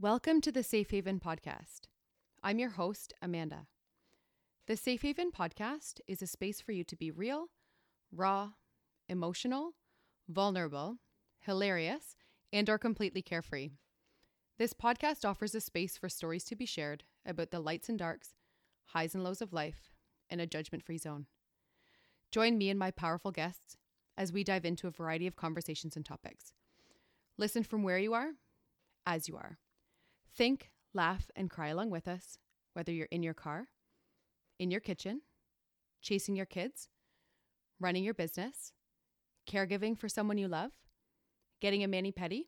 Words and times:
Welcome 0.00 0.40
to 0.42 0.52
the 0.52 0.62
Safe 0.62 0.92
Haven 0.92 1.18
Podcast. 1.18 1.88
I'm 2.40 2.60
your 2.60 2.70
host, 2.70 3.14
Amanda. 3.20 3.66
The 4.68 4.76
Safe 4.76 5.02
Haven 5.02 5.32
Podcast 5.32 5.98
is 6.06 6.22
a 6.22 6.26
space 6.28 6.60
for 6.60 6.70
you 6.70 6.84
to 6.84 6.94
be 6.94 7.10
real, 7.10 7.46
raw, 8.12 8.50
emotional, 9.08 9.72
vulnerable, 10.28 10.98
hilarious, 11.40 12.14
and 12.52 12.70
or 12.70 12.78
completely 12.78 13.22
carefree. 13.22 13.70
This 14.56 14.72
podcast 14.72 15.28
offers 15.28 15.52
a 15.56 15.60
space 15.60 15.96
for 15.96 16.08
stories 16.08 16.44
to 16.44 16.54
be 16.54 16.64
shared 16.64 17.02
about 17.26 17.50
the 17.50 17.58
lights 17.58 17.88
and 17.88 17.98
darks, 17.98 18.36
highs 18.84 19.16
and 19.16 19.24
lows 19.24 19.42
of 19.42 19.52
life, 19.52 19.90
and 20.30 20.40
a 20.40 20.46
judgment-free 20.46 20.98
zone. 20.98 21.26
Join 22.30 22.56
me 22.56 22.70
and 22.70 22.78
my 22.78 22.92
powerful 22.92 23.32
guests 23.32 23.76
as 24.16 24.32
we 24.32 24.44
dive 24.44 24.64
into 24.64 24.86
a 24.86 24.92
variety 24.92 25.26
of 25.26 25.34
conversations 25.34 25.96
and 25.96 26.06
topics. 26.06 26.52
Listen 27.36 27.64
from 27.64 27.82
where 27.82 27.98
you 27.98 28.14
are, 28.14 28.34
as 29.04 29.26
you 29.26 29.34
are. 29.34 29.58
Think, 30.38 30.70
laugh, 30.94 31.32
and 31.34 31.50
cry 31.50 31.66
along 31.66 31.90
with 31.90 32.06
us, 32.06 32.38
whether 32.72 32.92
you're 32.92 33.08
in 33.10 33.24
your 33.24 33.34
car, 33.34 33.66
in 34.60 34.70
your 34.70 34.80
kitchen, 34.80 35.22
chasing 36.00 36.36
your 36.36 36.46
kids, 36.46 36.88
running 37.80 38.04
your 38.04 38.14
business, 38.14 38.72
caregiving 39.50 39.98
for 39.98 40.08
someone 40.08 40.38
you 40.38 40.46
love, 40.46 40.70
getting 41.60 41.82
a 41.82 41.88
mani 41.88 42.12
pedi, 42.12 42.42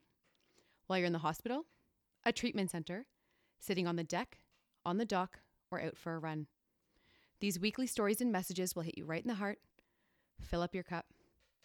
while 0.87 1.01
you're 1.01 1.07
in 1.09 1.13
the 1.13 1.19
hospital, 1.19 1.65
a 2.25 2.33
treatment 2.33 2.71
center, 2.71 3.07
sitting 3.59 3.89
on 3.89 3.97
the 3.97 4.05
deck, 4.05 4.39
on 4.87 4.99
the 4.99 5.05
dock, 5.05 5.41
or 5.69 5.81
out 5.81 5.97
for 5.97 6.15
a 6.15 6.21
run. 6.21 6.47
These 7.41 7.59
weekly 7.59 7.89
stories 7.89 8.21
and 8.21 8.31
messages 8.31 8.77
will 8.77 8.85
hit 8.85 8.99
you 8.99 9.05
right 9.05 9.23
in 9.23 9.29
the 9.29 9.35
heart, 9.35 9.59
fill 10.41 10.63
up 10.63 10.77
your 10.77 10.85
cup, 10.85 11.07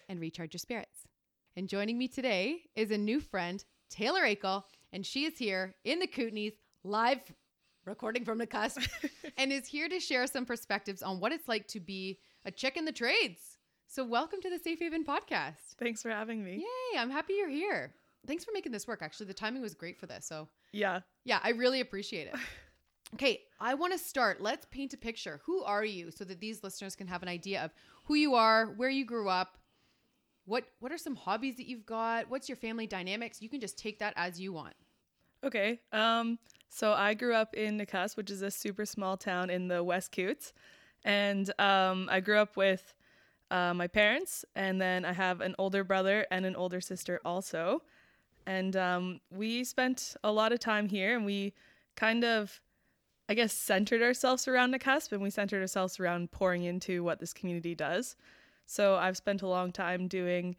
and 0.09 0.19
recharge 0.19 0.55
your 0.55 0.59
spirits. 0.59 1.03
And 1.55 1.69
joining 1.69 1.99
me 1.99 2.07
today 2.07 2.61
is 2.75 2.89
a 2.89 2.97
new 2.97 3.19
friend, 3.19 3.63
Taylor 3.91 4.21
Aeichele, 4.23 4.63
and 4.93 5.05
she 5.05 5.25
is 5.25 5.37
here 5.37 5.75
in 5.83 5.99
the 5.99 6.07
Kootenays, 6.07 6.53
live 6.83 7.19
recording 7.85 8.25
from 8.25 8.37
the 8.37 8.47
cusp, 8.47 8.81
and 9.37 9.51
is 9.51 9.67
here 9.67 9.87
to 9.89 9.99
share 9.99 10.27
some 10.27 10.45
perspectives 10.45 11.01
on 11.03 11.19
what 11.19 11.31
it's 11.31 11.47
like 11.47 11.67
to 11.69 11.79
be 11.79 12.19
a 12.45 12.51
chick 12.51 12.77
in 12.77 12.85
the 12.85 12.91
trades. 12.91 13.57
So, 13.87 14.03
welcome 14.03 14.41
to 14.41 14.49
the 14.49 14.59
Safe 14.59 14.79
Haven 14.79 15.05
podcast. 15.05 15.75
Thanks 15.79 16.01
for 16.01 16.09
having 16.09 16.43
me. 16.43 16.55
Yay, 16.93 16.99
I'm 16.99 17.11
happy 17.11 17.33
you're 17.33 17.49
here. 17.49 17.93
Thanks 18.27 18.43
for 18.43 18.51
making 18.53 18.71
this 18.71 18.87
work. 18.87 19.01
Actually, 19.01 19.27
the 19.27 19.33
timing 19.35 19.61
was 19.61 19.75
great 19.75 19.99
for 19.99 20.07
this. 20.07 20.25
So, 20.25 20.47
Yeah. 20.71 21.01
yeah, 21.23 21.39
I 21.43 21.49
really 21.51 21.79
appreciate 21.81 22.27
it. 22.27 22.35
Okay, 23.13 23.41
I 23.61 23.75
want 23.75 23.93
to 23.93 23.99
start. 23.99 24.41
Let's 24.41 24.65
paint 24.71 24.93
a 24.93 24.97
picture. 24.97 25.39
Who 25.45 25.63
are 25.63 25.85
you 25.85 26.09
so 26.09 26.25
that 26.25 26.39
these 26.41 26.63
listeners 26.63 26.95
can 26.95 27.07
have 27.07 27.21
an 27.21 27.29
idea 27.29 27.63
of 27.63 27.71
who 28.05 28.15
you 28.15 28.33
are, 28.33 28.73
where 28.77 28.89
you 28.89 29.05
grew 29.05 29.29
up, 29.29 29.57
what 30.45 30.65
what 30.79 30.91
are 30.91 30.97
some 30.97 31.15
hobbies 31.15 31.57
that 31.57 31.67
you've 31.67 31.85
got, 31.85 32.29
what's 32.29 32.47
your 32.47 32.55
family 32.55 32.87
dynamics? 32.87 33.41
You 33.41 33.49
can 33.49 33.59
just 33.59 33.77
take 33.77 33.99
that 33.99 34.13
as 34.15 34.39
you 34.39 34.53
want. 34.53 34.75
Okay. 35.43 35.79
Um, 35.91 36.39
so 36.69 36.93
I 36.93 37.13
grew 37.13 37.33
up 37.33 37.53
in 37.53 37.79
Nakusp, 37.79 38.17
which 38.17 38.31
is 38.31 38.41
a 38.41 38.51
super 38.51 38.85
small 38.85 39.15
town 39.15 39.49
in 39.49 39.67
the 39.67 39.83
West 39.83 40.11
Koots. 40.11 40.53
And 41.03 41.51
um, 41.59 42.09
I 42.11 42.19
grew 42.19 42.39
up 42.39 42.57
with 42.57 42.95
uh, 43.51 43.73
my 43.75 43.87
parents, 43.87 44.43
and 44.55 44.81
then 44.81 45.05
I 45.05 45.13
have 45.13 45.39
an 45.39 45.55
older 45.59 45.83
brother 45.83 46.25
and 46.31 46.45
an 46.45 46.55
older 46.55 46.81
sister 46.81 47.21
also. 47.23 47.83
And 48.47 48.75
um, 48.75 49.21
we 49.29 49.63
spent 49.63 50.15
a 50.23 50.31
lot 50.31 50.51
of 50.51 50.59
time 50.59 50.89
here, 50.89 51.15
and 51.15 51.25
we 51.25 51.53
kind 51.95 52.23
of, 52.23 52.59
I 53.29 53.35
guess, 53.35 53.53
centered 53.53 54.01
ourselves 54.01 54.47
around 54.47 54.73
Nakusp, 54.73 55.11
and 55.11 55.21
we 55.21 55.29
centered 55.29 55.61
ourselves 55.61 55.99
around 55.99 56.31
pouring 56.31 56.63
into 56.63 57.03
what 57.03 57.19
this 57.19 57.33
community 57.33 57.75
does. 57.75 58.15
So 58.65 58.95
I've 58.95 59.17
spent 59.17 59.41
a 59.41 59.47
long 59.47 59.71
time 59.71 60.07
doing 60.07 60.55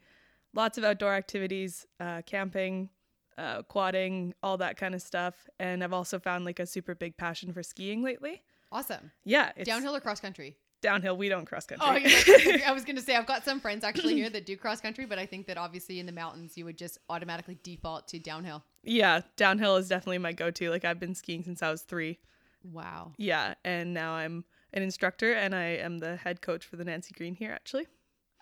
lots 0.53 0.77
of 0.77 0.83
outdoor 0.83 1.13
activities, 1.15 1.85
uh, 1.99 2.21
camping, 2.25 2.89
uh, 3.37 3.61
quadding, 3.63 4.33
all 4.41 4.57
that 4.57 4.77
kind 4.77 4.95
of 4.95 5.01
stuff. 5.01 5.47
And 5.59 5.83
I've 5.83 5.93
also 5.93 6.19
found 6.19 6.45
like 6.45 6.59
a 6.59 6.65
super 6.65 6.95
big 6.95 7.17
passion 7.17 7.53
for 7.53 7.63
skiing 7.63 8.03
lately. 8.03 8.43
Awesome. 8.71 9.11
Yeah, 9.23 9.51
it's 9.55 9.67
Downhill 9.69 9.95
or 9.95 9.99
cross 9.99 10.19
country? 10.19 10.57
Downhill. 10.81 11.17
We 11.17 11.29
don't 11.29 11.45
cross 11.45 11.65
country. 11.65 11.87
Oh, 11.87 11.93
country. 11.93 12.63
I 12.65 12.71
was 12.71 12.85
going 12.85 12.97
to 12.97 13.01
say 13.01 13.15
I've 13.15 13.25
got 13.25 13.43
some 13.43 13.59
friends 13.59 13.83
actually 13.83 14.15
here 14.15 14.29
that 14.31 14.45
do 14.45 14.55
cross 14.55 14.81
country, 14.81 15.05
but 15.05 15.17
I 15.17 15.25
think 15.25 15.47
that 15.47 15.57
obviously 15.57 15.99
in 15.99 16.05
the 16.05 16.11
mountains 16.11 16.57
you 16.57 16.65
would 16.65 16.77
just 16.77 16.97
automatically 17.09 17.57
default 17.63 18.07
to 18.09 18.19
downhill. 18.19 18.63
yeah, 18.83 19.21
downhill 19.37 19.77
is 19.77 19.87
definitely 19.87 20.19
my 20.19 20.33
go-to. 20.33 20.69
Like 20.69 20.85
I've 20.85 20.99
been 20.99 21.15
skiing 21.15 21.43
since 21.43 21.63
I 21.63 21.71
was 21.71 21.81
three. 21.81 22.19
Wow. 22.63 23.13
Yeah, 23.17 23.53
and 23.63 23.93
now 23.93 24.13
I'm 24.13 24.43
an 24.73 24.83
instructor, 24.83 25.31
and 25.33 25.55
I 25.55 25.77
am 25.77 25.99
the 25.99 26.17
head 26.17 26.41
coach 26.41 26.65
for 26.65 26.75
the 26.75 26.83
Nancy 26.83 27.13
Greene 27.15 27.35
here. 27.35 27.51
Actually, 27.51 27.87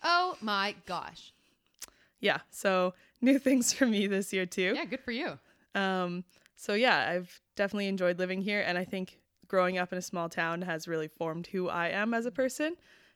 Oh 0.06 0.38
my 0.40 0.76
gosh. 0.86 1.34
yeah. 2.22 2.40
So 2.52 2.94
new 3.22 3.40
things 3.48 3.74
for 3.74 3.86
me 3.86 4.08
this 4.08 4.32
year 4.32 4.46
too. 4.46 4.74
Yeah, 4.76 4.86
good 4.86 5.02
for 5.02 5.12
you. 5.12 5.38
Um, 5.74 6.24
so 6.56 6.74
yeah, 6.74 7.10
I've 7.10 7.42
definitely 7.56 7.88
enjoyed 7.88 8.20
living 8.20 8.42
here, 8.42 8.62
and 8.62 8.78
I 8.78 8.86
think 8.86 9.20
growing 9.48 9.78
up 9.78 9.92
in 9.92 9.98
a 9.98 10.02
small 10.02 10.30
town 10.30 10.62
has 10.62 10.88
really 10.88 11.08
formed 11.08 11.48
who 11.48 11.68
I 11.70 11.90
am 11.90 12.14
as 12.14 12.26
a 12.26 12.32
person. 12.32 12.76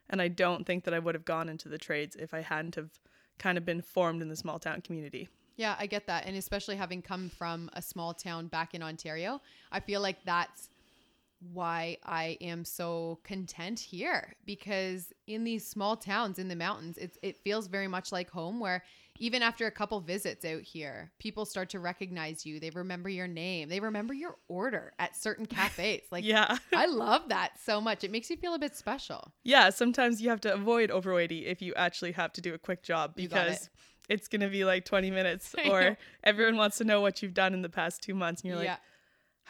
And 0.10 0.22
I 0.22 0.28
don't 0.28 0.66
think 0.66 0.84
that 0.86 0.94
I 0.94 1.00
would 1.00 1.16
have 1.16 1.26
gone 1.26 1.48
into 1.50 1.70
the 1.70 1.78
trades 1.78 2.16
if 2.16 2.34
I 2.34 2.42
hadn't 2.42 2.76
have 2.76 2.90
kind 3.38 3.58
of 3.58 3.66
been 3.66 3.82
formed 3.82 4.22
in 4.22 4.28
the 4.30 4.36
small 4.36 4.58
town 4.60 4.82
community. 4.82 5.30
Yeah, 5.56 5.76
I 5.78 5.86
get 5.86 6.08
that. 6.08 6.26
And 6.26 6.36
especially 6.36 6.76
having 6.76 7.02
come 7.02 7.30
from 7.30 7.70
a 7.74 7.82
small 7.82 8.14
town 8.14 8.48
back 8.48 8.74
in 8.74 8.82
Ontario, 8.82 9.42
I 9.72 9.80
feel 9.80 10.02
like 10.02 10.24
that's 10.26 10.70
why 11.54 11.98
I 12.04 12.38
am 12.42 12.66
so 12.66 13.20
content 13.24 13.80
here 13.80 14.36
because 14.46 15.14
in 15.28 15.44
these 15.44 15.66
small 15.66 15.96
towns 15.96 16.38
in 16.40 16.48
the 16.48 16.56
mountains, 16.56 16.98
it, 16.98 17.18
it 17.22 17.38
feels 17.38 17.68
very 17.68 17.88
much 17.88 18.12
like 18.12 18.30
home 18.30 18.60
where 18.60 18.84
even 19.22 19.42
after 19.42 19.68
a 19.68 19.72
couple 19.72 20.00
visits 20.00 20.46
out 20.46 20.62
here, 20.62 21.12
people 21.20 21.46
start 21.46 21.70
to 21.70 21.80
recognize 21.80 22.46
you. 22.46 22.60
They 22.60 22.70
remember 22.70 23.10
your 23.10 23.28
name. 23.28 23.68
They 23.68 23.80
remember 23.82 24.14
your 24.14 24.36
order 24.48 24.94
at 24.98 25.16
certain 25.16 25.46
cafes. 25.58 26.04
Like, 26.12 26.24
Yeah. 26.24 26.58
I 26.74 26.86
love 26.86 27.30
that 27.30 27.52
so 27.64 27.82
much. 27.82 28.04
It 28.04 28.12
makes 28.12 28.30
you 28.30 28.38
feel 28.38 28.54
a 28.54 28.60
bit 28.60 28.76
special. 28.76 29.34
yeah, 29.44 29.70
sometimes 29.72 30.22
you 30.22 30.30
have 30.30 30.42
to 30.42 30.54
avoid 30.54 30.90
Overwaitea 30.90 31.46
if 31.46 31.62
you 31.62 31.74
actually 31.76 32.14
have 32.14 32.32
to 32.34 32.42
do 32.42 32.54
a 32.54 32.58
quick 32.58 32.82
job 32.84 33.16
got 33.16 33.24
it. 33.24 33.30
because 33.30 33.70
it's 34.10 34.28
going 34.28 34.42
to 34.42 34.50
be 34.50 34.64
like 34.66 34.86
20 34.86 35.12
minutes 35.12 35.54
or 35.70 35.98
everyone 36.24 36.58
wants 36.58 36.78
to 36.78 36.84
know 36.84 37.02
what 37.02 37.22
you've 37.22 37.34
done 37.34 37.54
in 37.54 37.62
the 37.62 37.70
past 37.70 38.02
2 38.04 38.14
months 38.14 38.42
and 38.42 38.52
you're 38.54 38.64
yeah. 38.64 38.78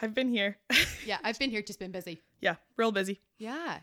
"I've 0.00 0.14
been 0.14 0.28
here." 0.28 0.58
yeah. 1.06 1.18
I've 1.22 1.38
been 1.38 1.50
here, 1.50 1.62
just 1.62 1.78
been 1.78 1.92
busy. 1.92 2.22
yeah, 2.40 2.56
real 2.76 2.92
busy. 2.92 3.20
Yeah. 3.38 3.78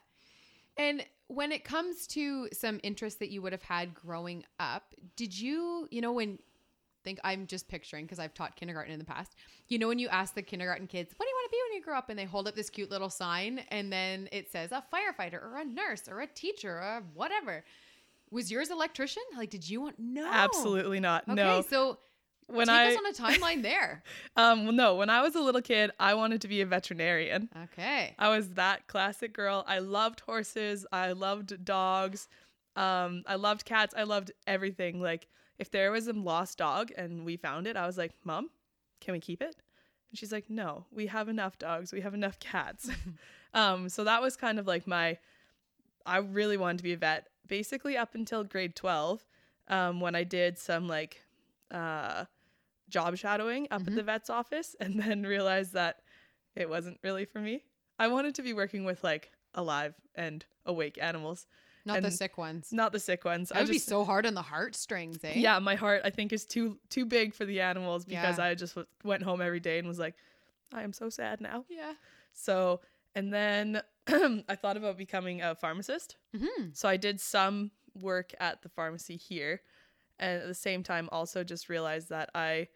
And 0.78 1.06
when 1.28 1.52
it 1.52 1.64
comes 1.64 2.08
to 2.08 2.50
some 2.54 2.80
interests 2.84 3.20
that 3.20 3.30
you 3.30 3.42
would 3.42 3.52
have 3.52 3.64
had 3.64 3.94
growing 3.94 4.46
up, 4.60 4.94
did 5.16 5.38
you, 5.38 5.88
you 5.92 6.02
know, 6.02 6.14
when 6.14 6.40
think 7.08 7.20
I'm 7.24 7.48
just 7.48 7.70
picturing 7.70 8.04
because 8.04 8.20
I've 8.20 8.34
taught 8.34 8.58
kindergarten 8.58 8.92
in 8.92 9.00
the 9.00 9.06
past. 9.06 9.36
You 9.70 9.80
know, 9.80 9.88
when 9.88 9.98
you 9.98 10.10
ask 10.10 10.36
the 10.36 10.42
kindergarten 10.42 10.88
kids, 10.88 11.14
what 11.16 11.26
do 11.26 11.30
you 11.30 11.36
want 11.36 11.46
to 11.46 11.52
be 11.52 11.58
when 11.70 11.78
you 11.78 11.84
grow 11.84 11.98
up? 11.98 12.10
And 12.10 12.20
they 12.20 12.26
hold 12.26 12.50
up 12.50 12.56
this 12.56 12.70
cute 12.70 12.92
little 12.92 13.10
sign 13.10 13.60
and 13.70 13.92
then 13.92 14.28
it 14.34 14.52
says 14.52 14.74
a 14.74 14.84
firefighter 14.94 15.42
or 15.42 15.58
a 15.58 15.64
nurse 15.64 16.10
or 16.10 16.20
a 16.20 16.28
teacher 16.28 16.72
or 16.72 17.04
whatever. 17.14 17.64
Was 18.30 18.52
yours 18.52 18.72
electrician? 18.72 19.24
Like, 19.38 19.50
did 19.50 19.70
you 19.70 19.80
want? 19.80 19.98
No. 20.00 20.28
Absolutely 20.30 21.00
not. 21.00 21.24
Okay. 21.24 21.36
no. 21.36 21.62
So 21.62 22.00
When 22.48 22.68
take 22.68 22.76
I 22.76 22.94
us 22.94 22.98
on 22.98 23.06
a 23.06 23.14
timeline 23.14 23.62
there. 23.62 24.04
um 24.36 24.64
well, 24.64 24.74
no, 24.74 24.96
when 24.96 25.10
I 25.10 25.22
was 25.22 25.36
a 25.36 25.42
little 25.42 25.62
kid, 25.62 25.92
I 26.00 26.14
wanted 26.14 26.42
to 26.42 26.48
be 26.48 26.62
a 26.62 26.66
veterinarian. 26.66 27.50
Okay. 27.66 28.16
I 28.18 28.30
was 28.30 28.50
that 28.52 28.88
classic 28.88 29.34
girl. 29.34 29.64
I 29.68 29.80
loved 29.80 30.22
horses. 30.22 30.86
I 30.92 31.12
loved 31.12 31.66
dogs. 31.66 32.28
Um, 32.76 33.24
I 33.26 33.36
loved 33.36 33.66
cats. 33.66 33.94
I 33.98 34.04
loved 34.04 34.32
everything. 34.46 35.02
Like 35.02 35.28
if 35.60 35.72
there 35.72 35.92
was 35.92 36.08
a 36.08 36.14
lost 36.14 36.58
dog 36.60 36.92
and 36.96 37.26
we 37.26 37.36
found 37.38 37.68
it, 37.68 37.76
I 37.76 37.86
was 37.86 37.98
like, 37.98 38.14
"Mom, 38.24 38.50
can 39.02 39.14
we 39.14 39.20
keep 39.20 39.42
it?" 39.42 39.56
And 40.10 40.18
she's 40.18 40.32
like, 40.32 40.50
"No, 40.50 40.86
we 40.92 41.08
have 41.08 41.28
enough 41.28 41.58
dogs. 41.58 41.92
We 41.92 42.02
have 42.02 42.14
enough 42.14 42.40
cats." 42.40 42.90
um, 43.54 43.90
so 43.90 44.04
that 44.04 44.22
was 44.22 44.38
kind 44.38 44.60
of 44.60 44.68
like 44.68 44.88
my. 44.88 45.18
I 46.06 46.20
really 46.20 46.56
wanted 46.56 46.78
to 46.78 46.84
be 46.84 46.94
a 46.94 46.98
vet, 46.98 47.28
basically 47.48 47.98
up 47.98 48.16
until 48.16 48.44
grade 48.44 48.76
twelve, 48.76 49.26
um, 49.68 50.00
when 50.00 50.16
I 50.16 50.24
did 50.24 50.58
some 50.58 50.88
like, 50.88 51.22
uh, 51.72 52.26
job 52.90 53.18
shadowing 53.18 53.68
up 53.72 53.82
Mhm. 53.84 53.88
at 53.88 53.96
the 53.96 54.04
vet's 54.04 54.30
office, 54.30 54.76
and 54.80 55.00
then 55.02 55.24
realized 55.24 55.74
that 55.74 56.02
it 56.56 56.70
wasn't 56.70 57.00
really 57.04 57.26
for 57.26 57.40
me. 57.40 57.64
I 58.00 58.08
wanted 58.08 58.36
to 58.36 58.42
be 58.42 58.54
working 58.54 58.86
with 58.86 59.04
like 59.04 59.32
alive 59.54 59.96
and 60.16 60.46
awake 60.66 60.98
animals, 61.02 61.48
Not 61.86 62.02
the 62.02 62.12
sick 62.12 62.38
ones. 62.38 62.72
not 62.72 62.92
the 62.92 63.00
sick 63.00 63.26
ones. 63.26 63.50
That 63.50 63.58
I 63.58 63.62
would 63.62 63.70
be 63.70 63.80
so 63.80 64.04
hard 64.06 64.26
on 64.26 64.34
the 64.34 64.42
heartstrings, 64.42 65.24
eh? 65.24 65.34
yeah, 65.36 65.58
my 65.60 65.76
heart 65.76 66.02
I 66.04 66.10
think 66.12 66.32
is 66.34 66.46
too 66.46 66.80
too 66.90 67.06
big 67.06 67.34
for 67.34 67.46
the 67.46 67.62
animals 67.62 68.06
because 68.06 68.38
Yeah. 68.38 68.46
I 68.46 68.56
just 68.56 68.76
w- 68.76 68.88
went 69.04 69.24
home 69.24 69.42
every 69.42 69.60
day 69.60 69.80
and 69.80 69.88
was 69.88 70.00
like, 70.00 70.16
I 70.74 70.84
am 70.84 70.94
so 70.94 71.10
sad 71.10 71.42
now. 71.42 71.66
Yeah. 71.70 71.94
So 72.34 72.82
and 73.16 73.34
then 73.34 73.82
I 74.08 74.56
thought 74.56 74.78
about 74.78 74.98
becoming 74.98 75.42
a 75.42 75.56
pharmacist. 75.56 76.18
hmm 76.36 76.70
So 76.74 76.88
I 76.88 76.98
did 76.98 77.20
some 77.20 77.72
work 78.00 78.34
at 78.40 78.62
the 78.62 78.70
pharmacy 78.70 79.16
here, 79.18 79.62
and 80.20 80.42
at 80.42 80.48
the 80.48 80.54
same 80.54 80.84
time 80.84 81.10
also 81.12 81.44
just 81.44 81.70
realized 81.70 82.10
that 82.10 82.30
I 82.34 82.68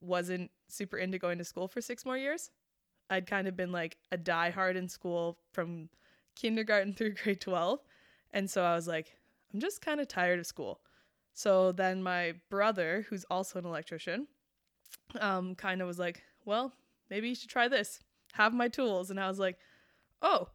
wasn't 0.00 0.50
super 0.68 0.96
into 0.96 1.18
going 1.18 1.38
to 1.38 1.44
school 1.44 1.68
for 1.68 1.80
six 1.80 2.04
more 2.04 2.16
years. 2.16 2.50
I'd 3.10 3.26
kind 3.26 3.48
of 3.48 3.56
been 3.56 3.72
like 3.72 3.96
a 4.12 4.18
diehard 4.18 4.76
in 4.76 4.88
school 4.88 5.38
from 5.52 5.88
kindergarten 6.36 6.92
through 6.94 7.14
grade 7.14 7.40
12. 7.40 7.80
And 8.32 8.50
so 8.50 8.62
I 8.62 8.74
was 8.74 8.86
like, 8.86 9.12
I'm 9.52 9.60
just 9.60 9.80
kind 9.80 10.00
of 10.00 10.08
tired 10.08 10.38
of 10.38 10.46
school. 10.46 10.80
So 11.34 11.72
then 11.72 12.02
my 12.02 12.34
brother, 12.50 13.06
who's 13.08 13.24
also 13.30 13.58
an 13.58 13.64
electrician, 13.64 14.26
um, 15.20 15.54
kind 15.54 15.80
of 15.80 15.86
was 15.86 15.98
like, 15.98 16.22
well, 16.44 16.72
maybe 17.10 17.28
you 17.28 17.34
should 17.34 17.48
try 17.48 17.68
this. 17.68 18.00
Have 18.34 18.52
my 18.52 18.68
tools. 18.68 19.10
And 19.10 19.18
I 19.18 19.28
was 19.28 19.38
like, 19.38 19.56
oh, 20.20 20.48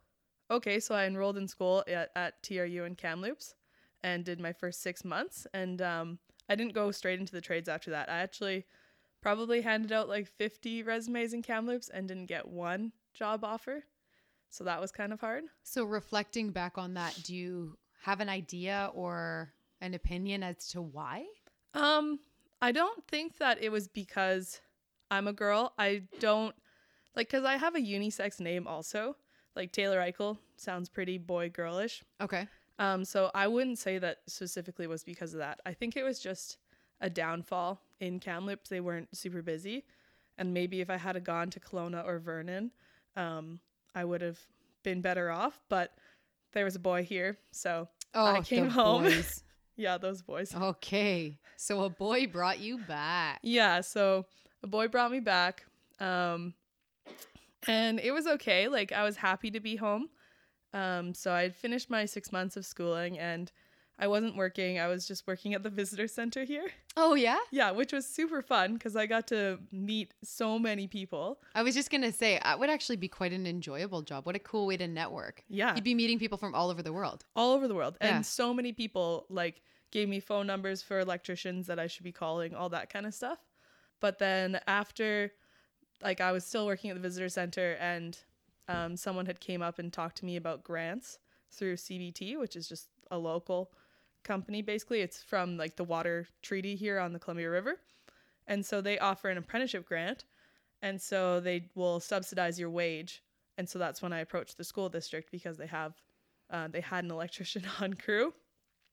okay. 0.52 0.80
So 0.80 0.94
I 0.94 1.06
enrolled 1.06 1.38
in 1.38 1.48
school 1.48 1.84
at, 1.88 2.12
at 2.16 2.44
TRU 2.44 2.84
in 2.84 2.96
Kamloops 2.96 3.56
and 4.04 4.26
did 4.26 4.40
my 4.40 4.54
first 4.54 4.82
six 4.82 5.04
months. 5.06 5.48
And 5.54 5.82
um, 5.82 6.20
I 6.50 6.56
didn't 6.56 6.74
go 6.74 6.92
straight 6.92 7.20
into 7.20 7.32
the 7.32 7.42
trades 7.42 7.70
after 7.70 7.92
that. 7.92 8.10
I 8.10 8.20
actually 8.20 8.66
probably 9.22 9.62
handed 9.62 9.92
out 9.92 10.10
like 10.10 10.28
50 10.28 10.84
resumes 10.84 11.34
in 11.34 11.42
Kamloops 11.42 11.90
and 11.90 12.08
didn't 12.08 12.26
get 12.26 12.48
one 12.48 12.92
job 13.14 13.44
offer. 13.44 13.86
So 14.50 14.64
that 14.66 14.82
was 14.82 14.92
kind 14.92 15.14
of 15.14 15.22
hard. 15.22 15.46
So 15.64 15.86
reflecting 15.86 16.52
back 16.52 16.78
on 16.78 16.94
that, 16.94 17.18
do 17.24 17.34
you 17.34 17.78
have 18.04 18.20
an 18.20 18.30
idea 18.30 18.92
or 18.94 19.54
an 19.82 19.94
opinion 19.94 20.44
as 20.44 20.68
to 20.70 20.82
why? 20.82 21.26
Um, 21.74 22.20
I 22.62 22.72
don't 22.72 23.04
think 23.08 23.38
that 23.38 23.64
it 23.64 23.72
was 23.72 23.88
because 23.88 24.60
I'm 25.10 25.28
a 25.28 25.34
girl. 25.34 25.74
I 25.80 26.04
don't 26.20 26.54
like 27.16 27.30
because 27.30 27.46
I 27.46 27.58
have 27.58 27.76
a 27.76 27.80
unisex 27.80 28.40
name 28.40 28.68
also. 28.68 29.16
Like 29.56 29.72
Taylor 29.72 30.00
Aeichele 30.00 30.38
sounds 30.58 30.90
pretty 30.90 31.18
boy 31.18 31.50
girlish. 31.50 32.04
Okay. 32.22 32.48
Um, 32.80 33.06
so 33.06 33.30
I 33.36 33.48
wouldn't 33.48 33.78
say 33.80 33.98
that 34.00 34.20
specifically 34.28 34.88
was 34.88 35.04
because 35.04 35.34
of 35.34 35.40
that. 35.40 35.60
I 35.66 35.74
think 35.74 35.96
it 35.96 36.04
was 36.04 36.20
just 36.20 36.58
a 37.02 37.10
downfall 37.10 37.80
in 38.00 38.20
Kamloops. 38.20 38.70
They 38.70 38.80
weren't 38.82 39.16
super 39.16 39.42
busy, 39.42 39.86
and 40.38 40.54
maybe 40.54 40.82
if 40.82 40.90
I 40.90 40.98
had 40.98 41.24
gone 41.24 41.50
to 41.52 41.60
Kelowna 41.60 42.06
or 42.06 42.20
Vernon, 42.20 42.72
um, 43.16 43.60
I 43.94 44.04
would 44.06 44.22
have 44.22 44.40
been 44.84 45.02
better 45.02 45.30
off. 45.32 45.62
But 45.70 45.94
there 46.54 46.66
was 46.66 46.76
a 46.76 46.80
boy 46.80 47.04
here, 47.04 47.38
so 47.52 47.88
Oh, 48.16 48.26
I 48.26 48.42
came 48.42 48.70
home. 48.70 49.12
yeah, 49.76 49.98
those 49.98 50.22
boys. 50.22 50.54
okay. 50.56 51.38
So 51.58 51.84
a 51.84 51.90
boy 51.90 52.28
brought 52.28 52.60
you 52.60 52.78
back. 52.80 53.40
Yeah, 53.44 53.82
so 53.82 54.26
a 54.64 54.68
boy 54.68 54.88
brought 54.88 55.12
me 55.12 55.20
back. 55.20 55.66
Um 56.00 56.54
and 57.68 58.00
it 58.00 58.12
was 58.12 58.28
okay. 58.28 58.68
Like 58.68 58.92
I 58.92 59.04
was 59.04 59.16
happy 59.16 59.50
to 59.52 59.60
be 59.60 59.76
home. 59.76 60.10
Um 60.74 61.14
so 61.14 61.32
I'd 61.32 61.56
finished 61.56 61.90
my 61.90 62.06
6 62.06 62.32
months 62.32 62.58
of 62.58 62.66
schooling 62.66 63.20
and 63.20 63.52
I 64.00 64.08
wasn't 64.08 64.36
working. 64.36 64.80
I 64.80 64.88
was 64.88 65.08
just 65.08 65.28
working 65.28 65.54
at 65.54 65.62
the 65.62 65.70
visitor 65.70 66.08
center 66.08 66.44
here. 66.44 66.66
Oh 66.98 67.14
yeah. 67.14 67.38
Yeah, 67.52 67.72
which 67.72 67.94
was 67.94 68.08
super 68.08 68.42
fun 68.42 68.78
cuz 68.80 68.96
I 68.96 69.06
got 69.06 69.28
to 69.28 69.60
meet 69.72 70.14
so 70.24 70.58
many 70.58 70.88
people. 70.88 71.40
I 71.54 71.62
was 71.62 71.76
just 71.76 71.92
gonna 71.92 72.12
say 72.12 72.40
that 72.44 72.60
would 72.60 72.72
actually 72.72 72.98
be 72.98 73.08
quite 73.08 73.34
an 73.34 73.46
enjoyable 73.46 74.02
job. 74.02 74.26
What 74.26 74.36
a 74.36 74.40
cool 74.40 74.66
way 74.66 74.78
to 74.78 74.88
network. 74.88 75.44
Yeah. 75.48 75.76
You'd 75.76 75.84
be 75.84 75.94
meeting 75.94 76.18
people 76.18 76.38
from 76.40 76.56
all 76.56 76.70
over 76.72 76.82
the 76.82 76.92
world. 76.94 77.24
all 77.36 77.54
over 77.54 77.68
the 77.68 77.76
world. 77.76 77.98
Yeah. 78.02 78.16
And 78.18 78.26
so 78.26 78.54
many 78.54 78.74
people 78.74 79.26
like 79.30 79.62
gave 79.92 80.10
me 80.10 80.20
phone 80.20 80.48
numbers 80.48 80.82
for 80.82 81.00
electricians 81.00 81.68
that 81.68 81.78
I 81.80 81.86
should 81.86 82.04
be 82.04 82.12
calling, 82.12 82.56
all 82.56 82.70
that 82.70 82.90
kind 82.90 83.06
of 83.06 83.14
stuff. 83.14 83.38
But 84.00 84.18
then 84.18 84.60
after 84.66 85.34
like 86.02 86.20
I 86.20 86.32
was 86.32 86.44
still 86.44 86.66
working 86.66 86.90
at 86.90 86.96
the 86.96 87.02
visitor 87.02 87.30
center 87.30 87.74
and 87.80 88.18
um, 88.68 88.96
someone 88.96 89.26
had 89.26 89.40
came 89.40 89.62
up 89.62 89.80
and 89.80 89.92
talked 89.92 90.18
to 90.18 90.26
me 90.26 90.36
about 90.36 90.64
grants 90.64 91.20
through 91.52 91.76
CBT, 91.76 92.40
which 92.40 92.56
is 92.56 92.68
just 92.68 92.88
a 93.12 93.18
local 93.18 93.72
company 94.24 94.62
basically. 94.62 95.02
It's 95.02 95.22
from 95.22 95.58
like 95.58 95.76
the 95.76 95.84
water 95.84 96.28
treaty 96.42 96.76
here 96.76 97.00
on 97.00 97.14
the 97.14 97.20
Columbia 97.20 97.50
River. 97.50 97.80
And 98.48 98.66
so 98.66 98.82
they 98.82 99.00
offer 99.00 99.30
an 99.30 99.38
apprenticeship 99.38 99.86
grant 99.88 100.26
and 100.84 101.02
so 101.02 101.40
they 101.40 101.70
will 101.74 102.00
subsidize 102.00 102.60
your 102.60 102.70
wage. 102.70 103.24
And 103.58 103.68
so 103.68 103.80
that's 103.80 104.02
when 104.02 104.14
I 104.14 104.20
approached 104.20 104.58
the 104.58 104.64
school 104.64 104.90
district 104.90 105.32
because 105.32 105.58
they 105.58 105.68
have 105.68 105.94
uh, 106.52 106.68
they 106.68 106.82
had 106.82 107.06
an 107.06 107.10
electrician 107.12 107.64
on 107.82 107.94
crew, 107.96 108.34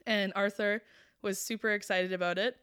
and 0.07 0.33
Arthur 0.35 0.81
was 1.21 1.39
super 1.39 1.71
excited 1.71 2.13
about 2.13 2.39
it. 2.39 2.57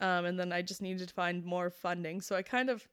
Um, 0.00 0.24
and 0.24 0.38
then 0.38 0.52
I 0.52 0.62
just 0.62 0.80
needed 0.80 1.08
to 1.08 1.12
find 1.12 1.44
more 1.44 1.70
funding, 1.70 2.20
so 2.20 2.36
I 2.36 2.42
kind 2.42 2.70
of 2.70 2.86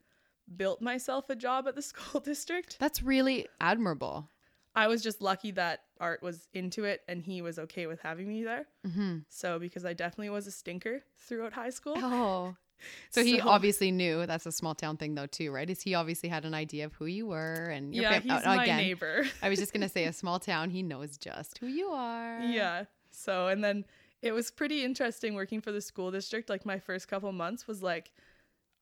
built 0.56 0.82
myself 0.82 1.30
a 1.30 1.36
job 1.36 1.68
at 1.68 1.76
the 1.76 1.82
school 1.94 2.22
district. 2.22 2.78
That's 2.80 3.02
really 3.02 3.48
admirable. 3.60 4.30
I 4.76 4.88
was 4.88 5.02
just 5.02 5.22
lucky 5.22 5.52
that 5.52 5.82
Art 6.00 6.22
was 6.22 6.48
into 6.54 6.84
it 6.84 7.02
and 7.08 7.24
he 7.24 7.42
was 7.42 7.58
okay 7.58 7.88
with 7.88 8.02
having 8.02 8.28
me 8.28 8.44
there. 8.44 8.68
Mm-hmm. 8.86 9.20
So 9.30 9.58
because 9.58 9.86
I 9.86 9.94
definitely 9.94 10.32
was 10.32 10.48
a 10.48 10.52
stinker 10.52 11.04
throughout 11.18 11.54
high 11.54 11.70
school. 11.70 11.96
Oh. 11.98 12.56
So 13.10 13.24
he 13.24 13.40
obviously 13.40 13.90
knew 13.90 14.26
that's 14.26 14.46
a 14.46 14.52
small 14.52 14.76
town 14.76 14.98
thing 14.98 15.16
though 15.16 15.28
too, 15.28 15.50
right? 15.50 15.68
Is 15.68 15.82
he 15.82 15.96
obviously 15.96 16.28
had 16.28 16.44
an 16.44 16.54
idea 16.54 16.86
of 16.86 16.94
who 16.94 17.06
you 17.06 17.26
were 17.26 17.64
and 17.72 17.96
your 17.96 18.04
yeah, 18.04 18.12
fam- 18.12 18.22
he's 18.24 18.32
oh, 18.44 18.56
my 18.58 18.64
again. 18.64 18.78
neighbor. 18.78 19.26
I 19.42 19.48
was 19.48 19.60
just 19.60 19.72
gonna 19.72 19.88
say 19.88 20.04
a 20.04 20.14
small 20.14 20.40
town, 20.40 20.70
he 20.70 20.84
knows 20.84 21.18
just 21.18 21.58
who 21.60 21.68
you 21.68 21.88
are. 21.88 22.42
Yeah. 22.42 22.84
So, 23.12 23.48
and 23.48 23.64
then 23.64 23.86
it 24.22 24.34
was 24.34 24.52
pretty 24.52 24.84
interesting 24.84 25.36
working 25.36 25.62
for 25.62 25.72
the 25.72 25.82
school 25.82 26.12
district. 26.12 26.50
Like, 26.50 26.66
my 26.66 26.80
first 26.80 27.08
couple 27.08 27.32
months 27.32 27.68
was 27.68 27.82
like, 27.82 28.12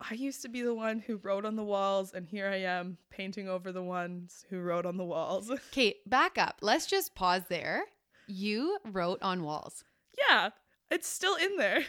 I 0.09 0.15
used 0.15 0.41
to 0.41 0.49
be 0.49 0.61
the 0.61 0.73
one 0.73 0.99
who 0.99 1.17
wrote 1.17 1.45
on 1.45 1.55
the 1.55 1.63
walls, 1.63 2.13
and 2.13 2.27
here 2.27 2.47
I 2.47 2.57
am 2.57 2.97
painting 3.09 3.47
over 3.47 3.71
the 3.71 3.83
ones 3.83 4.45
who 4.49 4.59
wrote 4.59 4.85
on 4.85 4.97
the 4.97 5.03
walls. 5.05 5.51
Kate, 5.71 6.07
back 6.09 6.37
up. 6.37 6.57
Let's 6.61 6.85
just 6.87 7.15
pause 7.15 7.43
there. 7.49 7.83
You 8.27 8.77
wrote 8.91 9.21
on 9.21 9.43
walls. 9.43 9.83
yeah, 10.17 10.49
it's 10.91 11.07
still 11.07 11.35
in 11.35 11.57
there. 11.57 11.85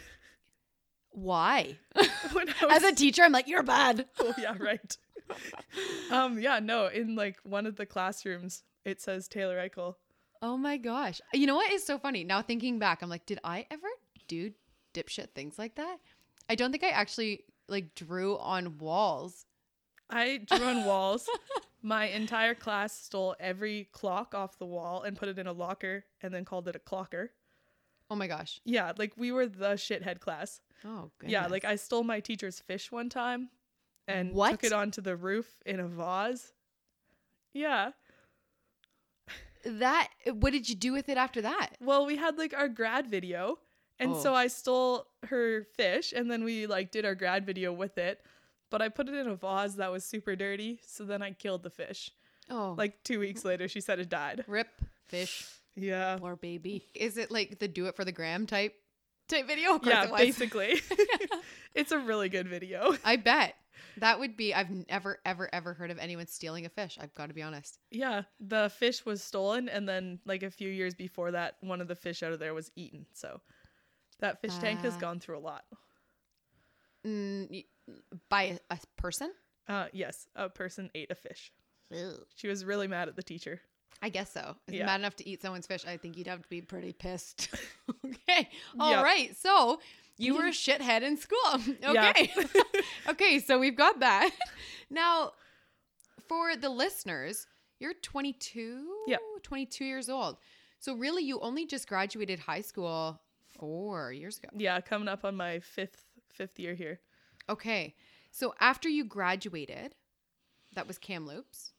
Why? 1.11 1.77
I 1.95 2.53
As 2.69 2.83
a 2.83 2.93
teacher, 2.93 3.23
I'm 3.23 3.31
like, 3.31 3.47
you're 3.47 3.63
bad. 3.63 4.05
oh, 4.19 4.33
yeah, 4.37 4.55
right. 4.59 4.97
um, 6.11 6.39
yeah, 6.39 6.59
no, 6.59 6.87
in 6.87 7.15
like 7.15 7.37
one 7.43 7.65
of 7.65 7.75
the 7.75 7.85
classrooms, 7.85 8.63
it 8.83 9.01
says 9.01 9.27
Taylor 9.27 9.57
Aeichele. 9.57 9.95
Oh 10.41 10.57
my 10.57 10.77
gosh. 10.77 11.21
You 11.33 11.47
know 11.47 11.55
what 11.55 11.71
is 11.71 11.85
so 11.85 11.97
funny? 11.97 12.23
Now 12.23 12.41
thinking 12.41 12.79
back, 12.79 13.01
I'm 13.01 13.09
like, 13.09 13.25
did 13.25 13.39
I 13.43 13.65
ever 13.71 13.87
do 14.27 14.51
dipshit 14.93 15.29
things 15.33 15.57
like 15.57 15.75
that? 15.75 15.97
I 16.49 16.55
don't 16.55 16.71
think 16.71 16.83
I 16.83 16.89
actually 16.89 17.45
like 17.67 17.95
drew 17.95 18.37
on 18.37 18.77
walls. 18.77 19.45
I 20.09 20.37
drew 20.45 20.65
on 20.65 20.85
walls. 20.85 21.27
My 21.81 22.05
entire 22.07 22.55
class 22.55 22.97
stole 22.99 23.35
every 23.39 23.89
clock 23.91 24.33
off 24.33 24.57
the 24.57 24.65
wall 24.65 25.03
and 25.03 25.15
put 25.15 25.29
it 25.29 25.37
in 25.37 25.45
a 25.47 25.51
locker 25.53 26.03
and 26.21 26.33
then 26.33 26.43
called 26.45 26.67
it 26.67 26.75
a 26.75 26.79
clocker. 26.79 27.29
Oh 28.09 28.15
my 28.15 28.27
gosh. 28.27 28.59
Yeah, 28.65 28.91
like 28.97 29.13
we 29.17 29.31
were 29.31 29.47
the 29.47 29.73
shithead 29.73 30.19
class. 30.19 30.61
Oh 30.83 31.11
goodness. 31.19 31.31
Yeah, 31.31 31.47
like 31.47 31.65
I 31.65 31.75
stole 31.75 32.03
my 32.03 32.19
teacher's 32.19 32.59
fish 32.59 32.91
one 32.91 33.09
time 33.09 33.49
and 34.07 34.33
What? 34.33 34.51
took 34.51 34.63
it 34.63 34.73
onto 34.73 35.01
the 35.01 35.15
roof 35.15 35.47
in 35.65 35.79
a 35.79 35.87
vase. 35.87 36.53
Yeah. 37.53 37.91
that 39.65 40.09
what 40.33 40.51
did 40.53 40.69
you 40.69 40.75
do 40.75 40.91
with 40.91 41.09
it 41.09 41.17
after 41.17 41.41
that? 41.41 41.71
Well, 41.79 42.05
we 42.05 42.17
had 42.17 42.37
like 42.37 42.53
our 42.55 42.67
grad 42.67 43.07
video. 43.07 43.57
And 43.99 44.11
Oh. 44.11 44.19
so 44.21 44.33
I 44.33 44.47
stole 44.47 45.07
her 45.27 45.63
fish 45.75 46.11
and 46.13 46.29
then 46.29 46.43
we 46.43 46.67
like 46.67 46.91
did 46.91 47.05
our 47.05 47.15
grad 47.15 47.45
video 47.45 47.71
with 47.73 47.97
it. 47.97 48.21
But 48.71 48.81
I 48.81 48.89
put 48.89 49.07
it 49.07 49.13
in 49.15 49.27
a 49.27 49.35
vase 49.35 49.75
that 49.75 49.91
was 49.91 50.03
super 50.03 50.35
dirty. 50.35 50.79
So 50.85 51.05
then 51.05 51.21
I 51.21 51.31
killed 51.31 51.63
the 51.63 51.69
fish. 51.69 52.11
Oh. 52.49 52.75
Like 52.77 53.03
two 53.03 53.19
weeks 53.19 53.45
later, 53.45 53.67
she 53.67 53.79
said 53.81 53.99
it 53.99 54.09
died. 54.09 54.43
rip 54.47 54.67
fish 55.07 55.47
Yeah. 55.75 56.17
or 56.21 56.35
baby. 56.35 56.85
Is 56.93 57.17
it 57.17 57.31
like 57.31 57.59
the 57.59 57.67
do 57.67 57.85
it 57.87 57.95
for 57.95 58.03
the 58.05 58.11
gram 58.11 58.45
type 58.47 58.75
type 59.29 59.47
video? 59.47 59.79
Yeah, 59.83 60.07
basically. 60.15 60.81
it's 61.73 61.91
a 61.91 61.99
really 61.99 62.29
good 62.29 62.47
video. 62.47 62.95
I 63.03 63.15
bet. 63.15 63.55
That 63.97 64.19
would 64.19 64.35
be 64.35 64.53
I've 64.53 64.69
never 64.89 65.19
ever 65.25 65.49
ever 65.53 65.73
heard 65.73 65.89
of 65.91 65.99
anyone 65.99 66.27
stealing 66.27 66.65
a 66.65 66.69
fish. 66.69 66.97
I've 66.99 67.13
got 67.15 67.27
to 67.27 67.33
be 67.33 67.41
honest. 67.41 67.79
Yeah, 67.91 68.23
the 68.41 68.69
fish 68.77 69.05
was 69.05 69.23
stolen, 69.23 69.69
and 69.69 69.87
then 69.87 70.19
like 70.25 70.43
a 70.43 70.51
few 70.51 70.69
years 70.69 70.93
before 70.93 71.31
that, 71.31 71.55
one 71.61 71.79
of 71.81 71.87
the 71.87 71.95
fish 71.95 72.21
out 72.23 72.33
of 72.33 72.39
there 72.39 72.53
was 72.53 72.71
eaten. 72.75 73.05
So 73.13 73.39
that 74.19 74.41
fish 74.41 74.57
tank 74.57 74.81
has 74.81 74.95
Ah. 74.95 74.99
gone 74.99 75.19
through 75.19 75.37
a 75.37 75.39
lot. 75.39 75.65
Mm, 77.05 77.65
by 78.29 78.43
a, 78.43 78.73
a 78.73 78.79
person? 78.97 79.31
Uh, 79.67 79.87
yes, 79.93 80.27
a 80.35 80.49
person 80.49 80.89
ate 80.95 81.11
a 81.11 81.15
fish. 81.15 81.51
She 82.35 82.47
was 82.47 82.65
really 82.65 82.87
mad 82.87 83.07
at 83.07 83.15
the 83.15 83.23
teacher. 83.23 83.61
I 84.01 84.09
guess 84.09 84.31
so. 84.31 84.55
If 84.67 84.73
Yeah. 84.73 84.85
mad 84.85 84.99
enough 85.01 85.15
to 85.17 85.27
eat 85.29 85.41
someone's 85.41 85.67
fish, 85.67 85.85
I 85.87 85.97
think 85.97 86.17
you'd 86.17 86.27
have 86.27 86.41
to 86.41 86.49
be 86.49 86.61
pretty 86.61 86.93
pissed. 86.93 87.49
okay. 88.05 88.49
All 88.79 89.03
right. 89.03 89.27
Yep. 89.29 89.37
So 89.37 89.79
you 90.17 90.35
were 90.35 90.47
a 90.47 90.51
shithead 90.51 91.01
in 91.03 91.17
school. 91.17 91.39
Okay. 91.83 92.33
okay. 93.09 93.39
So 93.39 93.59
we've 93.59 93.75
got 93.77 93.99
that. 93.99 94.31
Now, 94.89 95.33
for 96.27 96.55
the 96.55 96.69
listeners, 96.69 97.47
you're 97.79 97.93
22? 97.93 98.87
Yeah. 99.07 99.17
22 99.43 99.85
years 99.85 100.09
old. 100.09 100.37
So 100.79 100.95
really, 100.95 101.23
you 101.23 101.39
only 101.39 101.65
just 101.65 101.87
graduated 101.87 102.39
high 102.39 102.61
school 102.61 103.21
four 103.59 104.11
years 104.11 104.37
ago. 104.37 104.49
Yeah, 104.55 104.79
coming 104.81 105.07
up 105.07 105.23
on 105.25 105.35
my 105.35 105.59
fifth 105.59 106.03
fifth 106.33 106.59
year 106.59 106.73
here. 106.73 106.99
Okay. 107.49 107.95
So 108.31 108.53
after 108.59 108.89
you 108.89 109.05
graduated, 109.05 109.95
that 110.73 110.87
was 110.87 110.97
Kamloops. 110.97 111.71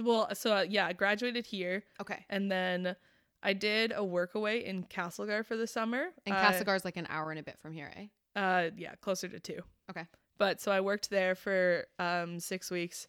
Well, 0.00 0.34
so 0.34 0.52
uh, 0.58 0.64
yeah, 0.68 0.86
I 0.86 0.92
graduated 0.92 1.44
here, 1.46 1.84
Okay. 2.00 2.24
and 2.30 2.50
then 2.50 2.96
I 3.42 3.52
did 3.52 3.92
a 3.92 3.96
workaway 4.00 4.62
in 4.64 4.84
Castlegar 4.84 5.44
for 5.44 5.56
the 5.56 5.66
summer. 5.66 6.08
And 6.24 6.34
Uh, 6.34 6.40
Castlegar's 6.40 6.84
like 6.84 6.96
an 6.96 7.06
hour 7.10 7.30
and 7.30 7.38
a 7.40 7.42
bit 7.42 7.58
from 7.58 7.72
here, 7.72 7.90
eh? 7.96 8.06
Uh, 8.36 8.70
yeah, 8.76 8.94
closer 9.00 9.28
to 9.28 9.40
two. 9.40 9.60
Okay. 9.90 10.06
But 10.38 10.60
so 10.60 10.72
I 10.72 10.80
worked 10.80 11.10
there 11.10 11.34
for 11.34 11.84
um 11.98 12.38
six 12.40 12.70
weeks, 12.70 13.08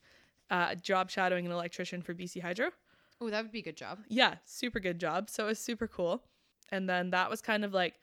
uh, 0.49 0.75
job 0.75 1.09
shadowing 1.09 1.45
an 1.45 1.51
electrician 1.51 2.01
for 2.01 2.13
BC 2.13 2.41
Hydro. 2.41 2.71
Oh, 3.21 3.29
that 3.29 3.43
would 3.43 3.51
be 3.51 3.59
a 3.59 3.63
good 3.63 3.77
job. 3.77 3.99
Yeah, 4.09 4.35
super 4.43 4.79
good 4.79 4.99
job. 4.99 5.29
So 5.29 5.45
it 5.45 5.47
was 5.49 5.59
super 5.59 5.87
cool. 5.87 6.23
And 6.73 6.89
then 6.89 7.11
that 7.11 7.29
was 7.29 7.39
kind 7.39 7.63
of 7.63 7.71
like, 7.71 7.93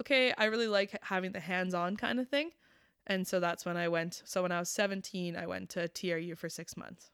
okay, 0.00 0.34
I 0.36 0.46
really 0.46 0.66
like 0.66 0.98
having 1.02 1.30
the 1.30 1.38
hands-on 1.40 1.96
kind 1.96 2.18
of 2.18 2.28
thing. 2.28 2.50
And 3.06 3.24
so 3.24 3.38
that's 3.38 3.64
when 3.64 3.76
I 3.76 3.86
went. 3.86 4.22
So 4.24 4.42
when 4.42 4.50
I 4.50 4.58
was 4.58 4.68
17, 4.68 5.36
I 5.36 5.46
went 5.46 5.70
to 5.70 5.86
TRU 5.86 6.34
for 6.34 6.48
six 6.48 6.76
months 6.76 7.10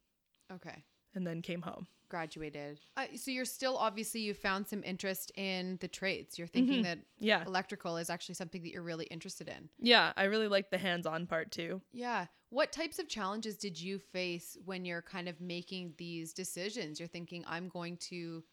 Okay. 0.50 0.82
and 1.14 1.26
then 1.26 1.42
came 1.42 1.60
home. 1.60 1.86
Graduated. 2.08 2.80
Uh, 2.96 3.06
so 3.16 3.30
you're 3.30 3.44
still 3.44 3.76
obviously 3.76 4.20
you 4.22 4.32
found 4.32 4.66
some 4.66 4.82
interest 4.84 5.32
in 5.36 5.76
the 5.82 5.88
trades. 5.88 6.38
You're 6.38 6.46
thinking 6.48 6.80
Mhm. 6.80 6.84
that 6.84 6.98
Yeah. 7.18 7.44
electrical 7.44 7.98
is 7.98 8.08
actually 8.08 8.36
something 8.36 8.62
that 8.62 8.70
you're 8.70 8.82
really 8.82 9.06
interested 9.06 9.48
in. 9.48 9.68
Yeah. 9.78 10.14
I 10.16 10.24
really 10.24 10.48
like 10.48 10.70
the 10.70 10.78
hands 10.78 11.06
on 11.06 11.26
part 11.26 11.52
too. 11.52 11.82
Yeah. 11.92 12.26
What 12.48 12.72
types 12.72 12.98
of 12.98 13.06
challenges 13.08 13.58
did 13.58 13.78
you 13.78 13.98
face 13.98 14.56
when 14.64 14.86
you're 14.86 15.02
kind 15.02 15.28
of 15.28 15.40
making 15.42 15.94
these 15.98 16.32
decisions? 16.32 16.98
You're 16.98 17.08
thinking, 17.08 17.44
I'm 17.46 17.68
going 17.68 17.98
to 18.08 18.44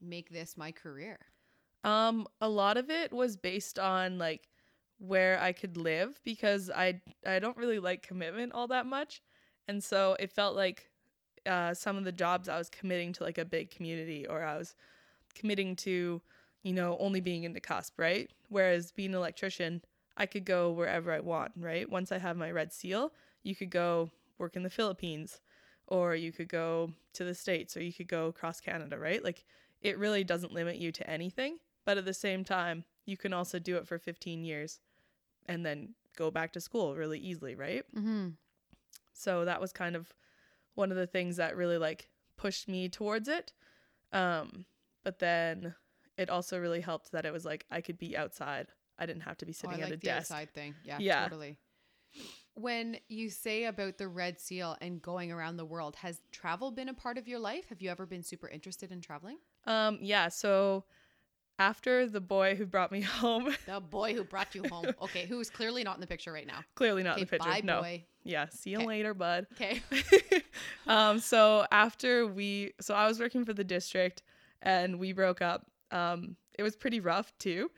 make 0.00 0.30
this 0.30 0.56
my 0.56 0.70
career. 0.72 1.18
Um, 1.84 2.26
a 2.40 2.48
lot 2.48 2.76
of 2.76 2.90
it 2.90 3.12
was 3.12 3.36
based 3.36 3.78
on 3.78 4.18
like 4.18 4.48
where 4.98 5.40
I 5.40 5.52
could 5.52 5.76
live 5.76 6.20
because 6.24 6.70
I 6.70 7.00
I 7.26 7.38
don't 7.38 7.56
really 7.56 7.78
like 7.78 8.02
commitment 8.02 8.52
all 8.52 8.66
that 8.68 8.86
much. 8.86 9.22
And 9.68 9.82
so 9.82 10.16
it 10.18 10.32
felt 10.32 10.56
like 10.56 10.90
uh, 11.46 11.74
some 11.74 11.96
of 11.96 12.04
the 12.04 12.12
jobs 12.12 12.48
I 12.48 12.58
was 12.58 12.68
committing 12.68 13.12
to 13.14 13.24
like 13.24 13.38
a 13.38 13.44
big 13.44 13.70
community 13.70 14.26
or 14.26 14.42
I 14.42 14.56
was 14.56 14.74
committing 15.34 15.76
to, 15.76 16.20
you 16.62 16.72
know, 16.72 16.96
only 16.98 17.20
being 17.20 17.44
in 17.44 17.52
the 17.52 17.60
cusp, 17.60 17.98
right? 17.98 18.30
Whereas 18.48 18.92
being 18.92 19.10
an 19.10 19.16
electrician, 19.16 19.82
I 20.16 20.26
could 20.26 20.44
go 20.44 20.72
wherever 20.72 21.12
I 21.12 21.20
want, 21.20 21.52
right? 21.56 21.88
Once 21.88 22.10
I 22.12 22.18
have 22.18 22.36
my 22.36 22.50
red 22.50 22.72
seal, 22.72 23.12
you 23.42 23.54
could 23.54 23.70
go 23.70 24.10
work 24.38 24.56
in 24.56 24.62
the 24.62 24.70
Philippines 24.70 25.40
or 25.86 26.14
you 26.14 26.32
could 26.32 26.48
go 26.48 26.92
to 27.14 27.24
the 27.24 27.34
States 27.34 27.76
or 27.76 27.82
you 27.82 27.92
could 27.92 28.08
go 28.08 28.26
across 28.26 28.60
Canada, 28.60 28.98
right? 28.98 29.22
Like 29.22 29.44
it 29.80 29.98
really 29.98 30.24
doesn't 30.24 30.52
limit 30.52 30.76
you 30.76 30.92
to 30.92 31.08
anything. 31.08 31.58
But 31.88 31.96
at 31.96 32.04
the 32.04 32.12
same 32.12 32.44
time, 32.44 32.84
you 33.06 33.16
can 33.16 33.32
also 33.32 33.58
do 33.58 33.78
it 33.78 33.88
for 33.88 33.98
15 33.98 34.44
years 34.44 34.80
and 35.46 35.64
then 35.64 35.94
go 36.18 36.30
back 36.30 36.52
to 36.52 36.60
school 36.60 36.94
really 36.94 37.18
easily, 37.18 37.54
right? 37.54 37.82
Mm-hmm. 37.96 38.28
So 39.14 39.46
that 39.46 39.58
was 39.58 39.72
kind 39.72 39.96
of 39.96 40.12
one 40.74 40.90
of 40.90 40.98
the 40.98 41.06
things 41.06 41.36
that 41.36 41.56
really 41.56 41.78
like 41.78 42.10
pushed 42.36 42.68
me 42.68 42.90
towards 42.90 43.26
it. 43.26 43.54
Um, 44.12 44.66
but 45.02 45.18
then 45.18 45.76
it 46.18 46.28
also 46.28 46.58
really 46.58 46.82
helped 46.82 47.12
that 47.12 47.24
it 47.24 47.32
was 47.32 47.46
like 47.46 47.64
I 47.70 47.80
could 47.80 47.96
be 47.96 48.14
outside. 48.18 48.66
I 48.98 49.06
didn't 49.06 49.22
have 49.22 49.38
to 49.38 49.46
be 49.46 49.52
Oh, 49.52 49.60
sitting 49.62 49.80
like 49.80 49.84
at 49.84 49.88
a 49.88 49.90
the 49.92 49.96
desk. 49.96 50.30
outside 50.30 50.52
thing. 50.52 50.74
Yeah, 50.84 50.98
Yeah. 51.00 51.22
totally. 51.22 51.56
When 52.52 52.98
you 53.08 53.30
say 53.30 53.64
about 53.64 53.96
the 53.96 54.08
red 54.08 54.38
seal 54.38 54.76
and 54.82 55.00
going 55.00 55.32
around 55.32 55.56
the 55.56 55.64
world, 55.64 55.96
has 55.96 56.20
travel 56.32 56.70
been 56.70 56.90
a 56.90 56.94
part 56.94 57.16
of 57.16 57.26
your 57.26 57.38
life? 57.38 57.70
Have 57.70 57.80
you 57.80 57.88
ever 57.88 58.04
been 58.04 58.22
super 58.22 58.46
interested 58.48 58.92
in 58.92 59.00
traveling? 59.00 59.38
Um, 59.64 59.98
yeah, 60.02 60.28
so 60.28 60.84
after 61.58 62.06
the 62.06 62.20
boy 62.20 62.54
who 62.54 62.66
brought 62.66 62.92
me 62.92 63.00
home, 63.22 63.54
The 63.66 63.80
boy 63.80 64.14
who 64.14 64.24
brought 64.24 64.54
you 64.54 64.62
home. 64.68 64.86
Okay, 65.02 65.26
who's 65.26 65.50
clearly 65.50 65.82
not 65.84 65.96
in 65.96 66.00
the 66.00 66.06
picture 66.06 66.32
right 66.32 66.46
now. 66.46 66.60
clearly 66.74 67.02
not 67.02 67.16
in 67.18 67.24
the 67.24 67.26
picture. 67.30 67.48
bye, 67.48 67.60
no. 67.64 67.80
boy. 67.82 68.04
Yeah, 68.24 68.46
see 68.50 68.70
you 68.70 68.78
Okay. 68.78 68.86
later, 68.86 69.14
bud. 69.14 69.46
Okay. 69.54 69.82
um, 70.86 71.18
so 71.18 71.66
after 71.70 72.26
we, 72.26 72.72
so 72.80 72.94
I 72.94 73.06
was 73.06 73.18
working 73.20 73.44
for 73.44 73.52
the 73.54 73.64
district 73.64 74.22
and 74.62 74.98
we 74.98 75.12
broke 75.12 75.40
up. 75.40 75.66
Um, 75.90 76.36
it 76.58 76.62
was 76.62 76.76
pretty 76.76 77.00
rough 77.00 77.32
too, 77.38 77.70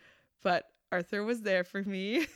but 0.42 0.64
Arthur 0.90 1.22
was 1.24 1.42
there 1.42 1.62
for 1.64 1.82
me. 1.82 2.26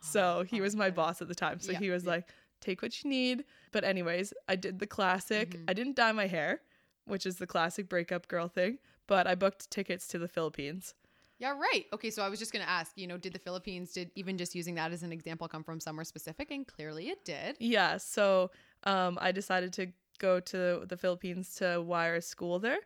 so 0.00 0.44
he 0.46 0.60
was 0.60 0.76
my 0.76 0.90
boss 0.90 1.22
at 1.22 1.28
the 1.28 1.34
time. 1.34 1.60
So 1.60 1.72
Yeah, 1.72 1.78
he 1.78 1.90
was 1.90 2.04
yeah. 2.04 2.10
like, 2.10 2.28
take 2.60 2.82
what 2.82 3.02
you 3.02 3.10
need. 3.10 3.44
But, 3.72 3.84
anyways, 3.84 4.32
I 4.48 4.56
did 4.56 4.78
the 4.78 4.86
classic. 4.86 5.50
Mhm. 5.56 5.64
I 5.68 5.72
didn't 5.72 5.96
dye 5.96 6.12
my 6.12 6.26
hair, 6.26 6.60
which 7.06 7.26
is 7.26 7.36
the 7.36 7.46
classic 7.46 7.88
breakup 7.88 8.28
girl 8.28 8.48
thing, 8.48 8.78
but 9.06 9.26
I 9.26 9.34
booked 9.34 9.70
tickets 9.70 10.06
to 10.08 10.18
the 10.18 10.28
Philippines. 10.28 10.94
Yeah, 11.38 11.50
right. 11.50 11.84
Okay, 11.92 12.10
so 12.10 12.22
I 12.22 12.28
was 12.28 12.38
just 12.38 12.52
going 12.52 12.64
to 12.64 12.70
ask, 12.70 12.92
you 12.96 13.06
know, 13.06 13.18
did 13.18 13.32
the 13.32 13.38
Philippines, 13.38 13.92
did 13.92 14.10
even 14.14 14.38
just 14.38 14.54
using 14.54 14.76
that 14.76 14.92
as 14.92 15.02
an 15.02 15.12
example 15.12 15.48
come 15.48 15.64
from 15.64 15.80
somewhere 15.80 16.04
specific? 16.04 16.50
And 16.50 16.66
clearly 16.66 17.08
it 17.08 17.24
did. 17.24 17.56
Yeah, 17.58 17.96
so 17.96 18.50
um, 18.84 19.18
I 19.20 19.32
decided 19.32 19.72
to 19.74 19.88
go 20.18 20.38
to 20.40 20.84
the 20.88 20.96
Philippines 20.96 21.54
to 21.56 21.82
wire 21.82 22.16
a 22.16 22.22
school 22.22 22.58
there. 22.58 22.78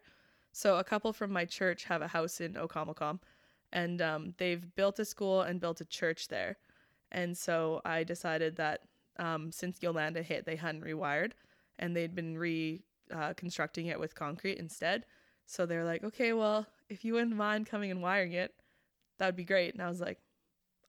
So 0.52 0.78
a 0.78 0.84
couple 0.84 1.12
from 1.12 1.30
my 1.30 1.44
church 1.44 1.84
have 1.84 2.00
a 2.00 2.08
house 2.08 2.40
in 2.40 2.54
Okamacom, 2.54 3.20
and 3.72 4.00
um, 4.00 4.34
they've 4.38 4.74
built 4.74 4.98
a 4.98 5.04
school 5.04 5.42
and 5.42 5.60
built 5.60 5.80
a 5.80 5.84
church 5.84 6.28
there. 6.28 6.56
And 7.12 7.36
so 7.36 7.80
I 7.84 8.02
decided 8.02 8.56
that 8.56 8.80
um, 9.18 9.52
since 9.52 9.82
Yolanda 9.82 10.22
hit, 10.22 10.46
they 10.46 10.56
hadn't 10.56 10.84
rewired, 10.84 11.32
and 11.78 11.94
they'd 11.94 12.14
been 12.14 12.36
reconstructing 12.38 12.82
uh, 13.12 13.34
constructing 13.34 13.86
it 13.86 14.00
with 14.00 14.14
concrete 14.14 14.58
instead. 14.58 15.04
So 15.50 15.64
they're 15.64 15.84
like, 15.84 16.04
okay, 16.04 16.34
well, 16.34 16.66
if 16.90 17.04
you 17.06 17.14
wouldn't 17.14 17.34
mind 17.34 17.66
coming 17.66 17.90
and 17.90 18.02
wiring 18.02 18.32
it, 18.32 18.54
that 19.18 19.26
would 19.26 19.36
be 19.36 19.44
great. 19.44 19.72
And 19.72 19.82
I 19.82 19.88
was 19.88 19.98
like, 20.00 20.18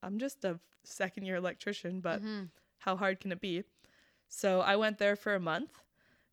I'm 0.04 0.20
just 0.20 0.44
a 0.44 0.60
second 0.84 1.24
year 1.25 1.38
electrician, 1.38 2.01
but 2.01 2.22
Mhm. 2.22 2.50
how 2.80 2.98
hard 2.98 3.22
can 3.22 3.32
it 3.32 3.39
be? 3.39 3.63
So 4.28 4.60
I 4.60 4.75
went 4.75 4.98
there 4.98 5.16
for 5.16 5.34
a 5.34 5.39
month 5.39 5.80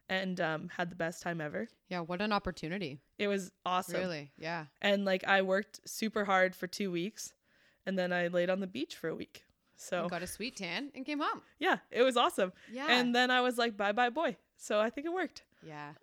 and 0.09 0.41
um, 0.41 0.69
had 0.71 0.91
the 0.91 0.97
best 0.97 1.23
time 1.23 1.41
ever. 1.41 1.69
Yeah, 1.89 2.01
what 2.01 2.21
an 2.21 2.33
opportunity. 2.33 2.99
It 3.17 3.29
was 3.29 3.53
awesome. 3.65 4.01
Really? 4.01 4.33
Yeah. 4.39 4.67
And 4.83 5.05
like 5.05 5.23
I 5.25 5.43
worked 5.43 5.81
super 5.89 6.25
hard 6.25 6.55
for 6.57 6.67
two 6.67 6.91
weeks 6.91 7.33
and 7.87 7.97
then 7.97 8.13
I 8.13 8.27
laid 8.27 8.51
on 8.51 8.59
the 8.59 8.67
beach 8.67 8.97
for 8.97 9.09
a 9.09 9.15
week. 9.15 9.45
So 9.77 10.03
You 10.05 10.09
got 10.11 10.23
a 10.23 10.27
sweet 10.27 10.57
tan 10.57 10.91
and 10.97 11.07
came 11.07 11.21
home. 11.21 11.43
yeah, 11.61 11.79
it 11.93 12.03
was 12.03 12.17
awesome. 12.17 12.53
Yeah. 12.73 12.87
And 12.91 13.15
then 13.15 13.31
I 13.31 13.41
was 13.41 13.57
like, 13.57 13.77
bye 13.77 13.93
bye 13.93 14.11
boy. 14.11 14.37
So 14.57 14.81
I 14.81 14.91
think 14.91 15.07
it 15.07 15.13
worked. 15.13 15.45
yeah. 15.63 15.93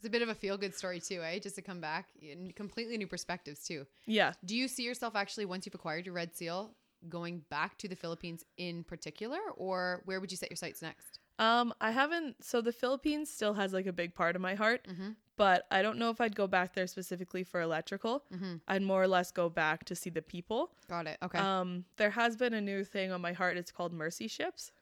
It's 0.00 0.06
a 0.06 0.10
bit 0.10 0.22
of 0.22 0.30
a 0.30 0.34
feel 0.34 0.56
good 0.56 0.74
story 0.74 0.98
too, 0.98 1.22
eh? 1.22 1.38
Just 1.40 1.56
to 1.56 1.62
come 1.62 1.78
back 1.78 2.08
in 2.22 2.52
completely 2.52 2.96
new 2.96 3.06
perspectives 3.06 3.62
too. 3.62 3.86
Yeah. 4.06 4.32
Do 4.46 4.56
you 4.56 4.66
see 4.66 4.82
yourself 4.82 5.14
actually 5.14 5.44
once 5.44 5.66
you've 5.66 5.74
acquired 5.74 6.06
your 6.06 6.14
red 6.14 6.34
seal 6.34 6.70
going 7.10 7.42
back 7.50 7.76
to 7.78 7.86
the 7.88 7.94
Philippines 7.96 8.42
in 8.56 8.82
particular 8.82 9.38
or 9.58 10.00
where 10.06 10.18
would 10.18 10.30
you 10.30 10.38
set 10.38 10.48
your 10.48 10.56
sights 10.56 10.80
next? 10.80 11.18
Um, 11.38 11.74
I 11.82 11.90
haven't 11.90 12.42
so 12.42 12.62
the 12.62 12.72
Philippines 12.72 13.28
still 13.30 13.52
has 13.52 13.74
like 13.74 13.86
a 13.86 13.92
big 13.92 14.14
part 14.14 14.36
of 14.36 14.40
my 14.40 14.54
heart, 14.54 14.86
Mhm. 14.90 15.16
but 15.36 15.66
I 15.70 15.82
don't 15.82 15.98
know 15.98 16.08
if 16.08 16.18
I'd 16.18 16.34
go 16.34 16.46
back 16.46 16.72
there 16.74 16.86
specifically 16.86 17.44
for 17.44 17.60
electrical. 17.60 18.24
Mhm. 18.32 18.62
I'd 18.68 18.80
more 18.82 19.02
or 19.02 19.08
less 19.08 19.30
go 19.30 19.50
back 19.50 19.84
to 19.84 19.94
see 19.94 20.08
the 20.08 20.22
people. 20.22 20.74
Got 20.88 21.06
it. 21.08 21.18
Okay. 21.22 21.38
Um, 21.38 21.84
there 21.96 22.10
has 22.10 22.36
been 22.36 22.54
a 22.54 22.60
new 22.62 22.84
thing 22.84 23.12
on 23.12 23.20
my 23.20 23.34
heart. 23.34 23.58
It's 23.58 23.70
called 23.70 23.92
Mercy 23.92 24.28
Ships. 24.28 24.72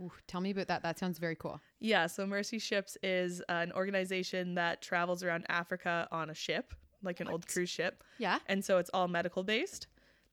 Ooh, 0.00 0.12
tell 0.26 0.40
me 0.40 0.50
about 0.50 0.68
that. 0.68 0.82
That 0.82 0.98
sounds 0.98 1.18
very 1.18 1.36
cool. 1.36 1.60
Yeah, 1.78 2.06
so 2.06 2.26
Mercy 2.26 2.58
Ships 2.58 2.96
is 3.02 3.42
an 3.48 3.70
organization 3.72 4.54
that 4.54 4.80
travels 4.80 5.22
around 5.22 5.44
Africa 5.48 6.08
on 6.10 6.30
a 6.30 6.34
ship, 6.34 6.72
like 7.02 7.20
an 7.20 7.28
old 7.28 7.46
cruise 7.46 7.68
ship. 7.70 8.02
Yeah. 8.18 8.38
And 8.46 8.64
so 8.64 8.78
it's 8.78 8.90
all 8.94 9.08
medical 9.08 9.42
based, 9.44 9.86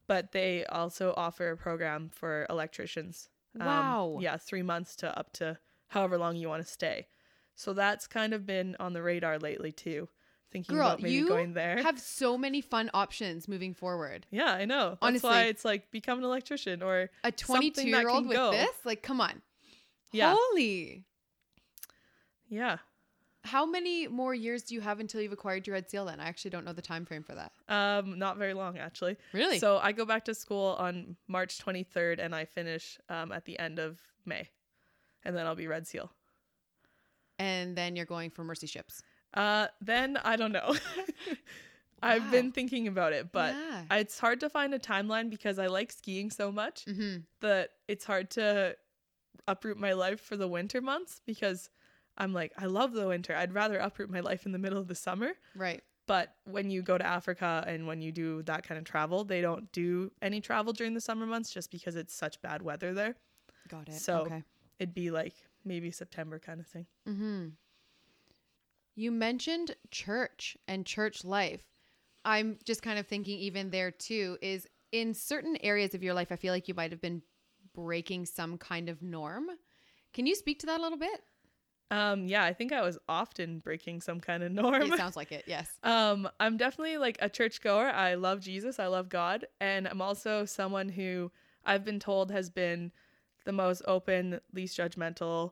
but 0.07 0.31
they 0.31 0.65
also 0.67 1.13
offer 1.17 1.51
a 1.51 1.57
program 1.57 2.09
for 2.13 2.45
electricians. 2.49 3.29
Um, 3.59 3.65
Wow. 3.65 4.17
yeah, 4.21 4.37
three 4.37 4.61
months 4.61 4.95
to 4.97 5.17
up 5.19 5.33
to 5.33 5.57
however 5.87 6.17
long 6.17 6.35
you 6.35 6.47
want 6.47 6.65
to 6.65 6.71
stay. 6.71 7.07
So 7.55 7.73
that's 7.73 8.07
kind 8.07 8.33
of 8.33 8.45
been 8.45 8.75
on 8.79 8.93
the 8.93 9.01
radar 9.01 9.39
lately 9.39 9.71
too, 9.71 10.07
thinking 10.51 10.75
Girl, 10.75 10.87
about 10.87 11.01
maybe 11.01 11.15
you 11.15 11.27
going 11.27 11.53
there. 11.53 11.81
Have 11.81 11.99
so 11.99 12.37
many 12.37 12.61
fun 12.61 12.89
options 12.93 13.47
moving 13.47 13.73
forward. 13.73 14.27
yeah, 14.29 14.53
I 14.53 14.65
know. 14.65 14.89
That's 14.91 14.99
Honestly. 15.01 15.29
why 15.29 15.43
it's 15.45 15.65
like 15.65 15.89
become 15.89 16.19
an 16.19 16.23
electrician 16.25 16.83
or 16.83 17.09
A 17.23 17.33
Something 17.35 17.71
22 17.73 17.91
that 17.91 17.97
year 18.01 18.09
old 18.09 18.19
can 18.23 18.27
with 18.27 18.37
go. 18.37 18.51
this? 18.51 18.69
Like, 18.85 19.01
come 19.01 19.19
on. 19.21 19.41
Yeah. 20.11 20.35
Holy. 20.37 21.03
yeah. 22.49 22.77
How 23.43 23.65
many 23.65 24.07
more 24.09 24.33
years 24.33 24.63
do 24.63 24.75
you 24.75 24.81
have 24.81 24.99
until 24.99 25.21
you've 25.21 25.31
acquired 25.31 25.65
your 25.67 25.75
red 25.75 25.89
seal 25.89 26.03
then? 26.05 26.19
I 26.19 26.27
actually 26.27 26.51
don't 26.51 26.65
know 26.65 26.73
the 26.73 26.81
time 26.81 27.05
frame 27.05 27.23
for 27.23 27.33
that. 27.35 27.53
Um, 27.69 28.19
not 28.19 28.37
very 28.37 28.53
long 28.53 28.77
actually. 28.77 29.15
Really? 29.31 29.59
So 29.59 29.77
I 29.77 29.93
go 29.93 30.03
back 30.05 30.25
to 30.25 30.33
school 30.33 30.75
on 30.79 31.15
March 31.29 31.57
23rd 31.59 32.19
and 32.19 32.35
I 32.35 32.43
finish 32.45 32.97
um, 33.07 33.31
at 33.31 33.45
the 33.45 33.57
end 33.57 33.79
of 33.79 33.99
May. 34.25 34.49
And 35.23 35.35
then 35.35 35.45
I'll 35.45 35.55
be 35.55 35.67
Red 35.67 35.87
Seal. 35.87 36.11
and 37.39 37.75
then 37.75 37.95
you're 37.95 38.05
going 38.05 38.29
for 38.31 38.43
Mercy 38.43 38.67
Ships. 38.67 39.01
Uh, 39.33 39.67
then 39.81 40.17
I 40.23 40.35
don't 40.35 40.51
know. 40.51 40.75
I've 42.01 42.25
Wow. 42.25 42.31
been 42.31 42.51
thinking 42.51 42.87
about 42.87 43.13
it, 43.13 43.31
but 43.31 43.55
yeah. 43.55 43.97
It's 43.97 44.19
hard 44.19 44.39
to 44.41 44.49
find 44.49 44.73
a 44.73 44.79
timeline 44.79 45.29
because 45.29 45.57
I 45.57 45.67
like 45.67 45.91
skiing 45.91 46.29
so 46.31 46.51
much 46.51 46.85
mm-hmm. 46.85 47.17
that 47.41 47.71
it's 47.87 48.05
hard 48.05 48.29
to 48.31 48.75
uproot 49.47 49.77
my 49.77 49.93
life 49.93 50.19
for 50.19 50.37
the 50.37 50.47
winter 50.47 50.81
months 50.81 51.21
because 51.25 51.69
I'm 52.17 52.33
like, 52.33 52.51
I 52.57 52.65
love 52.65 52.93
the 52.93 53.07
winter. 53.07 53.35
I'd 53.35 53.53
rather 53.53 53.77
uproot 53.77 54.09
my 54.09 54.19
life 54.19 54.45
in 54.45 54.51
the 54.51 54.57
middle 54.59 54.77
of 54.77 54.87
the 54.87 54.95
summer. 54.95 55.31
Right. 55.55 55.83
But 56.07 56.33
when 56.45 56.69
you 56.69 56.81
go 56.81 56.97
to 56.97 57.05
Africa 57.05 57.63
and 57.67 57.85
when 57.85 58.01
you 58.01 58.11
do 58.11 58.41
that 58.43 58.63
kind 58.63 58.77
of 58.77 58.85
travel, 58.85 59.23
they 59.23 59.41
don't 59.41 59.69
do 59.71 60.11
any 60.21 60.39
travel 60.39 60.71
during 60.73 60.93
the 60.93 61.01
summer 61.01 61.25
months 61.25 61.51
just 61.51 61.69
because 61.69 61.95
it's 61.95 62.13
such 62.13 62.41
bad 62.41 62.61
weather 62.61 62.93
there. 62.93 63.15
Got 63.67 63.89
it. 63.89 63.95
So- 63.95 64.21
okay. 64.21 64.43
It'd 64.79 64.93
be 64.93 65.09
like 65.09 65.33
maybe 65.65 65.89
September 65.89 66.37
kind 66.37 66.59
of 66.59 66.67
thing. 66.67 66.85
Mm-hmm. 67.09 67.47
You 68.95 69.11
mentioned 69.11 69.75
church 69.89 70.55
and 70.67 70.85
church 70.85 71.23
life. 71.23 71.63
I'm 72.23 72.57
just 72.63 72.81
kind 72.81 72.99
of 72.99 73.07
thinking, 73.07 73.39
even 73.39 73.71
there 73.71 73.89
too, 73.91 74.37
is 74.41 74.67
in 74.91 75.13
certain 75.13 75.57
areas 75.61 75.93
of 75.93 76.03
your 76.03 76.13
life, 76.13 76.31
I 76.31 76.35
feel 76.35 76.53
like 76.53 76.67
you 76.67 76.73
might 76.73 76.91
have 76.91 77.01
been 77.01 77.21
breaking 77.77 78.25
some 78.25 78.57
kind 78.57 78.89
of 78.89 79.03
norm. 79.03 79.45
Can 80.13 80.25
you 80.25 80.35
speak 80.35 80.59
to 80.59 80.65
that 80.65 80.79
a 80.79 80.83
little 80.83 80.97
bit? 80.97 81.21
Um, 81.91 82.25
yeah, 82.25 82.43
I 82.43 82.53
think 82.53 82.73
I 82.73 82.81
was 82.81 82.97
often 83.07 83.59
breaking 83.59 84.01
some 84.01 84.19
kind 84.19 84.43
of 84.43 84.51
norm. 84.51 84.81
It 84.81 84.97
sounds 84.97 85.15
like 85.15 85.31
it. 85.31 85.43
Yes. 85.47 85.69
Um, 85.83 86.27
I'm 86.39 86.57
definitely 86.57 86.97
like 86.97 87.17
a 87.21 87.29
churchgoer. 87.29 87.87
I 87.87 88.15
love 88.15 88.41
Jesus. 88.41 88.79
I 88.79 88.87
love 88.87 89.09
God, 89.09 89.45
and 89.61 89.87
I'm 89.87 90.01
also 90.01 90.43
someone 90.43 90.89
who 90.89 91.31
I've 91.63 91.85
been 91.85 91.99
told 91.99 92.31
has 92.31 92.49
been 92.49 92.91
the 93.45 93.53
most 93.53 93.83
open, 93.87 94.41
least 94.53 94.77
judgmental, 94.77 95.51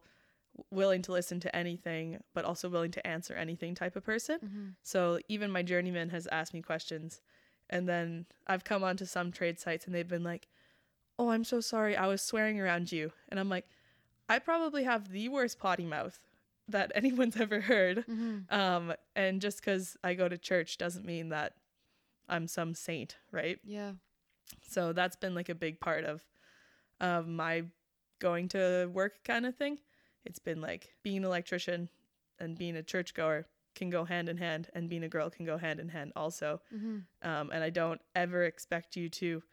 willing 0.71 1.01
to 1.03 1.11
listen 1.11 1.39
to 1.41 1.55
anything, 1.55 2.19
but 2.33 2.43
also 2.43 2.67
willing 2.67 2.91
to 2.91 3.07
answer 3.07 3.35
anything 3.35 3.75
type 3.75 3.95
of 3.95 4.03
person. 4.03 4.39
Mm-hmm. 4.43 4.67
So 4.83 5.19
even 5.29 5.51
my 5.51 5.61
journeyman 5.61 6.09
has 6.09 6.27
asked 6.31 6.53
me 6.53 6.61
questions, 6.61 7.21
and 7.69 7.87
then 7.87 8.25
I've 8.47 8.63
come 8.63 8.83
onto 8.83 9.05
some 9.05 9.31
trade 9.31 9.59
sites 9.59 9.85
and 9.85 9.95
they've 9.95 10.07
been 10.07 10.23
like, 10.23 10.47
"Oh, 11.17 11.29
I'm 11.29 11.43
so 11.43 11.61
sorry, 11.61 11.95
I 11.95 12.07
was 12.07 12.21
swearing 12.21 12.59
around 12.59 12.91
you," 12.91 13.11
and 13.29 13.39
I'm 13.39 13.49
like, 13.49 13.67
"I 14.29 14.39
probably 14.39 14.83
have 14.83 15.11
the 15.11 15.29
worst 15.29 15.59
potty 15.59 15.85
mouth 15.85 16.19
that 16.67 16.91
anyone's 16.95 17.37
ever 17.37 17.61
heard." 17.61 17.99
Mm-hmm. 17.99 18.53
Um, 18.53 18.93
and 19.15 19.41
just 19.41 19.59
because 19.59 19.97
I 20.03 20.13
go 20.13 20.27
to 20.27 20.37
church 20.37 20.77
doesn't 20.77 21.05
mean 21.05 21.29
that 21.29 21.53
I'm 22.27 22.47
some 22.47 22.73
saint, 22.73 23.17
right? 23.31 23.59
Yeah. 23.63 23.93
So 24.67 24.93
that's 24.93 25.15
been 25.15 25.35
like 25.35 25.49
a 25.49 25.55
big 25.55 25.79
part 25.79 26.05
of 26.05 26.23
of 26.99 27.27
my 27.27 27.63
going 28.19 28.47
to 28.49 28.89
work 28.93 29.23
kind 29.23 29.45
of 29.45 29.55
thing. 29.55 29.79
It's 30.23 30.39
been 30.39 30.61
like 30.61 30.95
being 31.03 31.17
an 31.17 31.25
electrician 31.25 31.89
and 32.39 32.57
being 32.57 32.75
a 32.75 32.83
churchgoer 32.83 33.47
can 33.75 33.89
go 33.89 34.05
hand 34.05 34.29
in 34.29 34.37
hand, 34.37 34.69
and 34.73 34.89
being 34.89 35.03
a 35.03 35.09
girl 35.09 35.29
can 35.29 35.45
go 35.45 35.57
hand 35.57 35.79
in 35.79 35.89
hand 35.89 36.13
also. 36.15 36.61
Mm-hmm. 36.73 37.29
Um, 37.29 37.51
and 37.51 37.63
I 37.63 37.69
don't 37.69 38.01
ever 38.15 38.45
expect 38.45 38.95
you 38.95 39.09
to 39.09 39.43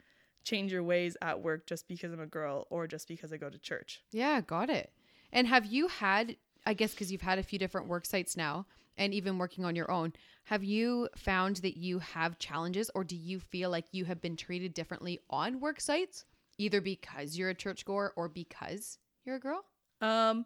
change 0.45 0.73
your 0.73 0.83
ways 0.83 1.17
at 1.23 1.43
work 1.43 1.67
just 1.67 1.89
because 1.89 2.13
I'm 2.13 2.21
a 2.21 2.27
girl 2.27 2.67
or 2.71 2.87
just 2.87 3.09
because 3.09 3.33
I 3.33 3.37
go 3.37 3.51
to 3.51 3.59
church. 3.59 4.03
Yeah, 4.11 4.41
got 4.41 4.71
it. 4.71 4.93
And 5.33 5.47
have 5.47 5.67
you 5.67 5.89
had, 5.89 6.37
I 6.67 6.75
guess, 6.75 6.93
because 6.93 7.11
you've 7.11 7.23
had 7.23 7.39
a 7.39 7.43
few 7.43 7.59
different 7.59 7.89
work 7.89 8.07
sites 8.07 8.37
now 8.37 8.67
and 8.97 9.15
even 9.15 9.39
working 9.39 9.65
on 9.65 9.75
your 9.75 9.91
own, 9.91 10.13
have 10.45 10.63
you 10.63 11.09
found 11.17 11.57
that 11.57 11.77
you 11.77 11.99
have 12.01 12.39
challenges 12.39 12.91
or 12.95 13.05
do 13.05 13.17
you 13.17 13.41
feel 13.41 13.71
like 13.71 13.87
you 13.93 14.05
have 14.05 14.21
been 14.21 14.37
treated 14.37 14.75
differently 14.75 15.21
on 15.31 15.61
work 15.61 15.81
sites, 15.81 16.25
either 16.59 16.81
because 16.81 17.37
you're 17.37 17.51
a 17.51 17.55
churchgoer 17.55 18.13
or 18.17 18.29
because 18.29 18.99
you're 19.25 19.37
a 19.37 19.41
girl? 19.41 19.65
Um, 20.01 20.45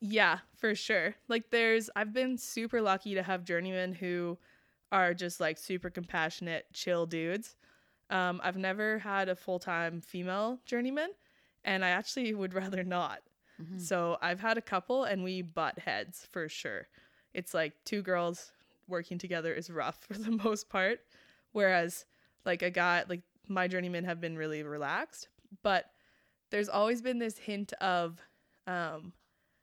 yeah, 0.00 0.38
for 0.56 0.74
sure. 0.74 1.14
Like 1.28 1.50
there's 1.50 1.90
I've 1.94 2.12
been 2.12 2.36
super 2.36 2.80
lucky 2.80 3.14
to 3.14 3.22
have 3.22 3.44
journeymen 3.44 3.92
who 3.92 4.38
are 4.90 5.14
just 5.14 5.40
like 5.40 5.58
super 5.58 5.90
compassionate, 5.90 6.66
chill 6.72 7.06
dudes. 7.06 7.56
Um, 8.14 8.40
I've 8.44 8.56
never 8.56 8.98
had 9.00 9.28
a 9.28 9.34
full-time 9.34 10.00
female 10.00 10.58
journeyman 10.64 11.10
and 11.64 11.84
I 11.84 11.88
actually 11.90 12.32
would 12.34 12.54
rather 12.62 12.84
not. 12.84 13.20
Mhm. 13.60 13.80
So 13.80 14.18
I've 14.22 14.40
had 14.40 14.56
a 14.58 14.62
couple 14.62 15.04
and 15.04 15.24
we 15.24 15.42
butt 15.42 15.78
heads 15.78 16.26
for 16.30 16.48
sure. 16.48 16.88
It's 17.32 17.54
like 17.54 17.72
two 17.84 18.02
girls 18.02 18.52
working 18.88 19.18
together 19.18 19.52
is 19.52 19.70
rough 19.70 19.98
for 20.06 20.14
the 20.14 20.30
most 20.30 20.68
part. 20.68 21.00
Whereas 21.52 22.04
like 22.44 22.62
a 22.62 22.70
guy 22.70 23.04
like 23.08 23.22
my 23.48 23.68
journeymen 23.68 24.04
have 24.04 24.20
been 24.20 24.36
really 24.36 24.62
relaxed. 24.62 25.28
But 25.62 25.90
there's 26.50 26.68
always 26.68 27.02
been 27.02 27.18
this 27.18 27.38
hint 27.38 27.72
of 27.74 28.20
um 28.66 29.12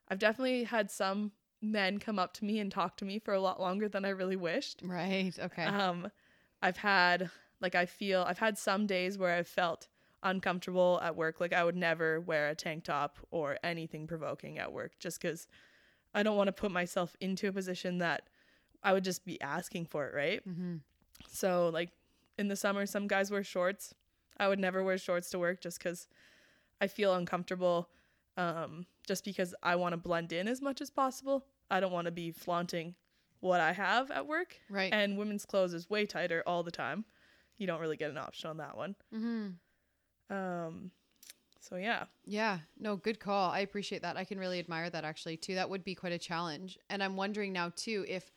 I've 0.09 0.19
definitely 0.19 0.65
had 0.65 0.91
some 0.91 1.31
men 1.61 1.99
come 1.99 2.19
up 2.19 2.33
to 2.35 2.45
me 2.45 2.59
and 2.59 2.69
talk 2.71 2.97
to 2.97 3.05
me 3.05 3.19
for 3.19 3.33
a 3.33 3.39
lot 3.39 3.61
longer 3.61 3.87
than 3.87 4.03
I 4.03 4.09
really 4.09 4.35
wished. 4.35 4.81
Right. 4.83 5.31
Okay. 5.39 5.63
Um, 5.65 6.11
I've 6.61 6.77
had 6.77 7.29
like 7.61 7.75
I 7.75 7.85
feel 7.85 8.23
I've 8.27 8.39
had 8.39 8.57
some 8.57 8.87
days 8.87 9.17
where 9.17 9.33
I've 9.33 9.47
felt 9.47 9.87
uncomfortable 10.23 10.99
at 11.03 11.15
work. 11.15 11.39
Like 11.39 11.53
I 11.53 11.63
would 11.63 11.75
never 11.75 12.19
wear 12.19 12.49
a 12.49 12.55
tank 12.55 12.83
top 12.83 13.17
or 13.31 13.57
anything 13.63 14.07
provoking 14.07 14.59
at 14.59 14.71
work, 14.71 14.93
just 14.99 15.21
because 15.21 15.47
I 16.13 16.23
don't 16.23 16.37
want 16.37 16.47
to 16.47 16.53
put 16.53 16.71
myself 16.71 17.15
into 17.19 17.47
a 17.47 17.53
position 17.53 17.99
that 17.99 18.29
I 18.83 18.93
would 18.93 19.03
just 19.03 19.25
be 19.25 19.39
asking 19.41 19.85
for 19.85 20.07
it, 20.07 20.15
right? 20.15 20.47
mm-hmm. 20.47 20.77
So 21.29 21.69
like 21.73 21.91
in 22.37 22.47
the 22.47 22.55
summer, 22.55 22.85
some 22.85 23.07
guys 23.07 23.31
wear 23.31 23.43
shorts. 23.43 23.93
I 24.37 24.47
would 24.47 24.59
never 24.59 24.83
wear 24.83 24.97
shorts 24.97 25.29
to 25.31 25.39
work 25.39 25.61
just 25.61 25.77
because 25.77 26.07
I 26.79 26.87
feel 26.87 27.13
uncomfortable. 27.13 27.89
Um, 28.37 28.85
just 29.05 29.25
because 29.25 29.53
I 29.61 29.75
want 29.75 29.93
to 29.93 29.97
blend 29.97 30.31
in 30.31 30.47
as 30.47 30.61
much 30.61 30.79
as 30.79 30.89
possible. 30.89 31.45
I 31.69 31.79
don't 31.79 31.91
want 31.91 32.05
to 32.05 32.11
be 32.11 32.31
flaunting 32.31 32.95
what 33.39 33.59
I 33.59 33.73
have 33.73 34.09
at 34.11 34.25
work. 34.27 34.57
Right. 34.69 34.93
And 34.93 35.17
women's 35.17 35.45
clothes 35.45 35.73
is 35.73 35.89
way 35.89 36.05
tighter 36.05 36.43
all 36.45 36.63
the 36.63 36.71
time. 36.71 37.05
You 37.61 37.67
don't 37.67 37.79
really 37.79 37.95
get 37.95 38.09
an 38.09 38.17
option 38.17 38.49
on 38.49 38.57
that 38.57 38.75
one. 38.75 38.95
mm-hmm. 39.13 40.35
Um, 40.35 40.89
so 41.59 41.75
yeah, 41.75 42.05
Yeah, 42.25 42.57
no, 42.79 42.95
good 42.95 43.19
call. 43.19 43.51
I 43.51 43.59
appreciate 43.59 44.01
that. 44.01 44.17
I 44.17 44.23
can 44.23 44.39
really 44.39 44.57
admire 44.57 44.89
that 44.89 45.03
actually 45.03 45.37
too. 45.37 45.53
That 45.53 45.69
would 45.69 45.83
be 45.83 45.93
quite 45.93 46.11
a 46.11 46.17
challenge. 46.17 46.79
And 46.89 47.03
I'm 47.03 47.15
wondering 47.15 47.53
now 47.53 47.71
too 47.75 48.03
if 48.07 48.31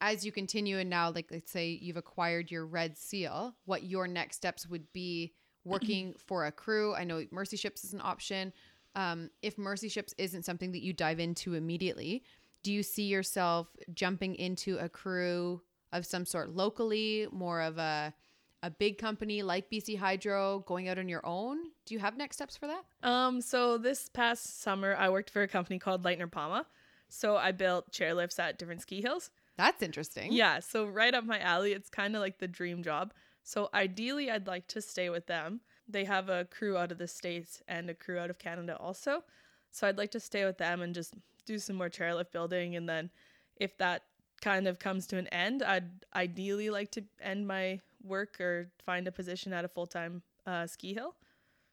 as 0.00 0.24
you 0.24 0.32
continue 0.32 0.78
and 0.78 0.88
now 0.88 1.10
like 1.10 1.26
let's 1.30 1.52
say 1.52 1.78
you've 1.82 1.98
acquired 1.98 2.50
your 2.50 2.64
red 2.64 2.96
seal, 2.96 3.54
what 3.66 3.82
your 3.82 4.08
next 4.08 4.36
steps 4.36 4.66
would 4.66 4.90
be 4.94 5.34
working 5.66 6.14
for 6.16 6.46
a 6.46 6.52
crew. 6.52 6.94
I 6.94 7.04
know 7.04 7.26
Mercy 7.30 7.58
Ships 7.58 7.84
is 7.84 7.92
an 7.92 8.00
option. 8.02 8.54
Um, 8.94 9.28
if 9.42 9.58
Mercy 9.58 9.90
Ships 9.90 10.14
isn't 10.16 10.46
something 10.46 10.72
that 10.72 10.82
you 10.82 10.94
dive 10.94 11.20
into 11.20 11.52
immediately, 11.52 12.22
do 12.62 12.72
you 12.72 12.82
see 12.82 13.04
yourself 13.04 13.68
jumping 13.92 14.34
into 14.36 14.78
a 14.78 14.88
crew 14.88 15.60
of 15.92 16.06
some 16.06 16.24
sort 16.24 16.50
locally, 16.50 17.26
more 17.30 17.60
of 17.60 17.76
a 17.76 18.14
a 18.62 18.70
big 18.70 18.98
company 18.98 19.42
like 19.42 19.70
BC 19.70 19.98
Hydro, 19.98 20.60
going 20.66 20.88
out 20.88 20.98
on 20.98 21.08
your 21.08 21.24
own? 21.24 21.58
Do 21.84 21.94
you 21.94 22.00
have 22.00 22.16
next 22.16 22.36
steps 22.36 22.56
for 22.56 22.66
that? 22.68 22.84
Um, 23.02 23.40
so 23.40 23.78
this 23.78 24.08
past 24.08 24.62
summer, 24.62 24.94
I 24.96 25.08
worked 25.08 25.30
for 25.30 25.42
a 25.42 25.48
company 25.48 25.78
called 25.78 26.04
Leitner-Poma. 26.04 26.66
So 27.08 27.36
I 27.36 27.52
built 27.52 27.90
chairlifts 27.92 28.38
at 28.38 28.58
different 28.58 28.80
ski 28.80 29.02
hills. 29.02 29.30
That's 29.56 29.82
interesting. 29.82 30.32
Yeah, 30.32 30.60
so 30.60 30.86
right 30.86 31.12
up 31.12 31.24
my 31.24 31.38
alley. 31.40 31.72
It's 31.72 31.90
kind 31.90 32.16
of 32.16 32.22
like 32.22 32.38
the 32.38 32.48
dream 32.48 32.82
job. 32.82 33.12
So 33.42 33.68
ideally, 33.74 34.30
I'd 34.30 34.46
like 34.46 34.66
to 34.68 34.80
stay 34.80 35.10
with 35.10 35.26
them. 35.26 35.60
They 35.88 36.04
have 36.04 36.28
a 36.28 36.44
crew 36.46 36.76
out 36.78 36.92
of 36.92 36.98
the 36.98 37.08
States 37.08 37.62
and 37.68 37.90
a 37.90 37.94
crew 37.94 38.18
out 38.18 38.30
of 38.30 38.38
Canada 38.38 38.76
also. 38.78 39.24
So 39.70 39.86
I'd 39.86 39.98
like 39.98 40.10
to 40.12 40.20
stay 40.20 40.44
with 40.44 40.58
them 40.58 40.80
and 40.80 40.94
just 40.94 41.14
do 41.44 41.58
some 41.58 41.76
more 41.76 41.90
chairlift 41.90 42.30
building. 42.32 42.76
And 42.76 42.88
then 42.88 43.10
if 43.56 43.76
that 43.78 44.04
kind 44.40 44.66
of 44.66 44.78
comes 44.78 45.06
to 45.08 45.18
an 45.18 45.26
end, 45.28 45.62
I'd 45.62 45.90
ideally 46.14 46.70
like 46.70 46.90
to 46.92 47.04
end 47.20 47.46
my 47.46 47.80
work 48.04 48.40
or 48.40 48.70
find 48.84 49.06
a 49.06 49.12
position 49.12 49.52
at 49.52 49.64
a 49.64 49.68
full 49.68 49.86
time 49.86 50.22
uh, 50.46 50.66
ski 50.66 50.94
hill. 50.94 51.14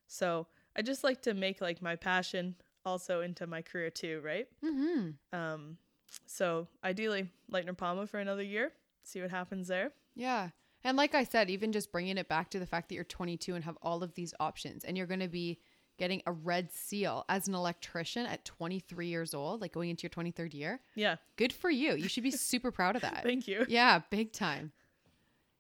So 0.08 0.48
I 0.76 0.82
just 0.82 1.04
like 1.04 1.22
to 1.24 1.34
make 1.34 1.62
like 1.62 1.82
my 1.82 1.96
passion 1.96 2.56
also 2.86 3.22
into 3.22 3.48
my 3.48 3.62
career 3.62 3.90
too, 3.90 4.22
right? 4.24 4.48
Mm-hmm. 4.64 5.38
Um, 5.38 5.78
so 6.26 6.68
ideally, 6.84 7.30
Leitner-Poma 7.52 8.08
for 8.08 8.20
another 8.20 8.44
year. 8.44 8.72
See 9.04 9.22
what 9.22 9.32
happens 9.32 9.68
there. 9.68 9.92
Yeah. 10.16 10.50
And 10.84 10.98
like 10.98 11.14
I 11.14 11.24
said, 11.24 11.50
even 11.50 11.72
just 11.72 11.92
bringing 11.92 12.18
it 12.18 12.30
back 12.30 12.50
to 12.52 12.60
the 12.60 12.66
fact 12.66 12.90
that 12.90 12.96
you're 12.96 13.04
22 13.04 13.56
and 13.56 13.64
have 13.64 13.78
all 13.82 14.04
of 14.04 14.14
these 14.16 14.34
options 14.40 14.84
and 14.84 14.98
you're 14.98 15.08
going 15.08 15.20
to 15.20 15.28
be 15.28 15.60
getting 15.98 16.22
a 16.26 16.32
red 16.32 16.72
seal 16.72 17.26
as 17.28 17.48
an 17.48 17.54
electrician 17.54 18.26
at 18.26 18.46
23 18.46 19.08
years 19.08 19.34
old, 19.34 19.62
like 19.62 19.74
going 19.74 19.90
into 19.90 20.04
your 20.04 20.10
23rd 20.10 20.54
year. 20.54 20.80
Yeah. 20.96 21.18
Good 21.36 21.52
for 21.52 21.70
you. 21.70 21.94
You 21.96 22.08
should 22.08 22.24
be 22.24 22.32
super 22.32 22.72
proud 22.72 22.96
of 22.96 23.02
that. 23.02 23.22
Thank 23.24 23.48
you. 23.48 23.66
Yeah, 23.68 24.00
big 24.10 24.32
time. 24.32 24.72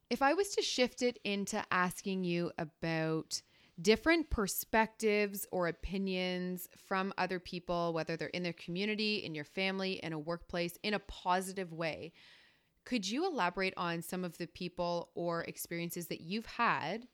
If 0.10 0.22
I 0.22 0.34
was 0.34 0.50
to 0.56 0.62
shift 0.62 1.02
it 1.02 1.20
into 1.24 1.64
asking 1.72 2.24
you 2.24 2.52
about 2.58 3.42
different 3.82 4.30
perspectives 4.30 5.46
or 5.52 5.68
opinions 5.68 6.68
from 6.76 7.14
other 7.18 7.40
people, 7.40 7.94
whether 7.94 8.18
they're 8.18 8.28
in 8.30 8.44
their 8.44 8.54
community, 8.54 9.18
in 9.18 9.36
your 9.36 9.46
family, 9.46 9.94
in 10.04 10.12
a 10.12 10.20
workplace, 10.20 10.78
in 10.84 10.96
a 10.96 11.00
positive 11.00 11.72
way, 11.72 12.12
could 12.86 13.08
you 13.08 13.28
elaborate 13.28 13.74
on 13.78 14.02
some 14.02 14.26
of 14.26 14.38
the 14.38 14.48
people 14.48 15.12
or 15.14 15.44
experiences 15.44 16.08
that 16.08 16.22
you've 16.22 16.48
had 16.48 17.08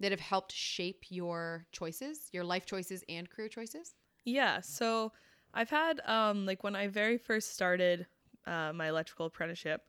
that 0.00 0.12
have 0.12 0.20
helped 0.20 0.52
shape 0.52 1.04
your 1.10 1.66
choices, 1.70 2.28
your 2.32 2.44
life 2.44 2.64
choices 2.64 3.04
and 3.08 3.28
career 3.28 3.48
choices? 3.48 3.94
Yeah. 4.24 4.60
So 4.60 5.12
I've 5.52 5.70
had 5.70 6.00
um 6.06 6.46
like 6.46 6.64
when 6.64 6.74
I 6.74 6.88
very 6.88 7.18
first 7.18 7.52
started 7.54 8.06
uh, 8.46 8.72
my 8.72 8.88
electrical 8.88 9.26
apprenticeship, 9.26 9.82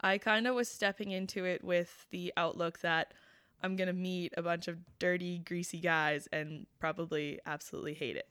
I 0.00 0.18
kind 0.18 0.46
of 0.46 0.54
was 0.54 0.68
stepping 0.68 1.10
into 1.10 1.44
it 1.44 1.64
with 1.64 2.06
the 2.10 2.32
outlook 2.36 2.80
that 2.80 3.14
I'm 3.62 3.76
gonna 3.76 3.92
meet 3.92 4.34
a 4.36 4.42
bunch 4.42 4.68
of 4.68 4.78
dirty, 4.98 5.38
greasy 5.38 5.80
guys 5.80 6.28
and 6.32 6.66
probably 6.78 7.40
absolutely 7.46 7.94
hate 7.94 8.16
it. 8.16 8.28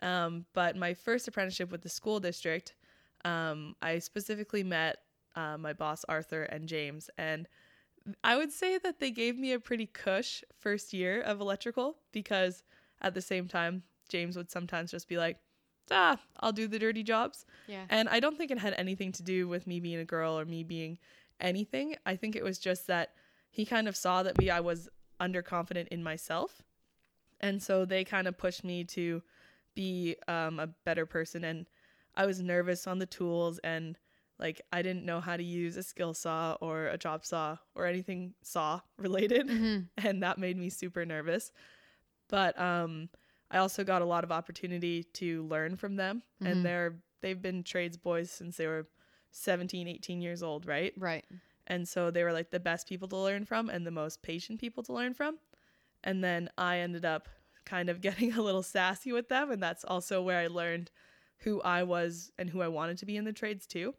Um, 0.00 0.44
but 0.52 0.76
my 0.76 0.94
first 0.94 1.26
apprenticeship 1.26 1.72
with 1.72 1.82
the 1.82 1.88
school 1.88 2.20
district, 2.20 2.74
um, 3.24 3.74
I 3.82 3.98
specifically 3.98 4.62
met 4.62 4.98
uh, 5.34 5.56
my 5.58 5.72
boss 5.72 6.04
Arthur 6.08 6.44
and 6.44 6.68
James, 6.68 7.10
and 7.18 7.48
I 8.22 8.36
would 8.36 8.52
say 8.52 8.78
that 8.78 9.00
they 9.00 9.10
gave 9.10 9.36
me 9.36 9.52
a 9.52 9.60
pretty 9.60 9.86
cush 9.86 10.42
first 10.58 10.92
year 10.92 11.20
of 11.20 11.40
electrical 11.40 11.96
because 12.12 12.62
at 13.00 13.14
the 13.14 13.20
same 13.20 13.48
time, 13.48 13.82
James 14.08 14.36
would 14.36 14.50
sometimes 14.50 14.90
just 14.90 15.08
be 15.08 15.18
like, 15.18 15.38
ah, 15.90 16.18
I'll 16.40 16.52
do 16.52 16.66
the 16.66 16.78
dirty 16.78 17.02
jobs. 17.02 17.46
Yeah. 17.66 17.84
And 17.88 18.08
I 18.08 18.20
don't 18.20 18.36
think 18.36 18.50
it 18.50 18.58
had 18.58 18.74
anything 18.74 19.12
to 19.12 19.22
do 19.22 19.48
with 19.48 19.66
me 19.66 19.80
being 19.80 19.98
a 19.98 20.04
girl 20.04 20.38
or 20.38 20.44
me 20.44 20.64
being 20.64 20.98
anything. 21.40 21.96
I 22.06 22.16
think 22.16 22.36
it 22.36 22.44
was 22.44 22.58
just 22.58 22.86
that 22.86 23.12
he 23.50 23.64
kind 23.64 23.88
of 23.88 23.96
saw 23.96 24.22
that 24.22 24.38
me 24.38 24.50
I 24.50 24.60
was 24.60 24.88
underconfident 25.20 25.88
in 25.88 26.02
myself. 26.02 26.62
And 27.40 27.62
so 27.62 27.84
they 27.84 28.04
kind 28.04 28.26
of 28.26 28.36
pushed 28.36 28.64
me 28.64 28.84
to 28.84 29.22
be 29.74 30.16
um, 30.26 30.58
a 30.58 30.66
better 30.66 31.06
person. 31.06 31.44
And 31.44 31.66
I 32.16 32.26
was 32.26 32.40
nervous 32.40 32.86
on 32.86 32.98
the 32.98 33.06
tools 33.06 33.58
and 33.62 33.96
like 34.40 34.60
I 34.72 34.82
didn't 34.82 35.04
know 35.04 35.20
how 35.20 35.36
to 35.36 35.42
use 35.42 35.76
a 35.76 35.82
skill 35.82 36.14
saw 36.14 36.56
or 36.60 36.86
a 36.86 36.98
chop 36.98 37.24
saw 37.24 37.56
or 37.74 37.86
anything 37.86 38.34
saw 38.42 38.80
related. 38.96 39.48
Mhm. 39.48 39.88
and 39.98 40.22
that 40.22 40.38
made 40.38 40.56
me 40.56 40.70
super 40.70 41.04
nervous. 41.04 41.52
But 42.28 42.58
um 42.60 43.08
I 43.50 43.58
also 43.58 43.82
got 43.84 44.02
a 44.02 44.04
lot 44.04 44.24
of 44.24 44.32
opportunity 44.32 45.04
to 45.14 45.44
learn 45.46 45.76
from 45.76 45.96
them 45.96 46.22
Mhm. 46.42 46.46
and 46.50 46.64
they're 46.64 46.96
they've 47.20 47.40
been 47.42 47.64
trades 47.64 47.96
boys 47.96 48.30
since 48.30 48.56
they 48.56 48.66
were 48.66 48.86
17, 49.32 49.88
18 49.88 50.20
years 50.20 50.42
old, 50.42 50.66
right? 50.66 50.92
Right. 50.96 51.24
And 51.66 51.86
so 51.88 52.10
they 52.10 52.22
were 52.24 52.32
like 52.32 52.50
the 52.50 52.60
best 52.60 52.88
people 52.88 53.08
to 53.08 53.16
learn 53.16 53.44
from 53.44 53.68
and 53.68 53.86
the 53.86 53.90
most 53.90 54.22
patient 54.22 54.60
people 54.60 54.82
to 54.84 54.92
learn 54.92 55.14
from. 55.14 55.38
And 56.04 56.22
then 56.22 56.48
I 56.56 56.78
ended 56.78 57.04
up 57.04 57.28
kind 57.64 57.88
of 57.90 58.00
getting 58.06 58.32
a 58.32 58.40
little 58.42 58.62
sassy 58.62 59.12
with 59.12 59.28
them. 59.28 59.50
And 59.50 59.62
that's 59.62 59.84
also 59.84 60.22
where 60.22 60.38
I 60.38 60.46
learned 60.46 60.90
who 61.38 61.60
I 61.62 61.82
was 61.82 62.30
and 62.38 62.48
who 62.50 62.62
I 62.62 62.68
wanted 62.68 62.98
to 62.98 63.06
be 63.06 63.16
in 63.16 63.24
the 63.24 63.32
trades 63.32 63.66
too. 63.66 63.94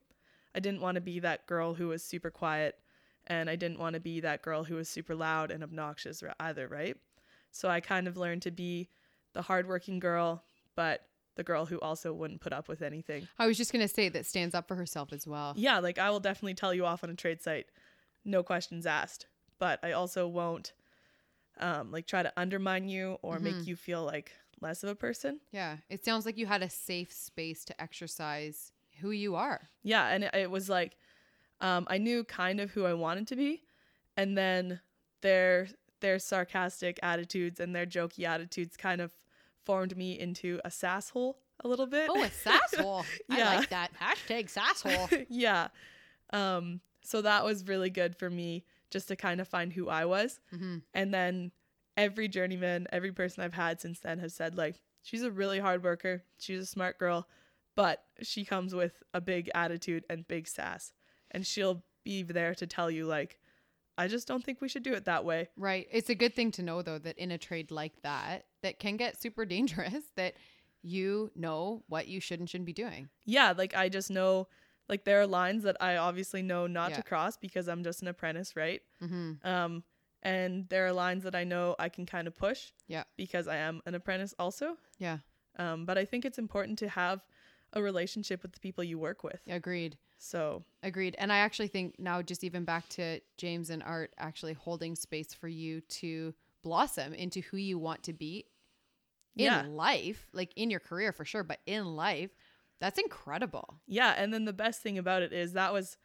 I 0.56 0.60
didn't 0.60 0.82
want 0.82 0.96
to 0.96 1.02
be 1.02 1.20
that 1.20 1.46
girl 1.46 1.74
who 1.76 1.90
was 1.90 2.04
super 2.04 2.32
quiet. 2.32 2.80
And 3.28 3.50
I 3.50 3.56
didn't 3.56 3.80
want 3.80 3.94
to 3.96 4.00
be 4.00 4.20
that 4.22 4.42
girl 4.42 4.64
who 4.64 4.76
was 4.76 4.90
super 4.90 5.14
loud 5.14 5.52
and 5.52 5.64
obnoxious 5.64 6.24
either, 6.40 6.68
right? 6.68 6.98
So 7.52 7.70
I 7.70 7.82
kind 7.82 8.08
of 8.08 8.18
learned 8.18 8.42
to 8.44 8.52
be 8.52 8.90
the 9.34 9.42
hardworking 9.44 10.00
girl, 10.00 10.44
but 10.76 11.06
the 11.36 11.44
girl 11.44 11.66
who 11.66 11.80
also 11.80 12.12
wouldn't 12.14 12.42
put 12.42 12.52
up 12.54 12.68
with 12.68 12.82
anything. 12.82 13.28
I 13.38 13.48
was 13.48 13.56
just 13.58 13.72
going 13.72 13.88
to 13.88 13.94
say 13.94 14.10
that 14.10 14.26
stands 14.26 14.54
up 14.56 14.68
for 14.68 14.76
herself 14.76 15.14
as 15.14 15.26
well. 15.26 15.54
Yeah, 15.56 15.80
like 15.80 15.98
I 15.98 16.10
will 16.10 16.20
definitely 16.20 16.56
tell 16.56 16.74
you 16.74 16.86
off 16.86 17.04
on 17.04 17.10
a 17.10 17.16
trade 17.16 17.42
site, 17.42 17.68
no 18.26 18.44
questions 18.44 18.86
asked. 18.86 19.28
But 19.58 19.80
I 19.84 19.92
also 19.94 20.28
won't 20.28 20.74
um, 21.60 21.92
like 21.92 22.08
try 22.08 22.24
to 22.24 22.32
undermine 22.38 22.88
you 22.88 23.18
or 23.22 23.38
Mhm. 23.38 23.42
make 23.42 23.68
you 23.68 23.76
feel 23.76 24.04
like 24.06 24.32
less 24.62 24.84
of 24.84 24.90
a 24.90 24.96
person. 24.96 25.40
Yeah. 25.52 25.78
It 25.90 26.04
sounds 26.06 26.26
like 26.26 26.38
you 26.38 26.46
had 26.46 26.62
a 26.64 26.70
safe 26.70 27.12
space 27.14 27.64
to 27.66 27.82
exercise 27.82 28.72
who 29.00 29.12
you 29.12 29.36
are. 29.36 29.70
Yeah, 29.84 30.08
and 30.08 30.24
it, 30.26 30.34
it 30.36 30.52
was 30.52 30.70
like 30.70 30.98
um, 31.62 31.86
I 31.90 31.98
knew 31.98 32.24
kind 32.24 32.60
of 32.62 32.72
who 32.72 32.86
I 32.86 32.94
wanted 32.94 33.28
to 33.28 33.36
be, 33.36 33.64
and 34.16 34.38
then 34.38 34.80
their 35.22 35.68
their 36.02 36.20
sarcastic 36.20 37.00
attitudes 37.04 37.60
and 37.60 37.76
their 37.76 37.86
jokey 37.86 38.26
attitudes 38.26 38.78
kind 38.78 39.02
of 39.02 39.12
formed 39.66 39.96
me 39.96 40.20
into 40.20 40.60
a 40.66 40.70
sasshole 40.70 41.36
a 41.64 41.68
little 41.68 41.88
bit. 41.88 42.10
Oh, 42.10 42.24
a 42.24 42.28
sasshole. 42.30 43.06
Yeah. 43.30 43.50
I 43.50 43.56
like 43.58 43.70
that. 43.70 43.92
Hashtag 44.00 44.52
sasshole. 44.52 45.26
yeah. 45.30 45.68
Um, 46.32 46.82
so 47.04 47.22
that 47.22 47.44
was 47.44 47.68
really 47.68 47.90
good 47.90 48.16
for 48.16 48.30
me 48.30 48.66
just 48.92 49.08
to 49.10 49.16
kind 49.16 49.40
of 49.42 49.48
find 49.48 49.72
who 49.74 49.90
I 49.90 50.06
was. 50.06 50.40
hmm 50.52 50.78
And 50.94 51.14
then 51.14 51.52
every 51.98 52.28
journeyman, 52.28 52.88
every 52.92 53.12
person 53.12 53.44
I've 53.44 53.54
had 53.54 53.80
since 53.82 54.00
then 54.00 54.20
has 54.20 54.34
said, 54.34 54.58
like, 54.58 54.82
she's 55.04 55.24
a 55.24 55.32
really 55.32 55.60
hard 55.60 55.84
worker. 55.84 56.24
She's 56.40 56.60
a 56.62 56.66
smart 56.66 56.98
girl, 56.98 57.28
but 57.76 58.04
she 58.22 58.46
comes 58.46 58.74
with 58.74 59.04
a 59.14 59.22
big 59.22 59.50
attitude 59.54 60.06
and 60.10 60.28
big 60.28 60.48
sass. 60.48 60.94
And 61.32 61.46
she'll 61.46 61.84
be 62.04 62.24
there 62.24 62.56
to 62.56 62.66
tell 62.66 62.90
you, 62.90 63.06
like, 63.06 63.38
I 64.00 64.08
just 64.08 64.28
don't 64.28 64.44
think 64.44 64.62
we 64.62 64.70
should 64.70 64.84
do 64.84 64.94
it 64.94 65.06
that 65.06 65.26
way. 65.26 65.50
Right. 65.58 65.88
It's 65.92 66.10
a 66.10 66.16
good 66.16 66.34
thing 66.34 66.52
to 66.52 66.64
know, 66.64 66.82
though, 66.82 66.98
that 67.00 67.18
in 67.18 67.32
a 67.32 67.38
trade 67.38 67.70
like 67.72 68.02
that, 68.04 68.46
that 68.64 68.80
can 68.80 68.98
get 68.98 69.22
super 69.22 69.46
dangerous, 69.56 70.04
that 70.16 70.34
you 70.82 71.32
know 71.36 71.84
what 71.88 72.08
you 72.08 72.20
should 72.20 72.40
and 72.40 72.50
shouldn't 72.50 72.66
be 72.66 72.74
doing. 72.74 73.10
Yeah, 73.26 73.54
like, 73.58 73.76
I 73.76 73.90
just 73.90 74.10
know, 74.10 74.48
like, 74.88 75.04
there 75.04 75.20
are 75.22 75.28
lines 75.28 75.64
that 75.64 75.76
I 75.82 75.98
obviously 75.98 76.42
know 76.42 76.66
not 76.68 76.92
Yeah. 76.92 76.96
to 76.98 77.04
cross 77.04 77.36
because 77.38 77.68
I'm 77.68 77.84
just 77.84 78.02
an 78.02 78.08
apprentice, 78.08 78.56
right? 78.56 78.82
hmm 79.00 79.34
Um, 79.44 79.84
and 80.24 80.68
there 80.70 80.86
are 80.86 80.92
lines 80.94 81.24
that 81.24 81.36
I 81.36 81.44
know 81.46 81.76
I 81.80 81.90
can 81.90 82.06
kind 82.06 82.28
of 82.28 82.36
push. 82.36 82.72
Yeah. 82.88 83.04
Because 83.18 83.48
I 83.48 83.58
am 83.58 83.82
an 83.86 83.96
apprentice 83.96 84.34
also. 84.40 84.78
Yeah. 84.98 85.20
Um, 85.58 85.86
but 85.86 85.98
I 85.98 86.06
think 86.06 86.26
it's 86.26 86.38
important 86.38 86.80
to 86.80 86.90
have 86.90 87.22
a 87.74 87.82
relationship 87.82 88.42
with 88.42 88.52
the 88.54 88.60
people 88.60 88.84
you 88.84 88.98
work 89.00 89.24
with. 89.24 89.42
Agreed. 89.48 89.98
So 90.22 90.64
Agreed. 90.84 91.16
And 91.18 91.32
I 91.34 91.38
actually 91.40 91.70
think 91.70 91.98
now, 92.00 92.22
just 92.22 92.44
even 92.44 92.64
back 92.66 92.88
to 92.90 93.20
James 93.38 93.70
and 93.70 93.82
Art 93.82 94.14
actually 94.18 94.54
holding 94.54 94.96
space 94.96 95.34
for 95.34 95.48
you 95.48 95.82
to 95.82 96.34
blossom 96.62 97.14
into 97.14 97.40
who 97.42 97.58
you 97.58 97.80
want 97.80 98.04
to 98.04 98.14
be 98.14 98.46
in 99.36 99.46
yeah, 99.46 99.66
life, 99.70 100.28
like 100.34 100.52
in 100.58 100.70
your 100.70 100.80
career 100.82 101.12
for 101.14 101.24
sure, 101.26 101.44
but 101.44 101.60
in 101.66 101.96
life, 101.96 102.30
that's 102.82 103.00
incredible. 103.00 103.80
yeah. 103.88 104.14
And 104.18 104.34
then 104.34 104.46
the 104.46 104.54
best 104.54 104.82
thing 104.82 104.98
about 104.98 105.22
it 105.22 105.32
is 105.34 105.54
that 105.54 105.72
was 105.74 105.98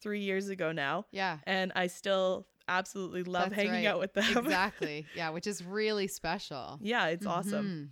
three 0.00 0.20
years 0.20 0.48
ago 0.48 0.72
now, 0.72 1.06
Yeah. 1.10 1.38
and 1.46 1.72
I 1.74 1.86
still 1.86 2.46
absolutely 2.68 3.22
love 3.24 3.50
That's 3.50 3.56
hanging 3.56 3.72
right. 3.72 3.86
out 3.86 4.00
with 4.00 4.12
them. 4.14 4.36
exactly. 4.38 5.06
Yeah. 5.16 5.30
Which 5.30 5.46
is 5.46 5.64
really 5.64 6.06
special. 6.06 6.78
yeah, 6.82 7.06
it's 7.08 7.26
awesome. 7.26 7.66
Mhm. 7.66 7.88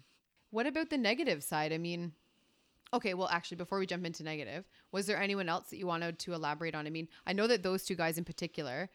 What 0.51 0.67
about 0.67 0.91
the 0.91 0.99
negative 0.99 1.43
side? 1.43 1.73
I 1.73 1.79
mean, 1.79 2.13
okay, 2.92 3.14
well, 3.14 3.28
actually, 3.31 3.57
before 3.57 3.78
we 3.78 3.87
jump 3.87 4.05
into 4.05 4.22
negative, 4.22 4.64
was 4.90 5.07
there 5.07 5.20
anyone 5.20 5.48
else 5.48 5.70
that 5.70 5.78
you 5.78 5.87
wanted 5.87 6.18
to 6.20 6.35
elaborate 6.35 6.74
on? 6.74 6.87
I 6.87 6.90
mean, 6.90 7.09
I 7.26 7.33
know 7.33 7.46
that 7.46 7.62
those 7.62 7.85
two 7.85 7.94
guys 7.94 8.18
in 8.18 8.24
particular, 8.24 8.90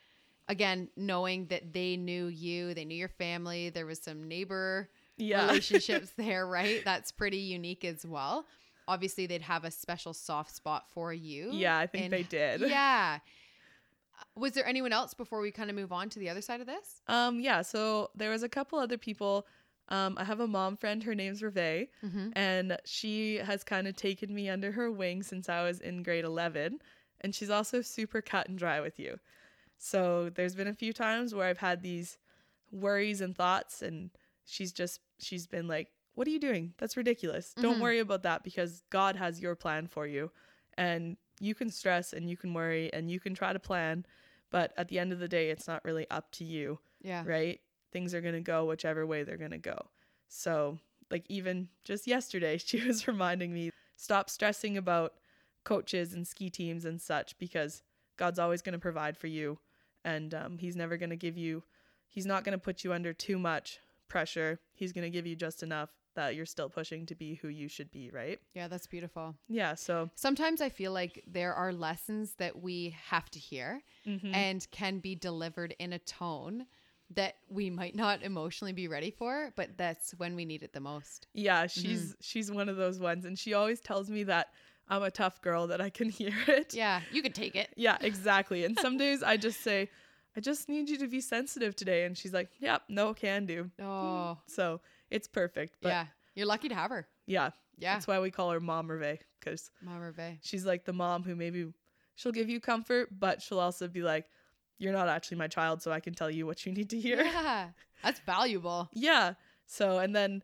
again, 0.47 0.89
knowing 0.95 1.47
that 1.47 1.73
they 1.73 1.97
knew 1.97 2.27
you, 2.27 2.73
they 2.73 2.85
knew 2.85 2.95
your 2.97 3.07
family, 3.09 3.69
there 3.69 3.85
was 3.85 3.99
some 3.99 4.27
neighbor 4.27 4.89
Yeah, 5.17 5.45
relationships 5.47 6.11
there, 6.17 6.45
right? 6.47 6.81
That's 6.85 7.11
pretty 7.11 7.37
unique 7.37 7.83
as 7.85 8.05
well. 8.05 8.45
Obviously, 8.87 9.25
they'd 9.27 9.41
have 9.41 9.65
a 9.65 9.71
special 9.71 10.13
soft 10.13 10.55
spot 10.55 10.85
for 10.93 11.11
you. 11.13 11.49
yeah. 11.51 11.77
I 11.77 11.87
think 11.87 12.05
and- 12.05 12.13
they 12.13 12.23
did. 12.23 12.61
Yeah. 12.69 13.19
Was 14.35 14.53
there 14.53 14.65
anyone 14.67 14.93
else 14.93 15.13
before 15.13 15.41
we 15.41 15.51
kind 15.51 15.69
of 15.69 15.75
move 15.75 15.91
on 15.91 16.09
to 16.09 16.19
the 16.19 16.29
other 16.29 16.41
side 16.41 16.59
of 16.61 16.67
this? 16.67 17.01
Um, 17.07 17.39
yeah. 17.39 17.61
So 17.61 18.09
there 18.15 18.29
was 18.31 18.43
a 18.43 18.49
couple 18.49 18.79
other 18.79 18.97
people. 18.97 19.45
Um, 19.89 20.17
I 20.17 20.23
have 20.25 20.39
a 20.39 20.47
mom 20.47 20.75
friend. 20.77 21.03
Her 21.03 21.15
name's 21.15 21.41
Reve. 21.41 21.87
Mm-hmm. 22.03 22.29
and 22.33 22.77
she 22.85 23.37
has 23.37 23.63
kind 23.63 23.87
of 23.87 23.95
taken 23.95 24.33
me 24.33 24.49
under 24.49 24.71
her 24.73 24.91
wing 24.91 25.23
since 25.23 25.47
I 25.49 25.63
was 25.63 25.79
in 25.79 26.03
grade 26.03 26.25
11 26.25 26.79
and 27.21 27.33
she's 27.33 27.49
also 27.49 27.81
super 27.81 28.21
cut 28.21 28.47
and 28.49 28.57
dry 28.59 28.79
with 28.81 28.99
you. 28.99 29.19
So 29.77 30.29
there's 30.29 30.55
been 30.55 30.67
a 30.67 30.73
few 30.73 30.93
times 30.93 31.33
where 31.33 31.47
I've 31.47 31.57
had 31.59 31.81
these 31.81 32.17
worries 32.71 33.21
and 33.21 33.35
thoughts 33.35 33.81
and 33.81 34.09
she's 34.45 34.71
just 34.71 34.99
she's 35.19 35.47
been 35.47 35.67
like, 35.67 35.91
"What 36.15 36.27
are 36.27 36.31
you 36.31 36.39
doing? 36.39 36.73
That's 36.77 36.97
ridiculous. 36.97 37.53
Don't 37.55 37.77
Mhm. 37.77 37.81
worry 37.81 37.99
about 37.99 38.23
that 38.23 38.43
because 38.43 38.83
God 38.89 39.15
has 39.15 39.39
your 39.41 39.55
plan 39.55 39.87
for 39.87 40.05
you." 40.05 40.31
And 40.77 41.17
you 41.39 41.55
can 41.55 41.69
stress 41.69 42.13
and 42.13 42.29
you 42.29 42.37
can 42.37 42.53
worry 42.53 42.91
and 42.93 43.09
you 43.09 43.19
can 43.19 43.33
try 43.35 43.53
to 43.53 43.59
plan, 43.59 44.05
but 44.49 44.73
at 44.77 44.87
the 44.89 44.99
end 44.99 45.11
of 45.13 45.19
the 45.19 45.27
day 45.27 45.49
it's 45.49 45.67
not 45.67 45.83
really 45.85 46.09
up 46.09 46.31
to 46.31 46.43
you 46.43 46.79
Yeah. 47.01 47.23
right? 47.25 47.61
Things 47.97 48.13
are 48.13 48.21
going 48.21 48.35
to 48.35 48.41
go 48.41 48.65
whichever 48.65 49.07
way 49.07 49.23
they're 49.23 49.37
going 49.37 49.49
to 49.49 49.57
go. 49.57 49.87
So, 50.29 50.77
like, 51.09 51.25
even 51.29 51.67
just 51.83 52.05
yesterday, 52.05 52.57
she 52.63 52.79
was 52.85 53.07
reminding 53.07 53.51
me 53.51 53.71
stop 53.95 54.29
stressing 54.29 54.77
about 54.77 55.15
coaches 55.63 56.13
and 56.13 56.27
ski 56.27 56.51
teams 56.51 56.85
and 56.85 57.01
such 57.01 57.35
because 57.39 57.81
God's 58.15 58.37
always 58.37 58.61
going 58.61 58.73
to 58.73 58.79
provide 58.79 59.17
for 59.17 59.25
you. 59.25 59.57
And 60.05 60.35
um, 60.35 60.59
He's 60.59 60.75
never 60.75 60.95
going 60.95 61.09
to 61.09 61.15
give 61.15 61.39
you, 61.39 61.63
He's 62.07 62.27
not 62.27 62.43
going 62.43 62.51
to 62.51 62.63
put 62.63 62.83
you 62.83 62.93
under 62.93 63.13
too 63.13 63.39
much 63.39 63.79
pressure. 64.07 64.59
He's 64.75 64.93
going 64.93 65.03
to 65.03 65.09
give 65.09 65.25
you 65.25 65.35
just 65.35 65.63
enough 65.63 65.89
that 66.13 66.35
you're 66.35 66.45
still 66.45 66.69
pushing 66.69 67.07
to 67.07 67.15
be 67.15 67.35
who 67.35 67.47
you 67.47 67.67
should 67.67 67.89
be, 67.91 68.11
right? 68.11 68.39
Yeah, 68.53 68.67
that's 68.67 68.85
beautiful. 68.85 69.35
Yeah. 69.47 69.73
So, 69.73 70.11
Sometimes 70.13 70.61
I 70.61 70.69
feel 70.69 70.91
like 70.91 71.23
there 71.25 71.55
are 71.55 71.73
lessons 71.73 72.33
that 72.37 72.61
we 72.61 72.95
have 73.07 73.29
to 73.31 73.39
hear 73.39 73.81
mhm. 74.05 74.35
and 74.35 74.67
can 74.71 74.99
be 74.99 75.15
delivered 75.15 75.75
in 75.79 75.93
a 75.93 75.99
tone 75.99 76.67
that 77.15 77.35
we 77.49 77.69
might 77.69 77.95
not 77.95 78.21
emotionally 78.23 78.73
be 78.73 78.87
ready 78.87 79.11
for, 79.11 79.51
but 79.55 79.77
that's 79.77 80.11
when 80.17 80.35
we 80.35 80.43
need 80.45 80.61
it 80.63 80.73
the 80.73 80.79
most. 80.79 81.27
yeah, 81.33 81.65
mm-hmm. 81.65 81.81
she's 81.81 82.15
she's 82.21 82.51
one 82.51 82.69
of 82.69 82.75
those 82.77 82.99
ones, 82.99 83.25
and 83.25 83.37
she 83.39 83.53
always 83.53 83.79
tells 83.79 84.09
me 84.09 84.23
that 84.23 84.47
I'm 84.89 85.03
a 85.03 85.11
tough 85.11 85.41
girl 85.41 85.67
that 85.67 85.79
I 85.81 85.89
can 85.89 86.09
hear 86.19 86.33
it. 86.47 86.73
Yeah, 86.73 87.01
you 87.11 87.21
can 87.21 87.31
take 87.31 87.55
it. 87.55 87.69
Yeah, 87.75 87.97
exactly. 88.01 88.65
And 88.65 88.77
some 88.79 88.97
days 89.05 89.23
I 89.23 89.37
just 89.37 89.61
say, 89.61 89.89
I 90.35 90.39
just 90.41 90.67
need 90.69 90.89
you 90.89 90.97
to 90.99 91.07
be 91.07 91.21
sensitive 91.21 91.75
today. 91.75 92.03
And 92.05 92.17
she's 92.17 92.33
like, 92.33 92.49
Yep, 92.59 92.83
no, 92.89 93.13
can 93.13 93.45
do. 93.45 93.71
Oh, 93.79 93.83
mm, 93.83 94.37
So 94.47 94.81
it's 95.09 95.27
perfect. 95.27 95.77
But 95.81 95.89
yeah, 95.89 96.01
yeah. 96.01 96.05
You're 96.35 96.45
lucky 96.47 96.69
to 96.69 96.75
have 96.75 96.91
her. 96.91 97.07
yeah. 97.25 97.51
Yeah. 97.79 97.93
That's 97.93 98.07
why 98.07 98.19
we 98.19 98.31
call 98.31 98.49
her 98.51 98.59
Mom 98.59 98.89
Reve, 98.89 99.19
because 99.39 99.69
Mom 99.83 100.01
Bay. 100.17 100.39
she's 100.41 100.65
like 100.65 100.83
the 100.83 100.93
mom 100.93 101.21
who 101.21 101.35
maybe 101.35 101.67
she'll 102.15 102.31
give 102.31 102.49
you 102.49 102.59
comfort, 102.59 103.09
but 103.19 103.39
she'll 103.39 103.59
also 103.59 103.87
be 103.87 104.01
like, 104.01 104.25
You're 104.79 104.93
not 104.93 105.07
actually 105.07 105.37
my 105.37 105.47
child, 105.47 105.81
so 105.81 105.91
I 105.91 105.99
can 105.99 106.13
tell 106.13 106.29
you 106.29 106.45
what 106.45 106.65
you 106.65 106.71
need 106.71 106.89
to 106.91 106.99
hear. 106.99 107.23
Yeah. 107.23 107.69
That's 108.03 108.19
valuable. 108.21 108.89
Yeah. 108.93 109.33
So 109.65 109.99
and 109.99 110.15
then 110.15 110.43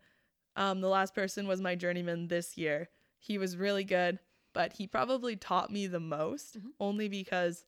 um 0.56 0.82
the 0.82 0.90
last 0.90 1.14
person 1.16 1.48
was 1.48 1.62
my 1.62 1.76
journeyman 1.76 2.28
this 2.28 2.58
year. 2.58 2.90
He 3.20 3.38
was 3.38 3.56
really 3.58 3.84
good, 3.84 4.20
but 4.54 4.74
he 4.74 4.88
probably 4.88 5.36
taught 5.36 5.72
me 5.72 5.88
the 5.88 6.00
most 6.00 6.58
Mhm. 6.60 6.72
only 6.80 7.08
because 7.08 7.66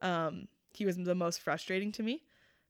um 0.00 0.48
he 0.74 0.84
was 0.86 0.96
the 0.96 1.14
most 1.14 1.40
frustrating 1.40 1.92
to 1.92 2.02
me 2.02 2.22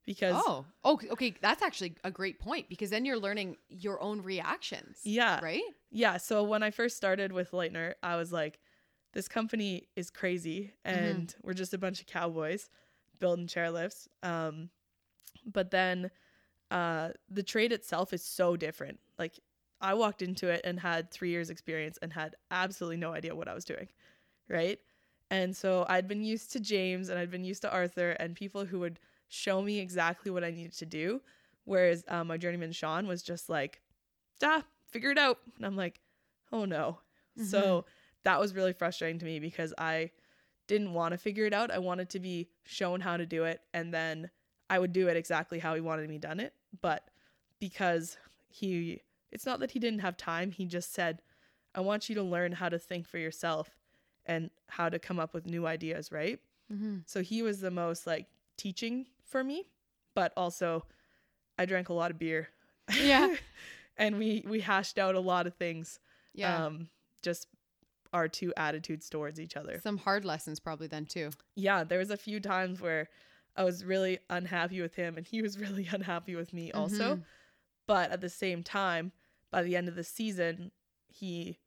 because 0.05 0.35
Oh, 0.47 0.67
oh, 0.85 1.01
okay. 1.11 1.35
That's 1.41 1.63
actually 1.63 1.95
a 2.05 2.11
great 2.11 2.39
point 2.39 2.69
because 2.69 2.91
then 2.91 3.05
you're 3.05 3.19
learning 3.19 3.57
your 3.69 4.01
own 4.01 4.21
reactions. 4.23 5.01
yeah. 5.05 5.41
Right? 5.43 5.63
Yeah, 5.91 6.19
so 6.19 6.43
when 6.43 6.63
I 6.63 6.71
first 6.71 6.97
started 6.97 7.33
with 7.33 7.53
Leitner, 7.53 7.95
I 8.03 8.17
was 8.17 8.33
like 8.33 8.59
this 9.15 9.27
company 9.29 9.89
is 9.97 10.11
crazy 10.11 10.73
and 10.85 11.35
we're 11.43 11.55
just 11.55 11.73
a 11.73 11.79
bunch 11.79 12.01
of 12.01 12.07
cowboys 12.07 12.69
building 13.19 13.47
chairlifts. 13.47 14.09
Um 14.23 14.71
but 15.47 15.71
then 15.71 16.11
uh 16.71 17.11
the 17.31 17.43
trade 17.43 17.73
itself 17.73 18.13
is 18.13 18.23
so 18.23 18.57
different. 18.57 18.99
Like 19.19 19.39
I 19.81 19.95
walked 19.95 20.23
into 20.23 20.49
it 20.49 20.63
and 20.65 20.81
had 20.81 21.11
3 21.11 21.31
years 21.31 21.51
experience 21.51 21.99
and 22.03 22.13
had 22.13 22.35
absolutely 22.51 22.97
no 22.97 23.13
idea 23.13 23.35
what 23.35 23.49
I 23.49 23.55
was 23.55 23.65
doing. 23.65 23.89
Right? 24.49 24.79
And 25.31 25.55
so 25.57 25.85
I'd 25.89 26.09
been 26.09 26.25
used 26.25 26.53
to 26.53 26.61
James 26.61 27.11
and 27.11 27.19
I'd 27.19 27.31
been 27.31 27.45
used 27.45 27.63
to 27.63 27.73
Arthur 27.73 28.13
and 28.13 28.35
people 28.35 28.65
who 28.65 28.81
would 28.81 28.99
show 29.29 29.61
me 29.61 29.79
exactly 29.79 30.31
what 30.31 30.43
I 30.43 30.51
needed 30.51 30.73
to 30.79 30.87
do 30.87 31.21
whereas 31.65 32.03
um, 32.09 32.29
my 32.29 32.39
journeyman 32.39 32.73
Sean 32.73 33.07
was 33.07 33.23
just 33.23 33.51
like 33.51 33.83
ah, 34.43 34.65
figure 34.91 35.11
it 35.11 35.19
out. 35.19 35.39
And 35.57 35.67
I'm 35.67 35.77
like, 35.77 36.01
oh 36.53 36.65
no. 36.65 37.01
So 37.41 37.85
that 38.25 38.41
was 38.41 38.53
really 38.53 38.73
frustrating 38.73 39.21
to 39.21 39.25
me 39.25 39.39
because 39.39 39.73
I 39.79 40.11
didn't 40.69 40.93
want 40.93 41.13
to 41.13 41.19
figure 41.19 41.47
it 41.47 41.53
out. 41.53 41.73
I 41.73 41.79
wanted 41.79 42.09
to 42.11 42.21
be 42.21 42.49
shown 42.65 43.01
how 43.01 43.17
to 43.17 43.27
do 43.27 43.45
it 43.45 43.61
and 43.75 43.93
then 43.93 44.31
I 44.71 44.79
would 44.79 44.93
do 44.93 45.09
it 45.09 45.17
exactly 45.17 45.59
how 45.59 45.75
he 45.75 45.81
wanted 45.81 46.09
me 46.09 46.19
done 46.19 46.39
it. 46.39 46.53
But 46.81 47.09
because 47.59 48.17
he 48.49 49.01
it's 49.33 49.45
not 49.45 49.61
that 49.61 49.73
he 49.73 49.79
didn't 49.79 50.01
have 50.01 50.17
time, 50.17 50.51
he 50.53 50.65
just 50.65 50.95
said, 50.95 51.21
I 51.75 51.81
want 51.81 52.09
you 52.09 52.15
to 52.15 52.23
learn 52.23 52.53
how 52.53 52.69
to 52.69 52.79
think 52.79 53.07
for 53.07 53.19
yourself 53.19 53.71
and 54.25 54.51
how 54.69 54.89
to 54.89 54.99
come 54.99 55.19
up 55.19 55.35
with 55.35 55.47
new 55.47 55.67
ideas, 55.67 56.11
right? 56.13 56.39
Mm-hmm. 56.73 56.99
So 57.07 57.23
he 57.23 57.43
was 57.43 57.61
the 57.61 57.71
most 57.71 58.07
like 58.07 58.27
teaching 58.57 59.07
for 59.25 59.43
me, 59.43 59.69
but 60.15 60.33
also 60.37 60.85
I 61.59 61.67
drank 61.67 61.89
a 61.89 61.95
lot 61.95 62.11
of 62.11 62.19
beer. 62.19 62.49
Yeah. 63.01 63.35
and 63.97 64.19
we 64.19 64.45
we 64.47 64.61
hashed 64.61 64.99
out 64.99 65.15
a 65.15 65.21
lot 65.21 65.47
of 65.47 65.55
things. 65.55 65.99
Yeah. 66.35 66.67
Um 66.67 66.89
just 67.23 67.49
our 68.13 68.29
two 68.29 68.53
attitudes 68.57 69.09
towards 69.11 69.39
each 69.39 69.57
other. 69.57 69.81
Some 69.83 69.99
hard 69.99 70.25
lessons 70.25 70.61
probably 70.61 70.87
then 70.87 71.05
too. 71.07 71.31
Yeah, 71.57 71.85
there 71.85 71.99
was 71.99 72.11
a 72.11 72.17
few 72.17 72.41
times 72.41 72.81
where 72.81 73.09
I 73.57 73.65
was 73.65 73.85
really 73.85 74.19
unhappy 74.31 74.81
with 74.81 74.95
him 74.95 75.17
and 75.17 75.27
he 75.27 75.43
was 75.43 75.59
really 75.59 75.89
unhappy 75.91 76.35
with 76.35 76.53
me 76.53 76.73
also. 76.73 77.17
Mhm. 77.17 77.23
But 77.87 78.11
at 78.11 78.21
the 78.21 78.29
same 78.29 78.63
time, 78.63 79.13
by 79.51 79.63
the 79.63 79.77
end 79.77 79.89
of 79.89 79.95
the 79.95 80.05
season, 80.05 80.73
he 81.09 81.59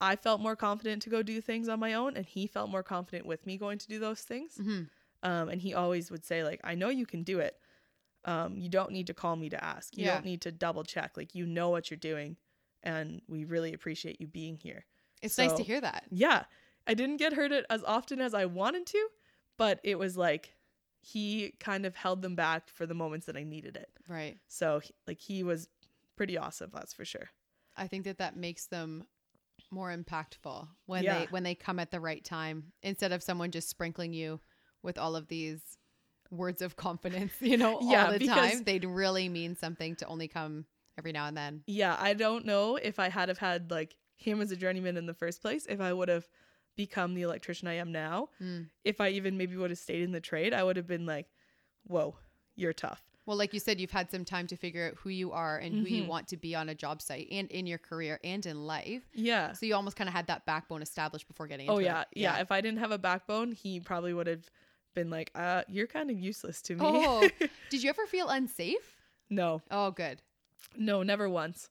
I 0.00 0.14
felt 0.14 0.40
more 0.40 0.54
confident 0.56 1.02
to 1.02 1.10
go 1.10 1.22
do 1.22 1.40
things 1.40 1.68
on 1.68 1.80
my 1.80 1.92
own 1.94 2.16
and 2.16 2.24
he 2.24 2.46
felt 2.46 2.70
more 2.70 2.84
confident 2.84 3.26
with 3.26 3.44
me 3.46 3.56
going 3.58 3.78
to 3.78 3.88
do 3.88 3.98
those 3.98 4.20
things. 4.20 4.56
Mm-hmm. 4.56 4.82
Um, 5.28 5.48
and 5.48 5.60
he 5.60 5.74
always 5.74 6.10
would 6.10 6.24
say 6.24 6.44
like, 6.44 6.60
"I 6.62 6.74
know 6.76 6.88
you 6.90 7.04
can 7.04 7.24
do 7.24 7.40
it. 7.40 7.56
Um, 8.24 8.56
you 8.58 8.68
don't 8.68 8.92
need 8.92 9.08
to 9.08 9.14
call 9.14 9.34
me 9.36 9.48
to 9.50 9.62
ask. 9.64 9.96
You 9.96 10.04
Yeah. 10.04 10.14
don't 10.14 10.24
need 10.24 10.42
to 10.42 10.52
double 10.52 10.84
check. 10.84 11.16
Like 11.16 11.34
you 11.34 11.46
know 11.46 11.70
what 11.70 11.90
you're 11.90 11.98
doing, 11.98 12.36
and 12.84 13.20
we 13.26 13.44
really 13.44 13.72
appreciate 13.74 14.20
you 14.20 14.26
being 14.28 14.56
here." 14.56 14.84
It's 15.22 15.38
nice 15.38 15.52
to 15.54 15.62
hear 15.62 15.80
that. 15.80 16.04
Yeah, 16.10 16.44
I 16.86 16.94
didn't 16.94 17.16
get 17.18 17.32
hurt 17.32 17.52
it 17.52 17.66
as 17.70 17.82
often 17.84 18.20
as 18.20 18.34
I 18.34 18.44
wanted 18.46 18.86
to, 18.86 19.08
but 19.56 19.80
it 19.84 19.98
was 19.98 20.16
like 20.16 20.54
he 21.00 21.54
kind 21.60 21.86
of 21.86 21.94
held 21.96 22.22
them 22.22 22.34
back 22.34 22.68
for 22.70 22.86
the 22.86 22.94
moments 22.94 23.26
that 23.26 23.36
I 23.36 23.44
needed 23.44 23.76
it. 23.76 23.88
Right. 24.08 24.38
So 24.48 24.80
like 25.06 25.20
he 25.20 25.42
was 25.42 25.68
pretty 26.16 26.36
awesome, 26.38 26.70
that's 26.72 26.92
for 26.92 27.04
sure. 27.04 27.28
I 27.76 27.86
think 27.86 28.04
that 28.04 28.18
that 28.18 28.36
makes 28.36 28.66
them 28.66 29.04
more 29.70 29.94
impactful 29.96 30.66
when 30.86 31.04
Yeah. 31.04 31.20
they 31.20 31.24
when 31.26 31.42
they 31.42 31.54
come 31.54 31.78
at 31.78 31.90
the 31.90 32.00
right 32.00 32.24
time 32.24 32.72
instead 32.82 33.12
of 33.12 33.22
someone 33.22 33.50
just 33.50 33.68
sprinkling 33.68 34.12
you 34.12 34.40
with 34.82 34.98
all 34.98 35.14
of 35.16 35.28
these 35.28 35.60
words 36.30 36.62
of 36.62 36.76
confidence, 36.76 37.32
you 37.40 37.56
know, 37.56 37.78
Yeah, 37.82 38.06
all 38.06 38.12
the 38.12 38.18
because- 38.18 38.50
time. 38.52 38.64
They'd 38.64 38.84
really 38.84 39.28
mean 39.28 39.56
something 39.56 39.96
to 39.96 40.06
only 40.06 40.28
come 40.28 40.66
every 40.98 41.12
now 41.12 41.26
and 41.26 41.36
then. 41.36 41.62
Yeah, 41.66 41.96
I 41.98 42.14
don't 42.14 42.44
know 42.44 42.76
if 42.76 42.98
I 42.98 43.08
had 43.08 43.28
have 43.28 43.38
had 43.38 43.70
like 43.70 43.96
him 44.18 44.40
as 44.40 44.50
a 44.50 44.56
journeyman 44.56 44.96
in 44.96 45.06
the 45.06 45.14
first 45.14 45.40
place, 45.40 45.64
if 45.66 45.80
I 45.80 45.92
would 45.92 46.08
have 46.08 46.28
become 46.76 47.14
the 47.14 47.22
electrician 47.22 47.66
I 47.68 47.74
am 47.74 47.90
now. 47.92 48.28
Mm. 48.42 48.66
If 48.84 49.00
I 49.00 49.08
even 49.10 49.36
maybe 49.36 49.56
would 49.56 49.70
have 49.70 49.78
stayed 49.78 50.02
in 50.02 50.12
the 50.12 50.20
trade, 50.20 50.52
I 50.54 50.62
would 50.62 50.76
have 50.76 50.86
been 50.86 51.06
like, 51.06 51.26
"Whoa, 51.84 52.16
you're 52.54 52.72
tough." 52.72 53.02
Well, 53.26 53.36
like 53.36 53.52
you 53.52 53.60
said, 53.60 53.78
you've 53.80 53.90
had 53.90 54.10
some 54.10 54.24
time 54.24 54.46
to 54.46 54.56
figure 54.56 54.86
out 54.88 54.94
who 54.98 55.10
you 55.10 55.32
are 55.32 55.58
and 55.58 55.74
who 55.74 55.86
you 55.86 56.04
Mhm. 56.04 56.08
want 56.08 56.28
to 56.28 56.36
be 56.38 56.54
on 56.54 56.68
a 56.70 56.74
job 56.74 57.02
site 57.02 57.28
and 57.30 57.50
in 57.50 57.66
your 57.66 57.76
career 57.78 58.18
and 58.24 58.44
in 58.46 58.66
life. 58.66 59.02
Yeah. 59.12 59.52
So 59.52 59.66
you 59.66 59.74
almost 59.74 59.96
kind 59.96 60.08
of 60.08 60.14
had 60.14 60.28
that 60.28 60.46
backbone 60.46 60.80
established 60.82 61.28
before 61.28 61.46
getting 61.46 61.66
into 61.66 61.74
Oh 61.74 61.78
it. 61.78 61.84
yeah, 61.84 62.04
yeah. 62.14 62.38
If 62.40 62.50
I 62.50 62.60
didn't 62.62 62.78
have 62.78 62.90
a 62.90 62.96
backbone, 62.98 63.52
he 63.52 63.80
probably 63.80 64.14
would 64.14 64.26
have 64.28 64.48
been 64.94 65.10
like, 65.10 65.30
"Uh, 65.34 65.62
you're 65.68 65.86
kind 65.86 66.10
of 66.10 66.18
useless 66.18 66.62
to 66.62 66.74
me." 66.76 66.86
Oh, 66.86 67.28
did 67.68 67.82
you 67.82 67.90
ever 67.90 68.06
feel 68.06 68.28
unsafe? 68.28 68.96
no, 69.28 69.60
Oh, 69.70 69.90
good. 69.90 70.22
no, 70.76 71.02
never 71.02 71.28
once. 71.28 71.68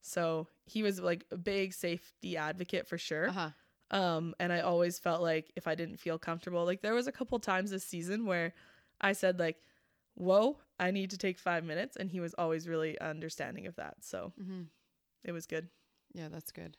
So 0.00 0.48
he 0.66 0.82
was 0.82 1.00
like 1.00 1.24
a 1.30 1.36
big 1.36 1.72
safety 1.72 2.36
advocate 2.36 2.86
for 2.86 2.98
sure. 2.98 3.28
Uh 3.28 3.32
huh. 3.32 3.50
Um, 3.90 4.34
and 4.40 4.52
I 4.52 4.60
always 4.60 4.98
felt 4.98 5.22
like 5.22 5.52
if 5.56 5.66
I 5.68 5.74
didn't 5.74 5.98
feel 6.00 6.18
comfortable, 6.18 6.64
like 6.64 6.82
there 6.82 6.94
was 6.94 7.06
a 7.06 7.12
couple 7.12 7.38
times 7.38 7.70
this 7.70 7.84
season 7.84 8.26
where 8.26 8.52
I 9.00 9.12
said 9.12 9.38
like, 9.38 9.56
"Whoa, 10.14 10.58
I 10.78 10.90
need 10.90 11.10
to 11.10 11.18
take 11.18 11.38
five 11.38 11.64
minutes," 11.64 11.96
and 11.96 12.10
he 12.10 12.20
was 12.20 12.34
always 12.34 12.68
really 12.68 12.98
understanding 13.00 13.66
of 13.66 13.76
that. 13.76 14.04
So 14.04 14.32
hmm 14.36 14.62
it 15.24 15.32
was 15.32 15.46
good. 15.46 15.68
Yeah, 16.14 16.28
that's 16.28 16.52
good. 16.52 16.76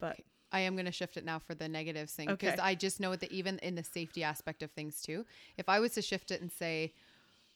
But 0.00 0.18
I 0.52 0.60
am 0.60 0.74
going 0.74 0.86
to 0.86 0.92
shift 0.92 1.16
it 1.16 1.24
now 1.24 1.38
for 1.38 1.54
the 1.54 1.68
negatives 1.68 2.12
thing 2.12 2.30
because 2.30 2.54
Okay. 2.54 2.62
I 2.62 2.74
just 2.74 3.00
know 3.00 3.14
that 3.16 3.30
even 3.32 3.58
in 3.58 3.74
the 3.74 3.84
safety 3.84 4.22
aspect 4.22 4.62
of 4.62 4.70
things 4.70 5.00
too, 5.02 5.26
if 5.56 5.68
I 5.68 5.80
was 5.80 5.92
to 5.92 6.02
shift 6.02 6.30
it 6.30 6.40
and 6.40 6.50
say, 6.50 6.94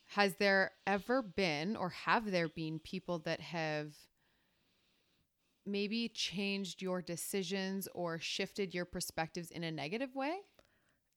has 0.08 0.34
there 0.36 0.72
ever 0.86 1.22
been 1.22 1.76
or 1.76 1.90
have 1.90 2.30
there 2.30 2.48
been 2.48 2.78
people 2.78 3.18
that 3.20 3.40
have 3.40 3.94
maybe 5.66 6.08
changed 6.08 6.82
your 6.82 7.00
decisions 7.02 7.88
or 7.94 8.18
shifted 8.18 8.74
your 8.74 8.84
perspectives 8.84 9.50
in 9.50 9.64
a 9.64 9.70
negative 9.70 10.14
way? 10.14 10.36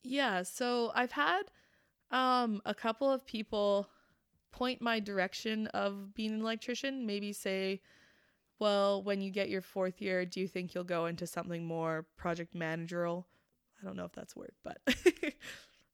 yeah, 0.04 0.44
so 0.44 0.92
I've 0.94 1.12
had 1.12 1.44
um 2.12 2.62
a 2.66 2.76
couple 2.76 3.12
of 3.12 3.26
people 3.26 3.90
point 4.52 4.80
my 4.82 5.00
direction 5.00 5.68
of 5.68 6.14
being 6.14 6.32
an 6.34 6.42
electrician, 6.42 7.06
maybe 7.06 7.34
say, 7.34 7.82
well, 8.60 9.04
when 9.04 9.20
you 9.20 9.32
get 9.32 9.50
your 9.50 9.62
fourth 9.62 10.02
year, 10.02 10.26
do 10.26 10.40
you 10.40 10.48
think 10.48 10.74
you'll 10.74 10.84
go 10.86 11.08
into 11.08 11.28
something 11.28 11.66
more 11.66 12.06
project 12.16 12.54
managerial? 12.56 13.26
I 13.82 13.86
don't 13.86 13.98
know 13.98 14.06
if 14.06 14.14
that's 14.14 14.36
a 14.36 14.40
word, 14.40 14.54
but 14.64 14.78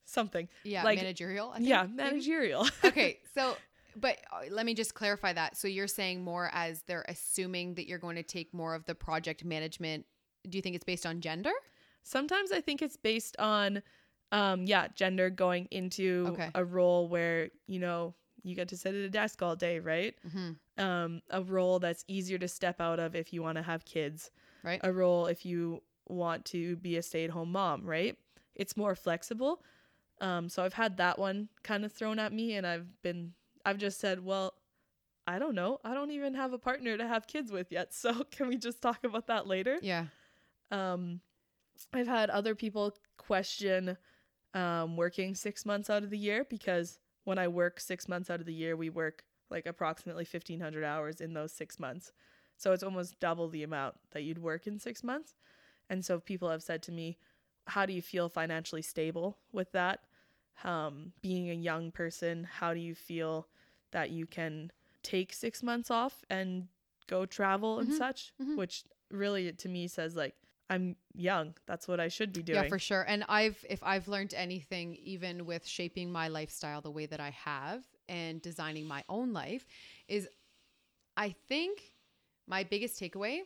something. 0.06 0.48
Yeah, 0.64 0.84
Like- 0.84 1.00
managerial. 1.00 1.50
I 1.52 1.58
think, 1.58 1.70
Yeah, 1.70 1.88
managerial. 1.88 2.68
okay, 2.86 3.20
so 3.34 3.56
but 3.96 4.18
uh, 4.32 4.42
let 4.50 4.66
me 4.66 4.74
just 4.74 4.94
clarify 4.94 5.34
that. 5.34 5.58
So 5.58 5.68
you're 5.68 5.88
saying 5.88 6.24
more 6.24 6.50
as 6.54 6.84
they're 6.84 7.06
assuming 7.08 7.76
that 7.76 7.88
you're 7.88 8.00
going 8.00 8.16
to 8.16 8.24
take 8.24 8.54
more 8.54 8.76
of 8.76 8.86
the 8.86 8.96
project 8.96 9.44
management. 9.44 10.06
Do 10.50 10.58
you 10.58 10.62
think 10.62 10.76
it's 10.76 10.86
based 10.86 11.06
on 11.06 11.22
gender? 11.22 11.52
Sometimes 12.04 12.52
I 12.52 12.62
think 12.62 12.82
it's 12.82 12.98
based 12.98 13.36
on, 13.38 13.84
um, 14.32 14.66
yeah, 14.66 14.88
gender 14.96 15.30
going 15.30 15.68
into 15.72 16.26
Okay. 16.30 16.50
a 16.56 16.64
role 16.66 17.08
where 17.08 17.50
you 17.68 17.80
know 17.80 18.16
you 18.44 18.56
get 18.56 18.70
to 18.70 18.78
sit 18.78 18.96
at 18.96 19.02
a 19.02 19.10
desk 19.10 19.42
all 19.44 19.56
day, 19.56 19.80
right? 19.80 20.16
Mm-hmm. 20.28 20.84
Um, 20.84 21.22
a 21.30 21.44
role 21.44 21.78
that's 21.78 22.04
easier 22.08 22.40
to 22.40 22.48
step 22.48 22.82
out 22.82 23.00
of 23.00 23.16
if 23.16 23.32
you 23.34 23.44
want 23.44 23.58
to 23.58 23.62
have 23.62 23.86
kids. 23.86 24.32
Right. 24.64 24.80
A 24.84 24.92
role 24.92 25.28
if 25.28 25.46
you 25.46 25.84
want 26.08 26.46
to 26.46 26.76
be 26.78 26.98
a 26.98 27.04
stay-at-home 27.04 27.52
mom, 27.52 27.86
right? 27.86 28.18
It's 28.56 28.76
more 28.76 28.96
flexible. 28.96 29.62
Um, 30.22 30.50
so 30.50 30.64
I've 30.64 30.74
had 30.74 30.98
that 30.98 31.20
one 31.20 31.50
kind 31.64 31.86
of 31.86 31.92
thrown 31.92 32.18
at 32.20 32.34
me, 32.34 32.54
and 32.56 32.66
I've 32.66 33.02
been, 33.04 33.34
I've 33.66 33.78
just 33.78 34.00
said, 34.00 34.24
well, 34.24 34.54
I 35.28 35.40
don't 35.40 35.56
know. 35.56 35.80
I 35.84 35.94
don't 35.94 36.12
even 36.12 36.34
have 36.34 36.52
a 36.54 36.58
partner 36.58 36.98
to 36.98 37.08
have 37.08 37.28
kids 37.28 37.52
with 37.52 37.72
yet. 37.72 37.94
So 37.94 38.24
can 38.32 38.48
we 38.48 38.58
just 38.58 38.82
talk 38.82 39.04
about 39.04 39.28
that 39.28 39.48
later? 39.48 39.78
Yeah. 39.82 40.06
um 40.72 41.20
i've 41.94 42.08
had 42.08 42.30
other 42.30 42.54
people 42.54 42.96
question 43.18 43.98
um 44.54 44.98
working 44.98 45.34
six 45.34 45.66
months 45.66 45.90
out 45.90 46.04
of 46.04 46.10
the 46.10 46.18
year 46.18 46.46
because 46.50 47.00
when 47.24 47.38
i 47.40 47.48
work 47.48 47.80
six 47.80 48.08
months 48.08 48.30
out 48.30 48.40
of 48.40 48.46
the 48.46 48.54
year 48.54 48.76
we 48.76 48.90
work 48.90 49.24
like 49.50 49.66
approximately 49.66 50.24
1500 50.30 50.84
hours 50.84 51.22
in 51.22 51.34
those 51.34 51.52
six 51.52 51.80
months 51.80 52.12
so 52.58 52.72
it's 52.74 52.84
almost 52.84 53.20
double 53.20 53.48
the 53.50 53.64
amount 53.64 53.96
that 54.12 54.24
you'd 54.24 54.38
work 54.38 54.68
in 54.68 54.78
six 54.80 55.04
months 55.04 55.34
and 55.90 56.06
so 56.06 56.20
people 56.20 56.50
have 56.50 56.62
said 56.62 56.82
to 56.84 56.92
me 56.92 57.18
how 57.68 57.86
do 57.86 57.94
you 57.94 58.02
feel 58.02 58.30
financially 58.30 58.82
stable 58.82 59.38
with 59.52 59.72
that 59.72 60.02
um 60.64 61.14
being 61.22 61.50
a 61.50 61.54
young 61.54 61.92
person 61.92 62.48
how 62.60 62.74
do 62.74 62.80
you 62.80 62.94
feel 62.94 63.48
that 63.92 64.10
you 64.10 64.26
can 64.26 64.72
take 65.04 65.34
six 65.34 65.64
months 65.64 65.90
off 65.92 66.24
and 66.30 66.68
go 67.08 67.26
travel 67.26 67.80
and 67.80 67.90
Mhm, 67.90 67.98
such 67.98 68.34
mhm. 68.42 68.56
which 68.56 68.84
really 69.10 69.52
to 69.52 69.70
me 69.70 69.88
says 69.88 70.16
like 70.16 70.36
I'm 70.70 70.96
young. 71.14 71.54
That's 71.66 71.86
what 71.86 72.00
I 72.00 72.08
should 72.08 72.32
be 72.32 72.42
doing. 72.42 72.64
Yeah, 72.64 72.70
for 72.70 72.80
sure. 72.80 73.02
And 73.06 73.26
I've 73.28 73.66
if 73.70 73.84
I've 73.84 74.08
learned 74.08 74.34
anything 74.34 74.96
even 75.04 75.46
with 75.46 75.68
shaping 75.68 76.10
my 76.12 76.30
lifestyle 76.30 76.80
the 76.80 76.92
way 76.92 77.06
that 77.08 77.20
I 77.20 77.32
have 77.32 77.84
and 78.08 78.42
designing 78.42 78.88
my 78.88 79.04
own 79.10 79.34
life 79.34 79.66
is 80.08 80.30
I 81.18 81.36
think 81.50 81.82
my 82.48 82.64
biggest 82.64 83.00
takeaway 83.02 83.42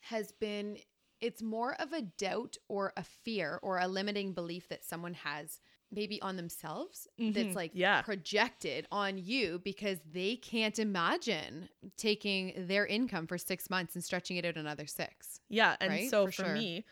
has 0.00 0.32
been 0.32 0.78
it's 1.20 1.42
more 1.42 1.74
of 1.74 1.92
a 1.92 2.02
doubt 2.02 2.56
or 2.68 2.92
a 2.96 3.04
fear 3.04 3.60
or 3.62 3.78
a 3.78 3.86
limiting 3.86 4.32
belief 4.32 4.68
that 4.70 4.84
someone 4.84 5.14
has 5.14 5.60
maybe 5.92 6.20
on 6.22 6.36
themselves 6.36 7.08
Mhm, 7.18 7.34
that's 7.34 7.56
like 7.56 7.72
yeah. 7.72 8.04
projected 8.04 8.86
on 8.90 9.18
you 9.18 9.60
because 9.60 10.00
they 10.10 10.36
can't 10.36 10.78
imagine 10.78 11.68
taking 11.96 12.66
their 12.66 12.86
income 12.86 13.26
for 13.26 13.38
6 13.38 13.70
months 13.70 13.94
and 13.94 14.04
stretching 14.04 14.36
it 14.36 14.44
out 14.44 14.56
another 14.56 14.86
6. 14.86 15.40
Yeah, 15.48 15.76
and 15.80 16.00
Right? 16.00 16.02
so 16.02 16.26
For 16.26 16.30
for, 16.36 16.46
sure. 16.46 16.48
me, 16.48 16.84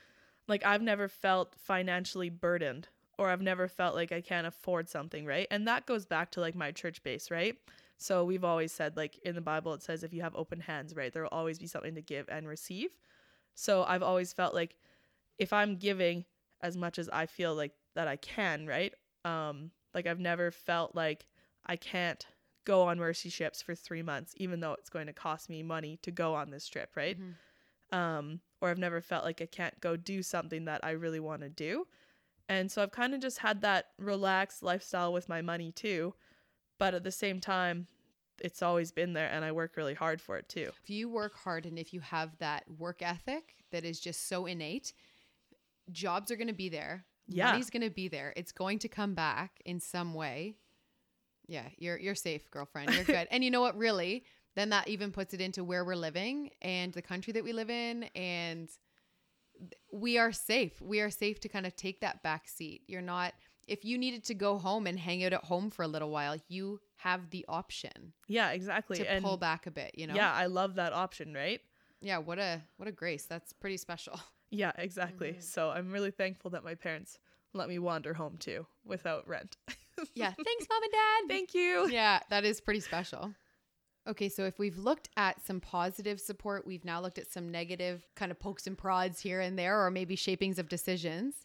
like 0.49 0.65
I've 0.65 0.83
never 0.83 1.09
felt 1.09 1.57
financially 1.57 2.31
burdened 2.31 2.89
or 3.19 3.31
I've 3.31 3.43
never 3.43 3.69
felt 3.69 3.95
like 3.95 4.13
I 4.13 4.21
can't 4.23 4.49
afford 4.49 4.89
something, 4.89 5.27
right? 5.27 5.47
And 5.51 5.69
that 5.69 5.87
goes 5.87 6.07
back 6.07 6.33
to 6.33 6.41
like 6.41 6.55
my 6.55 6.73
church 6.73 7.03
base, 7.03 7.31
right? 7.31 7.59
So 7.99 8.25
we've 8.25 8.45
always 8.45 8.73
said 8.73 8.97
like 8.97 9.19
in 9.21 9.35
the 9.37 9.43
Bible 9.43 9.75
it 9.75 9.83
says 9.83 10.03
if 10.05 10.15
you 10.15 10.23
have 10.23 10.37
open 10.37 10.61
hands, 10.61 10.97
right? 10.97 11.13
There 11.13 11.23
will 11.25 11.31
always 11.31 11.59
be 11.61 11.69
something 11.69 11.95
to 11.97 12.03
give 12.03 12.29
and 12.31 12.49
receive. 12.49 12.91
So 13.55 13.85
I've 13.85 14.03
always 14.03 14.33
felt 14.33 14.55
like 14.55 14.77
if 15.39 15.53
I'm 15.53 15.77
giving 15.77 16.25
as 16.63 16.77
much 16.77 16.99
as 16.99 17.09
I 17.11 17.27
feel 17.27 17.55
like 17.55 17.73
that 17.95 18.09
I 18.09 18.17
can, 18.17 18.67
right? 18.67 18.95
Um 19.25 19.71
like 19.95 20.07
I've 20.07 20.21
never 20.21 20.51
felt 20.51 20.95
like 20.95 21.27
I 21.67 21.77
can't 21.77 22.25
go 22.65 22.83
on 22.83 22.99
mercy 22.99 23.29
ships 23.29 23.63
for 23.63 23.75
three 23.75 24.03
months, 24.03 24.35
even 24.37 24.61
though 24.61 24.75
it's 24.75 24.91
going 24.91 25.07
to 25.07 25.13
cost 25.13 25.49
me 25.49 25.63
money 25.63 25.99
to 26.03 26.11
go 26.11 26.35
on 26.35 26.51
this 26.51 26.69
trip, 26.69 26.91
right? 26.95 27.19
Mhm. 27.19 27.97
Um, 27.97 28.41
or 28.61 28.69
I've 28.69 28.79
never 28.79 29.01
felt 29.01 29.25
like 29.25 29.41
I 29.43 29.47
can't 29.47 29.79
go 29.81 29.97
do 29.97 30.23
something 30.23 30.67
that 30.67 30.85
I 30.85 30.91
really 30.91 31.21
want 31.21 31.43
to 31.43 31.49
do. 31.49 31.87
And 32.49 32.71
so 32.71 32.83
I've 32.83 32.93
kind 32.93 33.15
of 33.15 33.21
just 33.21 33.39
had 33.39 33.63
that 33.63 33.87
relaxed 33.99 34.63
lifestyle 34.63 35.13
with 35.13 35.29
my 35.29 35.43
money 35.43 35.73
too. 35.73 36.15
But 36.79 36.95
at 36.95 37.05
the 37.05 37.13
same 37.13 37.41
time, 37.41 37.87
it's 38.41 38.63
always 38.63 38.91
been 38.93 39.13
there 39.13 39.29
and 39.29 39.45
I 39.45 39.53
work 39.53 39.77
really 39.77 39.95
hard 39.95 40.21
for 40.21 40.37
it 40.37 40.49
too. 40.49 40.71
If 40.83 40.91
you 40.91 41.09
work 41.09 41.35
hard 41.35 41.67
and 41.67 41.79
if 41.79 41.93
you 41.93 42.01
have 42.01 42.37
that 42.39 42.65
work 42.79 43.03
ethic 43.03 43.55
that 43.71 43.85
is 43.85 44.01
just 44.01 44.29
so 44.29 44.47
innate, 44.47 44.93
jobs 45.91 46.31
are 46.31 46.37
going 46.37 46.49
to 46.49 46.55
be 46.55 46.69
there. 46.69 47.05
Yeah. 47.31 47.53
Money's 47.53 47.71
going 47.71 47.83
to 47.83 47.91
be 47.91 48.09
there. 48.09 48.33
It's 48.37 48.53
going 48.53 48.79
to 48.81 48.89
come 48.89 49.15
back 49.15 49.61
in 49.65 49.81
some 49.81 50.15
way. 50.15 50.57
Yeah, 51.47 51.67
you're 51.79 51.99
you're 51.99 52.15
safe, 52.15 52.51
girlfriend. 52.51 52.95
You're 52.95 53.05
good. 53.05 53.29
and 53.31 53.43
you 53.43 53.51
know 53.51 53.61
what 53.61 53.77
really? 53.77 54.25
Then 54.57 54.71
that 54.71 54.89
even 54.89 55.13
puts 55.13 55.33
it 55.33 55.41
into 55.41 55.65
where 55.65 55.85
we're 55.85 55.95
living 55.97 56.51
and 56.61 56.93
the 56.93 57.03
country 57.03 57.33
that 57.33 57.45
we 57.45 57.53
live 57.53 57.71
in 57.71 58.05
and 58.15 58.69
we 59.93 60.19
are 60.19 60.33
safe. 60.33 60.81
We 60.81 61.01
are 61.01 61.11
safe 61.11 61.41
to 61.41 61.49
kind 61.49 61.67
of 61.67 61.77
take 61.77 62.01
that 62.01 62.23
back 62.23 62.49
seat. 62.49 62.83
You're 62.87 63.03
not 63.03 63.33
if 63.67 63.85
you 63.85 63.99
needed 63.99 64.25
to 64.25 64.35
go 64.35 64.59
home 64.59 64.87
and 64.89 64.99
hang 64.99 65.25
out 65.25 65.33
at 65.33 65.45
home 65.45 65.71
for 65.71 65.85
a 65.85 65.89
little 65.89 66.11
while, 66.11 66.37
you 66.49 66.81
have 66.97 67.31
the 67.31 67.45
option 67.49 68.13
Yeah, 68.27 68.51
exactly. 68.51 68.97
to 68.99 69.09
and 69.09 69.25
pull 69.25 69.37
back 69.37 69.67
a 69.67 69.71
bit, 69.71 69.93
you 69.95 70.09
know? 70.09 70.15
yeah, 70.15 70.33
I 70.33 70.47
love 70.47 70.75
that 70.75 70.93
option, 70.93 71.33
right? 71.33 71.61
Yeah, 72.01 72.19
what 72.19 72.39
a 72.39 72.63
what 72.79 72.89
a 72.89 72.93
grace. 72.93 73.27
That's 73.27 73.53
pretty 73.53 73.77
special. 73.77 74.21
Yeah, 74.51 74.73
exactly. 74.77 75.35
Mhm. 75.35 75.43
So 75.43 75.71
I'm 75.71 75.91
really 75.93 76.11
thankful 76.11 76.51
that 76.53 76.65
my 76.65 76.75
parents 76.75 77.19
let 77.53 77.69
me 77.69 77.79
wander 77.79 78.15
home 78.15 78.37
too 78.39 78.67
without 78.85 79.27
rent. 79.29 79.57
Yeah, 80.15 80.33
thanks 80.33 80.67
mom 80.71 80.83
and 80.83 80.93
dad. 80.93 81.29
Thank 81.29 81.53
you. 81.55 81.87
yeah, 81.91 82.21
that 82.31 82.45
is 82.47 82.59
pretty 82.59 82.81
special. 82.81 83.35
Okay, 84.09 84.31
so 84.31 84.45
if 84.47 84.59
we've 84.59 84.79
looked 84.79 85.11
at 85.19 85.45
some 85.45 85.61
positive 85.61 86.19
support, 86.19 86.67
we've 86.67 86.87
now 86.87 87.03
looked 87.03 87.19
at 87.19 87.31
some 87.31 87.51
negative 87.51 88.09
kind 88.17 88.31
of 88.33 88.41
pokes 88.41 88.67
and 88.67 88.79
prods 88.79 89.21
here 89.21 89.41
and 89.41 89.59
there 89.59 89.85
or 89.85 89.91
maybe 89.91 90.17
shapings 90.17 90.59
of 90.59 90.71
decisions. 90.71 91.45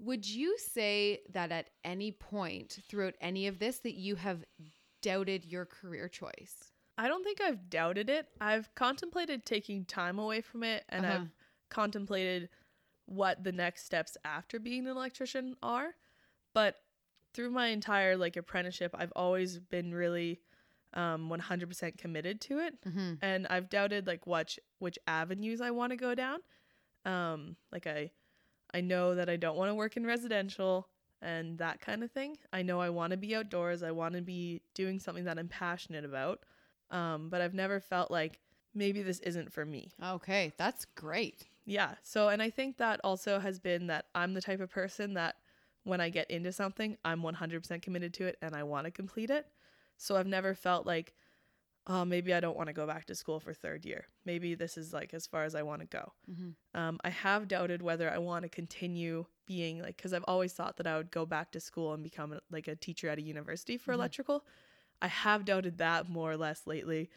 Would 0.00 0.28
you 0.28 0.58
say 0.58 1.20
that 1.32 1.52
at 1.52 1.70
any 1.84 2.10
point 2.10 2.80
throughout 2.88 3.14
any 3.20 3.46
of 3.46 3.60
this 3.60 3.78
that 3.80 3.94
you 3.94 4.16
have 4.16 4.44
doubted 5.00 5.44
your 5.44 5.64
career 5.64 6.08
choice? 6.08 6.72
I 6.98 7.06
don't 7.06 7.22
think 7.22 7.40
I've 7.40 7.70
doubted 7.70 8.10
it. 8.10 8.26
I've 8.40 8.74
contemplated 8.74 9.46
taking 9.46 9.84
time 9.84 10.18
away 10.18 10.40
from 10.40 10.64
it 10.64 10.84
and 10.88 11.06
Uh-huh. 11.06 11.14
I've 11.22 11.30
contemplated 11.74 12.48
what 13.06 13.42
the 13.44 13.52
next 13.52 13.84
steps 13.84 14.16
after 14.24 14.58
being 14.58 14.86
an 14.86 14.96
electrician 14.96 15.56
are. 15.62 15.94
But 16.54 16.76
through 17.34 17.50
my 17.50 17.68
entire 17.68 18.16
like 18.16 18.36
apprenticeship, 18.36 18.94
I've 18.96 19.12
always 19.16 19.58
been 19.58 19.92
really 19.94 20.40
um 20.94 21.28
100% 21.28 21.98
committed 21.98 22.40
to 22.42 22.60
it 22.60 22.74
Mm-hmm. 22.86 23.14
and 23.20 23.46
I've 23.48 23.68
doubted 23.68 24.06
like 24.06 24.26
which 24.28 24.60
which 24.78 24.98
avenues 25.08 25.60
I 25.60 25.70
want 25.72 25.90
to 25.90 25.96
go 25.96 26.14
down. 26.14 26.38
Um 27.04 27.56
like 27.72 27.86
I 27.86 28.12
I 28.72 28.80
know 28.80 29.14
that 29.16 29.28
I 29.28 29.36
don't 29.36 29.56
want 29.56 29.70
to 29.70 29.74
work 29.74 29.96
in 29.96 30.06
residential 30.06 30.88
and 31.22 31.58
that 31.58 31.80
kind 31.80 32.02
of 32.04 32.10
thing. 32.12 32.36
I 32.52 32.62
know 32.62 32.80
I 32.80 32.90
want 32.90 33.10
to 33.12 33.16
be 33.16 33.34
outdoors. 33.34 33.82
I 33.82 33.90
want 33.92 34.14
to 34.14 34.20
be 34.22 34.62
doing 34.74 34.98
something 35.00 35.24
that 35.24 35.38
I'm 35.38 35.48
passionate 35.48 36.04
about. 36.04 36.40
Um 36.90 37.28
but 37.28 37.40
I've 37.40 37.54
never 37.54 37.80
felt 37.80 38.10
like 38.10 38.38
maybe 38.74 39.02
this 39.02 39.18
isn't 39.20 39.52
for 39.52 39.64
me. 39.64 39.90
Okay, 40.02 40.52
that's 40.56 40.84
great. 40.94 41.44
Yeah. 41.66 41.94
So 42.02 42.28
and 42.28 42.42
I 42.42 42.50
think 42.50 42.76
that 42.78 43.00
also 43.04 43.38
has 43.38 43.58
been 43.58 43.86
that 43.88 44.06
I'm 44.14 44.34
the 44.34 44.42
type 44.42 44.60
of 44.60 44.70
person 44.70 45.14
that 45.14 45.36
when 45.84 46.00
I 46.00 46.08
get 46.08 46.30
into 46.30 46.52
something, 46.52 46.96
I'm 47.04 47.22
100% 47.22 47.82
committed 47.82 48.14
to 48.14 48.24
it 48.26 48.38
and 48.42 48.54
I 48.54 48.62
want 48.62 48.86
to 48.86 48.90
complete 48.90 49.30
it. 49.30 49.46
So 49.96 50.16
I've 50.16 50.26
never 50.26 50.54
felt 50.54 50.86
like 50.86 51.14
oh, 51.86 52.04
maybe 52.04 52.32
I 52.32 52.40
don't 52.40 52.56
want 52.56 52.68
to 52.68 52.72
go 52.72 52.86
back 52.86 53.04
to 53.06 53.14
school 53.14 53.40
for 53.40 53.52
third 53.52 53.84
year. 53.84 54.06
Maybe 54.24 54.54
this 54.54 54.78
is 54.78 54.92
like 54.94 55.12
as 55.12 55.26
far 55.26 55.44
as 55.44 55.54
I 55.54 55.62
want 55.62 55.82
to 55.82 55.86
go. 55.86 56.12
Mm-hmm. 56.30 56.80
Um, 56.80 56.98
I 57.04 57.10
have 57.10 57.46
doubted 57.46 57.82
whether 57.82 58.10
I 58.10 58.18
want 58.18 58.44
to 58.44 58.48
continue 58.48 59.26
being 59.46 59.82
like, 59.82 59.96
because 59.98 60.14
I've 60.14 60.24
always 60.26 60.54
thought 60.54 60.78
that 60.78 60.86
I 60.86 60.96
would 60.96 61.10
go 61.10 61.26
back 61.26 61.50
to 61.52 61.60
school 61.60 61.92
and 61.92 62.02
become 62.02 62.32
a- 62.32 62.40
like 62.50 62.68
a 62.68 62.76
teacher 62.76 63.08
at 63.08 63.18
a 63.18 63.22
university 63.22 63.76
for 63.76 63.92
Mhm. 63.92 63.96
electrical. 63.96 64.46
I 65.02 65.08
have 65.08 65.44
doubted 65.44 65.76
that 65.78 66.08
more 66.08 66.30
or 66.30 66.36
less 66.38 66.66
lately 66.66 67.10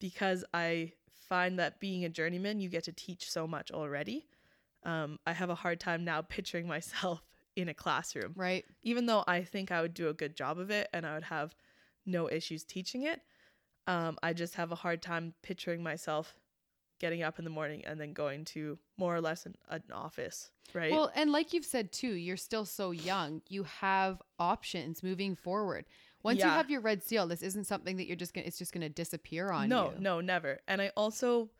because 0.00 0.44
I 0.54 0.94
find 1.28 1.58
that 1.58 1.80
being 1.80 2.04
a 2.04 2.08
journeyman, 2.08 2.60
you 2.60 2.68
get 2.68 2.84
to 2.84 2.92
teach 2.92 3.30
so 3.30 3.46
much 3.46 3.70
already. 3.70 4.26
Um, 4.84 5.18
I 5.26 5.32
have 5.32 5.50
a 5.50 5.54
hard 5.54 5.80
time 5.80 6.04
now 6.04 6.22
picturing 6.22 6.66
myself 6.76 7.22
in 7.56 7.68
a 7.68 7.74
classroom 7.74 8.34
Right. 8.36 8.64
even 8.82 9.06
though 9.06 9.24
I 9.26 9.42
think 9.42 9.72
I 9.72 9.80
would 9.80 9.94
do 9.94 10.08
a 10.08 10.14
good 10.14 10.36
job 10.36 10.58
of 10.58 10.70
it 10.70 10.88
and 10.92 11.06
I 11.06 11.14
would 11.14 11.24
have 11.24 11.54
no 12.04 12.28
issues 12.30 12.64
teaching 12.64 13.02
it, 13.02 13.20
um, 13.86 14.18
I 14.22 14.32
just 14.34 14.54
have 14.56 14.72
a 14.72 14.76
hard 14.76 15.00
time 15.00 15.32
picturing 15.42 15.82
myself 15.82 16.34
getting 16.98 17.22
up 17.22 17.38
in 17.38 17.44
the 17.44 17.50
morning 17.50 17.84
and 17.84 18.00
then 18.00 18.12
going 18.12 18.44
to 18.46 18.78
more 18.98 19.14
or 19.14 19.20
less 19.20 19.46
an, 19.46 19.54
an 19.68 19.82
office, 19.92 20.50
right? 20.74 20.92
Well, 20.92 21.10
and 21.14 21.30
like 21.32 21.52
you've 21.52 21.64
said 21.64 21.92
too, 21.92 22.12
you're 22.12 22.36
still 22.36 22.64
so 22.64 22.90
young. 22.90 23.42
You 23.48 23.64
have 23.64 24.20
options 24.38 25.02
moving 25.02 25.34
forward. 25.34 25.84
Once 26.22 26.38
you 26.40 26.44
have 26.44 26.70
your 26.70 26.80
red 26.80 27.02
seal, 27.02 27.26
this 27.26 27.42
isn't 27.42 27.64
something 27.64 27.96
that 27.96 28.06
you're 28.06 28.16
just 28.16 28.34
gonna 28.34 28.46
it's 28.46 28.58
just 28.58 28.72
gonna 28.72 28.88
disappear 28.88 29.50
on 29.50 29.68
no, 29.68 29.86
you. 29.90 30.00
no, 30.00 30.16
no, 30.16 30.20
never. 30.20 30.58
And 30.66 30.82
I 30.82 30.90
also 30.96 31.50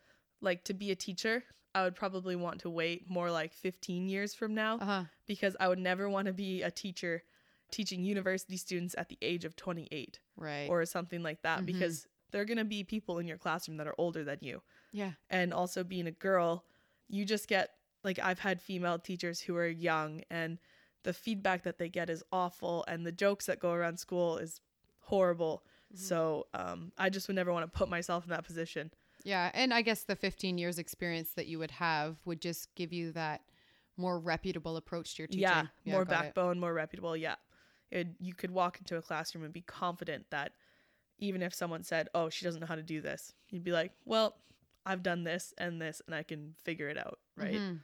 like 0.41 0.63
to 0.65 0.73
be 0.73 0.91
a 0.91 0.95
teacher. 0.95 1.43
I 1.75 1.83
would 1.83 1.95
probably 1.95 2.35
want 2.35 2.61
to 2.61 2.69
wait 2.69 3.09
more 3.09 3.29
like 3.31 3.53
15 3.53 4.09
years 4.09 4.33
from 4.33 4.53
now 4.55 4.77
Uh-huh. 4.77 5.03
because 5.27 5.55
I 5.59 5.67
would 5.67 5.79
never 5.79 6.09
want 6.09 6.25
to 6.27 6.33
be 6.33 6.63
a 6.63 6.71
teacher 6.71 7.23
teaching 7.69 8.03
university 8.03 8.57
students 8.57 8.95
at 8.97 9.09
the 9.09 9.17
age 9.21 9.45
of 9.45 9.55
28 9.55 10.19
Right. 10.35 10.67
or 10.69 10.85
something 10.85 11.21
like 11.21 11.41
that 11.43 11.61
Mhm. 11.61 11.65
because 11.67 12.07
there 12.31 12.41
are 12.41 12.45
going 12.45 12.57
to 12.57 12.65
be 12.65 12.83
people 12.83 13.19
in 13.19 13.27
your 13.27 13.37
classroom 13.37 13.77
that 13.77 13.87
are 13.87 13.95
older 13.97 14.23
than 14.23 14.39
you. 14.41 14.61
yeah. 14.91 15.13
and 15.29 15.53
also 15.53 15.83
being 15.83 16.07
a 16.07 16.11
girl, 16.11 16.65
you 17.09 17.25
just 17.25 17.47
get 17.47 17.75
like 18.03 18.19
I've 18.19 18.39
had 18.39 18.61
female 18.61 18.97
teachers 18.99 19.39
who 19.41 19.55
are 19.57 19.67
young 19.67 20.23
and 20.29 20.57
the 21.03 21.13
feedback 21.13 21.63
that 21.63 21.77
they 21.77 21.89
get 21.89 22.09
is 22.09 22.23
awful 22.31 22.83
and 22.87 23.05
the 23.05 23.11
jokes 23.11 23.45
that 23.45 23.59
go 23.59 23.71
around 23.71 23.97
school 23.99 24.37
is 24.37 24.61
horrible. 24.99 25.63
Mhm. 25.93 25.97
So, 25.99 26.47
um 26.53 26.91
I 26.97 27.09
just 27.09 27.27
would 27.27 27.35
never 27.35 27.53
want 27.53 27.71
to 27.71 27.77
put 27.77 27.89
myself 27.89 28.23
in 28.25 28.29
that 28.31 28.45
position. 28.45 28.91
Yeah, 29.23 29.51
and 29.53 29.73
I 29.73 29.81
guess 29.81 30.03
the 30.03 30.15
15 30.15 30.57
years 30.57 30.77
experience 30.79 31.31
that 31.33 31.47
you 31.47 31.59
would 31.59 31.71
have 31.71 32.17
would 32.25 32.41
just 32.41 32.73
give 32.75 32.93
you 32.93 33.11
that 33.13 33.41
more 33.97 34.19
reputable 34.19 34.77
approach 34.77 35.15
to 35.15 35.23
your 35.23 35.27
teaching. 35.27 35.41
Yeah, 35.41 35.65
more 35.85 36.05
got 36.05 36.11
it. 36.11 36.35
backbone, 36.35 36.59
more 36.59 36.73
reputable. 36.73 37.17
Yeah. 37.17 37.35
It, 37.89 38.09
you 38.19 38.33
could 38.33 38.51
walk 38.51 38.79
into 38.79 38.97
a 38.97 39.01
classroom 39.01 39.43
and 39.43 39.53
be 39.53 39.61
confident 39.61 40.29
that 40.29 40.51
even 41.19 41.41
if 41.41 41.53
someone 41.53 41.83
said, 41.83 42.09
"Oh, 42.13 42.29
she 42.29 42.45
doesn't 42.45 42.61
know 42.61 42.67
how 42.67 42.75
to 42.75 42.83
do 42.83 43.01
this." 43.01 43.33
You'd 43.49 43.63
be 43.63 43.71
like, 43.71 43.91
"Well, 44.05 44.37
I've 44.85 45.03
done 45.03 45.23
this 45.23 45.53
and 45.57 45.81
this 45.81 46.01
and 46.05 46.13
I 46.13 46.23
can 46.23 46.53
figure 46.63 46.89
it 46.89 46.97
out." 46.97 47.19
Right? 47.35 47.55
Mhm. 47.55 47.79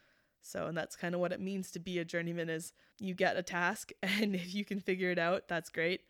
So, 0.45 0.67
and 0.67 0.77
that's 0.77 0.95
kind 0.95 1.15
of 1.15 1.21
what 1.21 1.31
it 1.31 1.39
means 1.39 1.71
to 1.71 1.79
be 1.79 1.97
a 1.99 2.05
journeyman 2.05 2.49
is 2.49 2.73
you 2.99 3.13
get 3.15 3.37
a 3.37 3.41
task 3.43 3.91
and 4.03 4.35
if 4.35 4.53
you 4.53 4.65
can 4.65 4.79
figure 4.79 5.09
it 5.09 5.17
out, 5.17 5.47
that's 5.47 5.69
great. 5.69 6.01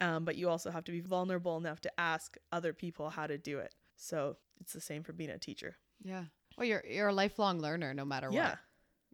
Um, 0.00 0.24
but 0.26 0.36
you 0.36 0.48
also 0.50 0.70
have 0.70 0.84
to 0.84 0.92
be 0.92 1.00
vulnerable 1.00 1.56
enough 1.56 1.80
to 1.82 2.00
ask 2.00 2.36
other 2.52 2.72
people 2.74 3.08
how 3.10 3.26
to 3.26 3.38
do 3.38 3.58
it. 3.60 3.74
So 3.96 4.36
it's 4.60 4.72
the 4.74 4.80
same 4.80 5.02
for 5.02 5.12
being 5.14 5.30
a 5.30 5.38
teacher. 5.38 5.76
Yeah. 6.02 6.24
Well, 6.58 6.66
you're 6.66 6.84
you're 6.86 7.08
a 7.08 7.14
lifelong 7.14 7.60
learner 7.60 7.94
no 7.94 8.04
matter 8.04 8.28
Yeah. 8.30 8.50
what. 8.50 8.58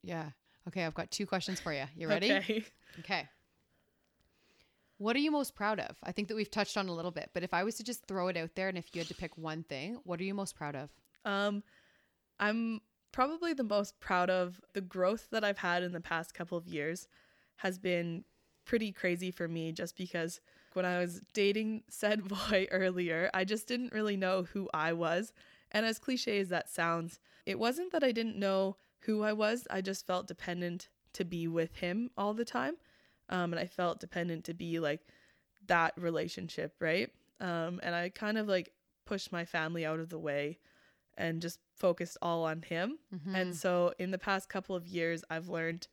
Yeah. 0.03 0.23
Yeah. 0.25 0.31
Okay, 0.69 0.85
I've 0.85 0.95
got 0.95 1.11
two 1.11 1.27
questions 1.27 1.61
for 1.61 1.73
you. 1.73 1.85
You 1.97 2.09
ready? 2.09 2.33
Okay. 2.33 2.65
Okay. 3.01 3.29
What 4.99 5.17
are 5.17 5.21
you 5.21 5.31
most 5.33 5.55
proud 5.55 5.81
of? 5.81 5.97
I 6.05 6.13
think 6.13 6.29
that 6.29 6.37
we've 6.37 6.51
touched 6.51 6.77
on 6.77 6.89
a 6.89 6.93
little 6.95 7.11
bit, 7.11 7.31
but 7.35 7.43
if 7.43 7.53
I 7.53 7.65
was 7.65 7.75
to 7.77 7.83
just 7.83 8.07
throw 8.07 8.29
it 8.29 8.37
out 8.37 8.51
there 8.55 8.69
and 8.69 8.79
if 8.79 8.87
you 8.95 9.01
had 9.01 9.09
to 9.09 9.15
pick 9.15 9.37
one 9.37 9.63
thing, 9.65 9.99
what 10.05 10.21
are 10.21 10.25
you 10.25 10.35
most 10.35 10.55
proud 10.55 10.77
of? 10.77 10.91
Um, 11.25 11.63
I'm 12.39 12.81
probably 13.13 13.53
the 13.53 13.63
most 13.63 14.01
proud 14.01 14.31
of 14.31 14.61
the 14.73 14.81
growth 14.81 15.29
that 15.31 15.45
I've 15.45 15.59
had 15.59 15.83
in 15.83 15.93
the 15.93 16.01
past 16.01 16.35
couple 16.35 16.59
of 16.59 16.67
years 16.67 17.07
has 17.57 17.79
been 17.79 18.25
pretty 18.65 18.93
crazy 18.93 19.31
for 19.31 19.47
me 19.49 19.73
just 19.73 19.97
because 19.97 20.41
when 20.73 20.87
I 20.87 20.99
was 20.99 21.21
dating 21.33 21.83
said 21.89 22.27
boy 22.29 22.67
earlier, 22.71 23.31
I 23.35 23.45
just 23.45 23.69
didn't 23.69 23.93
really 23.93 24.17
know 24.17 24.45
who 24.53 24.69
I 24.73 24.93
was. 24.93 25.33
And 25.71 25.87
as 25.87 25.99
cliche 25.99 26.41
as 26.41 26.49
that 26.49 26.71
sounds, 26.71 27.19
it 27.47 27.59
wasn't 27.59 27.93
that 27.93 28.05
I 28.05 28.13
didn't 28.13 28.37
know 28.37 28.77
who 29.01 29.23
I 29.23 29.33
was, 29.33 29.67
I 29.71 29.81
just 29.81 30.07
felt 30.07 30.29
dependent 30.29 30.89
to 31.15 31.25
be 31.25 31.49
with 31.49 31.77
him 31.77 32.11
all 32.17 32.35
the 32.35 32.45
time. 32.45 32.77
Um, 33.29 33.53
and 33.53 33.61
I 33.61 33.67
felt 33.67 34.01
dependent 34.01 34.45
to 34.45 34.55
be 34.55 34.79
like 34.79 35.01
that 35.67 35.93
relationship, 35.97 36.75
right? 36.81 37.11
Um, 37.41 37.81
and 37.83 37.95
I 37.95 38.11
kind 38.11 38.39
of 38.39 38.47
like 38.49 38.73
pushed 39.05 39.33
my 39.33 39.45
family 39.45 39.85
out 39.85 39.99
of 39.99 40.09
the 40.09 40.19
way 40.19 40.59
and 41.17 41.43
just 41.43 41.59
focused 41.83 42.17
all 42.23 42.45
on 42.45 42.63
him. 42.63 42.99
Mhm. 43.15 43.35
And 43.39 43.57
so 43.63 43.93
in 43.99 44.11
the 44.13 44.19
past 44.29 44.49
couple 44.49 44.75
of 44.77 44.87
years, 44.87 45.25
I've 45.29 45.49
learned 45.49 45.89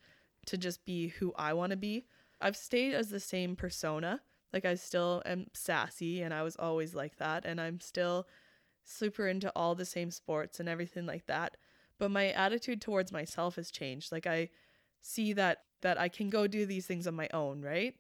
to 0.46 0.58
just 0.58 0.86
be 0.86 1.08
who 1.18 1.34
I 1.36 1.52
want 1.54 1.72
to 1.72 1.78
be. 1.78 2.06
I've 2.40 2.56
stayed 2.56 2.94
as 2.94 3.10
the 3.10 3.20
same 3.20 3.56
persona. 3.56 4.22
Like 4.54 4.66
I 4.66 4.76
still 4.76 5.22
am 5.26 5.48
sassy 5.54 6.22
and 6.24 6.34
I 6.34 6.42
was 6.44 6.56
always 6.56 6.94
like 6.96 7.16
that. 7.18 7.46
And 7.46 7.60
I'm 7.60 7.80
still 7.82 8.28
super 8.84 9.28
into 9.28 9.52
all 9.56 9.76
the 9.76 9.86
same 9.86 10.12
sports 10.12 10.60
and 10.60 10.70
everything 10.70 11.06
like 11.06 11.26
that. 11.28 11.58
But 11.98 12.12
my 12.12 12.28
attitude 12.32 12.82
towards 12.82 13.12
myself 13.12 13.56
has 13.58 13.72
changed. 13.72 14.12
Like 14.12 14.28
I 14.28 14.50
see 15.02 15.34
that 15.34 15.64
that 15.82 15.98
I 16.00 16.10
can 16.10 16.30
go 16.30 16.46
do 16.48 16.66
these 16.66 16.86
things 16.88 17.08
on 17.08 17.16
my 17.16 17.30
own, 17.34 17.62
right? 17.62 17.96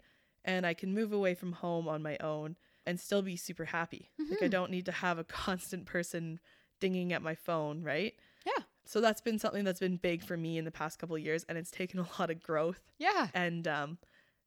And 0.45 0.65
I 0.65 0.73
can 0.73 0.93
move 0.93 1.11
away 1.13 1.33
from 1.35 1.53
home 1.53 1.87
on 1.87 2.01
my 2.01 2.17
own 2.19 2.55
and 2.85 2.99
still 2.99 3.21
be 3.21 3.35
super 3.37 3.65
happy. 3.65 4.09
Like 4.29 4.41
I 4.41 4.47
Mhm. 4.47 4.51
don't 4.51 4.71
need 4.71 4.85
to 4.85 4.91
have 5.05 5.17
a 5.19 5.23
constant 5.45 5.85
person 5.85 6.39
dinging 6.79 7.13
at 7.13 7.21
my 7.21 7.35
phone, 7.35 7.83
right? 7.83 8.13
Yeah. 8.45 8.63
So 8.85 9.01
that's 9.01 9.21
been 9.21 9.37
something 9.39 9.63
that's 9.63 9.79
been 9.79 9.97
big 9.97 10.23
for 10.23 10.35
me 10.37 10.57
in 10.57 10.65
the 10.65 10.71
past 10.71 10.97
couple 10.99 11.15
of 11.15 11.21
years 11.21 11.45
and 11.47 11.57
it's 11.57 11.71
taken 11.71 11.99
a 11.99 12.07
lot 12.19 12.29
of 12.31 12.41
growth 12.41 12.81
Yeah. 12.97 13.27
and 13.33 13.67
um 13.67 13.97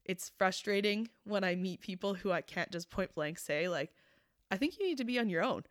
it's 0.04 0.32
frustrating 0.36 1.08
when 1.24 1.44
I 1.44 1.54
meet 1.54 1.80
people 1.80 2.14
who 2.14 2.32
I 2.32 2.40
can't 2.40 2.72
just 2.72 2.90
point 2.90 3.14
blank 3.14 3.38
say 3.38 3.68
like 3.68 3.92
I 4.50 4.56
think 4.56 4.78
you 4.78 4.84
need 4.86 4.98
to 4.98 5.04
be 5.04 5.18
on 5.18 5.28
your 5.28 5.44
own 5.44 5.62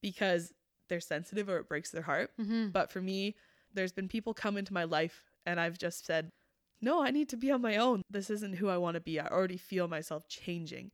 because 0.00 0.52
they're 0.88 1.00
sensitive 1.00 1.48
or 1.48 1.58
it 1.58 1.68
breaks 1.68 1.90
their 1.90 2.02
heart. 2.02 2.30
Mm-hmm. 2.40 2.68
But 2.68 2.90
for 2.90 3.00
me, 3.00 3.34
there's 3.74 3.92
been 3.92 4.08
people 4.08 4.32
come 4.34 4.56
into 4.56 4.72
my 4.72 4.84
life 4.84 5.22
and 5.44 5.60
I've 5.60 5.78
just 5.78 6.06
said, 6.06 6.30
no, 6.80 7.02
I 7.02 7.10
need 7.10 7.28
to 7.30 7.36
be 7.36 7.50
on 7.50 7.60
my 7.62 7.76
own. 7.76 8.02
This 8.10 8.30
isn't 8.30 8.56
who 8.56 8.68
I 8.68 8.76
want 8.78 8.94
to 8.94 9.00
be. 9.00 9.18
I 9.20 9.26
already 9.28 9.56
feel 9.56 9.88
myself 9.88 10.28
changing. 10.28 10.90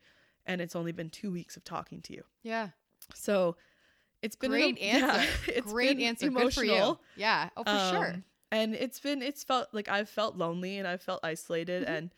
And 0.47 0.61
it's 0.61 0.75
only 0.77 0.93
been 0.93 1.11
two 1.11 1.31
weeks 1.31 1.57
of 1.57 1.65
talking 1.65 2.01
to 2.03 2.13
you. 2.13 2.25
Yeah. 2.43 2.69
So 3.15 3.57
it's 4.23 4.37
been 4.37 4.53
an- 4.53 4.59
Great 4.61 4.79
answer. 4.81 5.07
yeah, 5.07 5.27
it's 5.49 5.73
Great 5.73 5.97
been 5.99 6.07
answer. 6.07 6.29
Good 6.31 6.55
for 6.55 6.65
you. 6.65 6.73
emotional. 6.73 7.01
Yeah. 7.17 7.49
Oh, 7.57 7.65
for 7.65 7.97
sure. 7.97 8.11
Um, 8.15 8.25
And 8.51 8.75
it's 8.75 9.01
been, 9.01 9.23
it's 9.23 9.43
felt 9.45 9.69
like 9.73 9.89
I've 9.89 10.09
felt 10.09 10.37
lonely 10.37 10.79
and 10.79 10.87
I've 10.87 11.01
felt 11.03 11.21
isolated. 11.25 11.85
Mhm. 11.87 11.91
And 11.91 12.11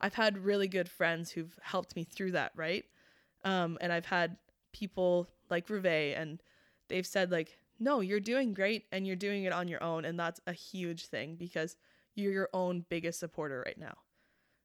I've 0.00 0.14
had 0.14 0.38
really 0.38 0.68
good 0.68 0.88
friends 0.88 1.30
who've 1.32 1.56
helped 1.62 1.94
me 1.96 2.04
through 2.04 2.32
that, 2.32 2.52
right? 2.56 2.84
Um, 3.44 3.76
and 3.80 3.92
I've 3.92 4.06
had 4.06 4.36
people 4.72 5.28
like 5.50 5.68
Rive 5.68 5.84
and 6.16 6.40
they've 6.88 7.06
said, 7.06 7.30
like, 7.30 7.58
no, 7.78 8.00
you're 8.00 8.20
doing 8.20 8.54
great 8.54 8.86
and 8.92 9.06
you're 9.06 9.16
doing 9.16 9.44
it 9.44 9.52
on 9.52 9.66
your 9.68 9.82
own. 9.82 10.04
And 10.04 10.18
that's 10.18 10.40
a 10.46 10.52
huge 10.52 11.06
thing 11.06 11.34
because 11.36 11.76
you're 12.14 12.32
your 12.32 12.48
own 12.52 12.84
biggest 12.88 13.18
supporter 13.18 13.62
right 13.66 13.78
now. 13.78 13.94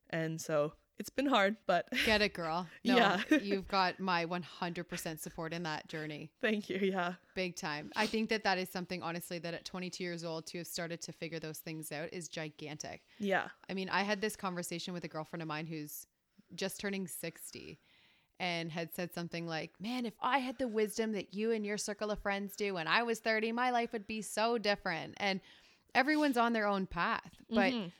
And 0.09 0.39
so 0.39 0.73
it's 0.97 1.09
been 1.09 1.25
hard, 1.25 1.57
but 1.67 1.87
Get 2.05 2.21
it, 2.21 2.33
girl. 2.33 2.67
No, 2.83 2.95
Yeah. 2.97 3.21
you've 3.41 3.67
got 3.67 3.99
my 3.99 4.25
100% 4.25 5.19
support 5.19 5.53
in 5.53 5.63
that 5.63 5.87
journey. 5.87 6.31
thank 6.41 6.69
you. 6.69 6.77
Yeah. 6.77 7.13
Big 7.35 7.55
time. 7.55 7.91
I 7.95 8.05
think 8.07 8.29
that 8.29 8.43
that 8.43 8.57
is 8.57 8.69
something, 8.69 9.01
honestly, 9.03 9.39
that 9.39 9.53
at 9.53 9.65
22 9.65 10.03
years 10.03 10.23
old 10.23 10.45
to 10.47 10.59
have 10.59 10.67
started 10.67 11.01
to 11.01 11.11
figure 11.11 11.39
those 11.39 11.57
things 11.59 11.91
out 11.91 12.09
is 12.13 12.27
gigantic. 12.29 13.01
Yeah. 13.19 13.47
I 13.69 13.73
mean, 13.73 13.89
I 13.89 14.03
had 14.03 14.21
this 14.21 14.35
conversation 14.35 14.93
with 14.93 15.03
a 15.03 15.07
girlfriend 15.09 15.41
of 15.41 15.47
mine 15.47 15.65
who's 15.65 16.07
just 16.55 16.79
turning 16.79 17.07
60 17.07 17.79
and 18.39 18.71
had 18.71 18.93
said 18.93 19.13
something 19.13 19.47
like, 19.47 19.71
Man, 19.79 20.05
if 20.05 20.13
I 20.21 20.39
had 20.39 20.57
the 20.59 20.67
wisdom 20.67 21.13
that 21.13 21.33
you 21.33 21.51
and 21.51 21.65
your 21.65 21.77
circle 21.77 22.11
of 22.11 22.19
friends 22.19 22.55
do 22.55 22.73
when 22.73 22.87
I 22.87 23.03
was 23.03 23.19
30, 23.19 23.51
my 23.53 23.69
life 23.71 23.91
would 23.93 24.07
be 24.07 24.21
so 24.21 24.57
different. 24.57 25.13
And 25.17 25.39
everyone's 25.93 26.37
on 26.37 26.53
their 26.53 26.67
own 26.67 26.85
path. 26.85 27.31
But 27.49 27.73
Mhm. 27.73 27.91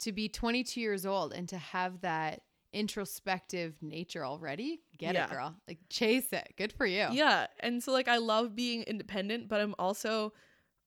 To 0.00 0.12
be 0.12 0.28
22 0.28 0.80
years 0.80 1.04
old 1.06 1.32
and 1.32 1.48
to 1.48 1.58
have 1.58 2.00
that 2.02 2.42
introspective 2.72 3.74
nature 3.82 4.24
already, 4.24 4.80
get 4.98 5.14
Yeah. 5.14 5.24
it, 5.26 5.30
girl. 5.30 5.56
Like, 5.68 5.78
chase 5.88 6.32
it. 6.32 6.54
Good 6.56 6.72
for 6.72 6.86
you. 6.86 7.08
Yeah. 7.12 7.46
And 7.60 7.82
so 7.82 7.92
like 7.92 8.08
I 8.08 8.18
love 8.18 8.54
being 8.54 8.82
independent, 8.82 9.48
but 9.48 9.60
I'm 9.60 9.74
also 9.78 10.32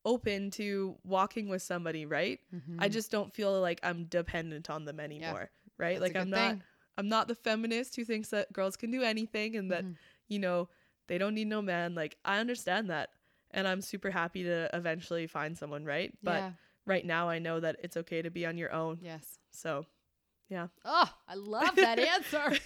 open 0.06 0.52
to 0.52 0.98
walking 1.04 1.48
with 1.48 1.62
somebody, 1.62 2.06
right? 2.06 2.40
Mhm. 2.54 2.76
I 2.80 2.90
just 2.90 3.10
don't 3.12 3.34
feel 3.34 3.60
like 3.62 3.80
I'm 3.84 4.06
dependent 4.06 4.70
on 4.70 4.86
them 4.86 5.00
anymore, 5.00 5.50
right? 5.78 6.00
That's 6.00 6.14
like 6.14 6.16
I'm 6.22 6.30
not 6.30 6.50
thing. 6.52 6.64
I'm 6.98 7.08
not 7.08 7.28
the 7.28 7.36
feminist 7.36 7.96
who 7.96 8.04
thinks 8.06 8.30
that 8.30 8.52
girls 8.54 8.76
can 8.76 8.92
do 8.92 9.02
anything 9.02 9.56
and 9.56 9.72
that, 9.72 9.84
Mhm. 9.84 9.96
you 10.28 10.40
know, 10.40 10.70
they 11.08 11.18
don't 11.18 11.34
need 11.34 11.48
no 11.48 11.62
man. 11.62 11.96
Like 11.96 12.18
I 12.26 12.40
understand 12.40 12.90
that. 12.90 13.12
And 13.52 13.68
I'm 13.68 13.82
super 13.82 14.10
happy 14.12 14.44
to 14.44 14.70
eventually 14.76 15.28
find 15.28 15.58
someone, 15.58 15.86
right? 15.86 16.14
But 16.24 16.38
yeah. 16.40 16.54
Right 16.86 17.06
now 17.06 17.30
I 17.30 17.40
know 17.40 17.60
that 17.60 17.78
it's 17.84 17.98
okay 17.98 18.22
to 18.22 18.30
be 18.30 18.46
on 18.46 18.58
your 18.58 18.72
own. 18.74 19.00
Yes. 19.02 19.40
So, 19.52 19.86
yeah. 20.50 20.68
Oh, 20.86 21.10
I 21.28 21.36
love 21.36 21.76
that 21.78 22.00
answer. 22.14 22.58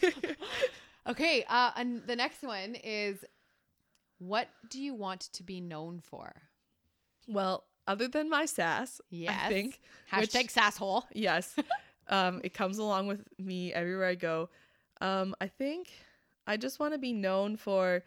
Okay, 1.07 1.45
uh, 1.47 1.71
and 1.77 2.05
the 2.05 2.15
next 2.15 2.41
one 2.43 2.75
is 2.75 3.23
what 4.19 4.49
do 4.69 4.81
you 4.81 4.93
want 4.93 5.21
to 5.33 5.43
be 5.43 5.61
known 5.61 5.99
for? 6.01 6.33
well, 7.27 7.65
other 7.87 8.07
than 8.09 8.29
my 8.29 8.45
sass, 8.45 8.99
Yes. 9.09 9.37
I 9.45 9.47
think 9.49 9.79
Hashtag 10.11 10.19
which- 10.43 10.53
sasshole. 10.53 11.03
yes 11.13 11.55
um 12.09 12.41
it 12.43 12.53
comes 12.53 12.77
along 12.77 13.07
with 13.07 13.21
me 13.37 13.73
everywhere 13.73 14.07
i 14.07 14.15
go 14.15 14.49
um 15.01 15.35
i 15.41 15.47
think 15.47 15.89
i 16.47 16.55
just 16.57 16.79
want 16.79 16.93
to 16.93 16.97
be 16.97 17.11
known 17.13 17.55
for 17.57 18.03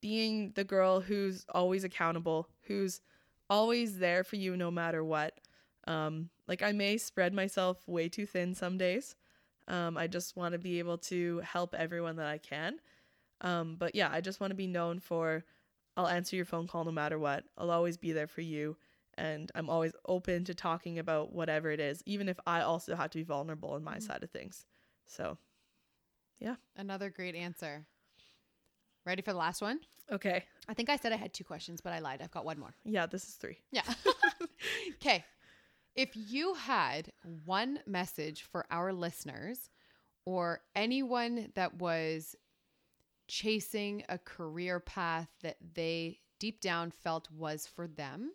being 0.00 0.52
the 0.54 0.64
girl 0.64 1.00
who's 1.00 1.44
always 1.54 1.84
accountable 1.84 2.48
who's 2.62 3.00
always 3.50 3.98
there 3.98 4.24
for 4.24 4.36
you 4.36 4.56
no 4.56 4.70
matter 4.70 5.02
what 5.04 5.38
um 5.86 6.30
like 6.48 6.62
i 6.62 6.72
may 6.72 6.96
spread 6.96 7.32
myself 7.34 7.86
way 7.86 8.08
too 8.08 8.26
thin 8.26 8.54
some 8.54 8.78
days 8.78 9.14
um 9.68 9.96
i 9.96 10.06
just 10.06 10.36
want 10.36 10.52
to 10.52 10.58
be 10.58 10.78
able 10.78 10.98
to 10.98 11.40
help 11.40 11.74
everyone 11.74 12.16
that 12.16 12.26
i 12.26 12.38
can 12.38 12.78
um 13.40 13.76
but 13.76 13.94
yeah 13.94 14.08
i 14.12 14.20
just 14.20 14.40
want 14.40 14.50
to 14.50 14.54
be 14.54 14.66
known 14.66 14.98
for 14.98 15.44
i'll 15.96 16.08
answer 16.08 16.36
your 16.36 16.44
phone 16.44 16.66
call 16.66 16.84
no 16.84 16.90
matter 16.90 17.18
what 17.18 17.44
i'll 17.58 17.70
always 17.70 17.96
be 17.96 18.12
there 18.12 18.26
for 18.28 18.40
you 18.40 18.76
and 19.16 19.52
I'm 19.54 19.70
always 19.70 19.92
open 20.08 20.42
to 20.46 20.54
talking 20.56 20.98
about 20.98 21.32
whatever 21.32 21.70
it 21.70 21.78
is, 21.78 22.02
even 22.04 22.28
if 22.28 22.36
I 22.48 22.62
also 22.62 22.96
have 22.96 23.10
to 23.10 23.18
be 23.18 23.22
vulnerable 23.22 23.70
on 23.70 23.84
my 23.84 23.98
Mhm. 23.98 24.02
side 24.02 24.24
of 24.24 24.30
things. 24.30 24.66
So, 25.06 25.38
yeah. 26.40 26.56
Another 26.74 27.10
great 27.10 27.36
answer. 27.36 27.86
Ready 29.06 29.22
for 29.22 29.30
the 29.32 29.38
last 29.38 29.62
one? 29.62 29.78
okay. 30.10 30.44
I 30.66 30.74
think 30.74 30.90
I 30.90 30.96
said 30.96 31.12
I 31.12 31.16
had 31.16 31.32
two 31.32 31.44
questions, 31.44 31.80
but 31.80 31.92
I 31.92 32.00
lied. 32.00 32.22
I've 32.22 32.32
got 32.32 32.44
one 32.44 32.58
more. 32.58 32.74
Yeah, 32.84 33.06
this 33.06 33.22
is 33.28 33.34
three. 33.36 33.58
Yeah. 33.70 33.82
okay. 34.94 35.24
If 35.94 36.10
you 36.14 36.54
had 36.54 37.12
one 37.44 37.78
message 37.86 38.42
for 38.42 38.66
our 38.70 38.92
listeners 38.92 39.70
or 40.26 40.60
anyone 40.74 41.52
that 41.54 41.74
was 41.74 42.34
chasing 43.28 44.02
a 44.08 44.18
career 44.18 44.80
path 44.80 45.28
that 45.42 45.56
they 45.74 46.18
deep 46.40 46.60
down 46.60 46.90
felt 46.90 47.30
was 47.30 47.66
for 47.66 47.86
them 47.86 48.32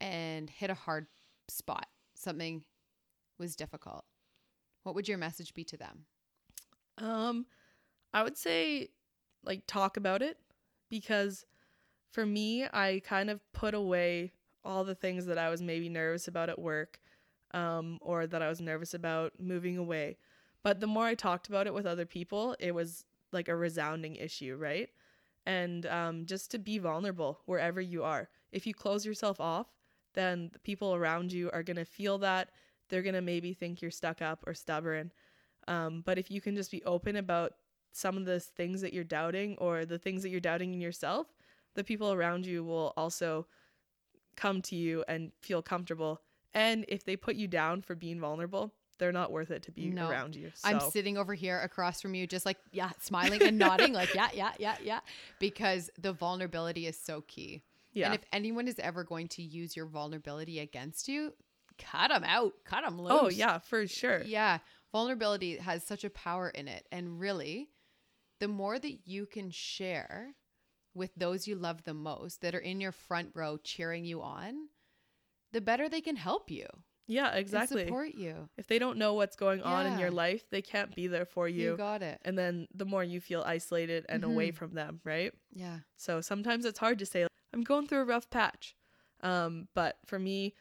and 0.00 0.50
hit 0.50 0.70
a 0.70 0.74
hard 0.74 1.06
spot, 1.48 1.86
something 2.16 2.64
was 3.38 3.54
difficult, 3.54 4.04
what 4.82 4.94
would 4.94 5.08
your 5.08 5.18
message 5.18 5.54
be 5.54 5.64
to 5.64 5.76
them? 5.76 6.06
Um, 6.98 7.46
I 8.12 8.24
would 8.24 8.36
say 8.36 8.88
like 9.44 9.62
talk 9.66 9.96
about 9.96 10.22
it 10.22 10.38
because 10.90 11.44
for 12.10 12.26
me, 12.26 12.64
I 12.64 13.00
kind 13.04 13.30
of 13.30 13.40
put 13.52 13.74
away 13.74 14.32
all 14.68 14.84
the 14.84 14.94
things 14.94 15.26
that 15.26 15.38
I 15.38 15.48
was 15.48 15.62
maybe 15.62 15.88
nervous 15.88 16.28
about 16.28 16.50
at 16.50 16.58
work 16.58 17.00
um, 17.54 17.98
or 18.02 18.26
that 18.26 18.42
I 18.42 18.48
was 18.48 18.60
nervous 18.60 18.94
about 18.94 19.32
moving 19.40 19.78
away. 19.78 20.18
But 20.62 20.80
the 20.80 20.86
more 20.86 21.06
I 21.06 21.14
talked 21.14 21.48
about 21.48 21.66
it 21.66 21.72
with 21.72 21.86
other 21.86 22.04
people, 22.04 22.54
it 22.60 22.74
was 22.74 23.04
like 23.32 23.48
a 23.48 23.56
resounding 23.56 24.16
issue, 24.16 24.56
right? 24.60 24.90
And 25.46 25.86
um, 25.86 26.26
just 26.26 26.50
to 26.50 26.58
be 26.58 26.78
vulnerable 26.78 27.40
wherever 27.46 27.80
you 27.80 28.04
are. 28.04 28.28
If 28.52 28.66
you 28.66 28.74
close 28.74 29.06
yourself 29.06 29.40
off, 29.40 29.68
then 30.14 30.50
the 30.52 30.58
people 30.58 30.94
around 30.94 31.32
you 31.32 31.50
are 31.52 31.62
going 31.62 31.76
to 31.76 31.84
feel 31.84 32.18
that. 32.18 32.50
They're 32.90 33.02
going 33.02 33.14
to 33.14 33.22
maybe 33.22 33.54
think 33.54 33.80
you're 33.80 33.90
stuck 33.90 34.20
up 34.20 34.44
or 34.46 34.52
stubborn. 34.52 35.12
Um, 35.66 36.02
but 36.04 36.18
if 36.18 36.30
you 36.30 36.40
can 36.40 36.54
just 36.54 36.70
be 36.70 36.84
open 36.84 37.16
about 37.16 37.52
some 37.92 38.16
of 38.16 38.26
the 38.26 38.40
things 38.40 38.80
that 38.82 38.92
you're 38.92 39.04
doubting 39.04 39.56
or 39.58 39.86
the 39.86 39.98
things 39.98 40.22
that 40.22 40.30
you're 40.30 40.40
doubting 40.40 40.74
in 40.74 40.80
yourself, 40.80 41.28
the 41.74 41.84
people 41.84 42.12
around 42.12 42.44
you 42.44 42.64
will 42.64 42.92
also 42.96 43.46
come 44.38 44.62
to 44.62 44.76
you 44.76 45.04
and 45.08 45.32
feel 45.42 45.60
comfortable. 45.60 46.22
And 46.54 46.84
if 46.88 47.04
they 47.04 47.16
put 47.16 47.36
you 47.36 47.46
down 47.48 47.82
for 47.82 47.94
being 47.94 48.20
vulnerable, 48.20 48.72
they're 48.98 49.12
not 49.12 49.30
worth 49.30 49.50
it 49.50 49.62
to 49.64 49.70
be 49.72 49.90
No. 49.90 50.08
around 50.08 50.34
you. 50.34 50.50
I'm 50.64 50.80
sitting 50.80 51.18
over 51.18 51.34
here 51.34 51.60
across 51.60 52.00
from 52.00 52.14
you, 52.14 52.26
just 52.26 52.46
like, 52.46 52.56
yeah, 52.72 52.90
smiling 53.00 53.42
and 53.42 53.58
nodding, 53.58 53.92
like, 53.92 54.14
yeah, 54.14 54.28
yeah, 54.34 54.52
yeah, 54.58 54.76
yeah, 54.82 55.00
because 55.38 55.90
the 56.00 56.12
vulnerability 56.12 56.86
is 56.86 56.98
so 56.98 57.20
key. 57.28 57.62
yeah. 57.92 58.06
And 58.06 58.14
if 58.14 58.22
anyone 58.32 58.66
is 58.68 58.78
ever 58.78 59.04
going 59.04 59.28
to 59.28 59.42
use 59.42 59.76
your 59.76 59.86
vulnerability 59.86 60.58
against 60.60 61.08
you, 61.08 61.32
cut 61.78 62.08
them 62.08 62.24
out, 62.24 62.54
cut 62.64 62.82
them 62.84 62.98
oh, 62.98 63.02
loose. 63.02 63.12
oh, 63.12 63.28
yeah, 63.28 63.58
for 63.58 63.86
sure. 63.86 64.22
Yeah. 64.22 64.58
Vulnerability 64.92 65.58
has 65.58 65.84
such 65.84 66.02
a 66.04 66.10
power 66.10 66.48
in 66.48 66.66
it. 66.66 66.86
And 66.90 67.20
really, 67.20 67.68
the 68.40 68.48
more 68.48 68.78
that 68.78 69.06
you 69.06 69.26
can 69.26 69.50
share 69.50 70.34
with 70.94 71.14
those 71.16 71.46
you 71.46 71.54
love 71.56 71.84
the 71.84 71.94
most 71.94 72.40
that 72.42 72.54
are 72.54 72.58
in 72.60 72.80
your 72.80 72.92
front 72.92 73.30
row 73.34 73.56
cheering 73.62 74.04
you 74.04 74.22
on, 74.22 74.68
the 75.52 75.60
better 75.60 75.88
they 75.88 76.00
can 76.00 76.16
help 76.16 76.50
you. 76.50 76.66
Yeah, 77.10 77.32
exactly. 77.36 77.84
support 77.86 78.14
you. 78.14 78.50
If 78.58 78.66
they 78.66 78.78
don't 78.78 78.98
know 78.98 79.14
what's 79.14 79.34
going 79.36 79.62
on 79.62 79.86
in 79.86 79.98
your 79.98 80.10
life, 80.10 80.44
they 80.50 80.60
can't 80.60 80.94
be 80.94 81.06
there 81.06 81.24
for 81.24 81.48
You 81.48 81.70
you. 81.70 81.76
got 81.76 82.02
it. 82.02 82.20
and 82.22 82.36
then 82.38 82.68
the 82.74 82.84
more 82.84 83.02
you 83.02 83.18
feel 83.20 83.42
isolated 83.46 84.04
and 84.10 84.24
away 84.24 84.50
Mhm. 84.52 84.54
from 84.56 84.74
them, 84.74 85.00
right? 85.04 85.32
Yeah. 85.52 85.80
So 85.96 86.20
sometimes 86.20 86.66
it's 86.66 86.78
hard 86.78 86.98
to 86.98 87.06
say, 87.06 87.26
I'm 87.54 87.62
going 87.62 87.86
through 87.86 88.00
a 88.00 88.04
rough 88.04 88.28
patch. 88.28 88.76
Um, 89.22 89.68
but 89.74 89.98
for 90.04 90.18
me, 90.18 90.54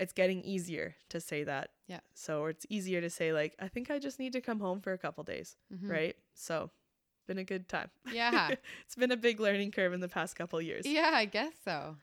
it's 0.00 0.12
getting 0.12 0.42
easier 0.42 0.96
to 1.10 1.20
say 1.20 1.44
that. 1.44 1.70
Yeah. 1.86 2.00
So 2.14 2.46
it's 2.46 2.66
easier 2.68 3.00
to 3.00 3.08
say, 3.08 3.32
like, 3.32 3.54
I 3.60 3.68
think 3.68 3.88
I 3.90 4.00
just 4.00 4.18
need 4.18 4.32
to 4.32 4.40
come 4.40 4.58
home 4.58 4.80
for 4.80 4.92
a 4.92 4.98
couple 4.98 5.22
days, 5.22 5.56
Mhm. 5.72 5.88
right? 5.88 6.16
So 6.34 6.72
been 7.26 7.38
a 7.38 7.44
good 7.44 7.68
time. 7.68 7.90
Yeah. 8.12 8.50
it's 8.84 8.96
been 8.96 9.12
a 9.12 9.16
big 9.16 9.40
learning 9.40 9.72
curve 9.72 9.92
in 9.92 10.00
the 10.00 10.08
past 10.08 10.36
couple 10.36 10.60
years. 10.60 10.86
Yeah, 10.86 11.10
I 11.12 11.24
guess 11.24 11.52
so. 11.64 11.96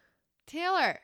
Taylor, 0.48 1.00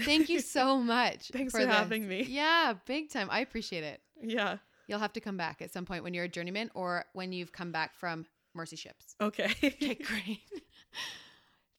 thank 0.00 0.28
you 0.28 0.40
so 0.40 0.78
much. 0.80 1.28
Thanks 1.28 1.52
for 1.52 1.64
this. 1.64 1.74
having 1.74 2.08
me. 2.08 2.24
Yeah, 2.28 2.74
big 2.86 3.10
time. 3.10 3.28
I 3.30 3.40
appreciate 3.40 3.84
it. 3.84 4.00
Yeah. 4.22 4.58
You'll 4.86 4.98
have 4.98 5.12
to 5.14 5.20
come 5.20 5.36
back 5.36 5.62
at 5.62 5.72
some 5.72 5.84
point 5.84 6.04
when 6.04 6.14
you're 6.14 6.24
a 6.24 6.28
journeyman 6.28 6.70
or 6.74 7.04
when 7.14 7.32
you've 7.32 7.52
come 7.52 7.72
back 7.72 7.94
from 7.94 8.26
Mercy 8.54 8.76
ships. 8.76 9.16
Okay. 9.20 9.52
Okay, 9.62 9.94
great. 10.02 10.40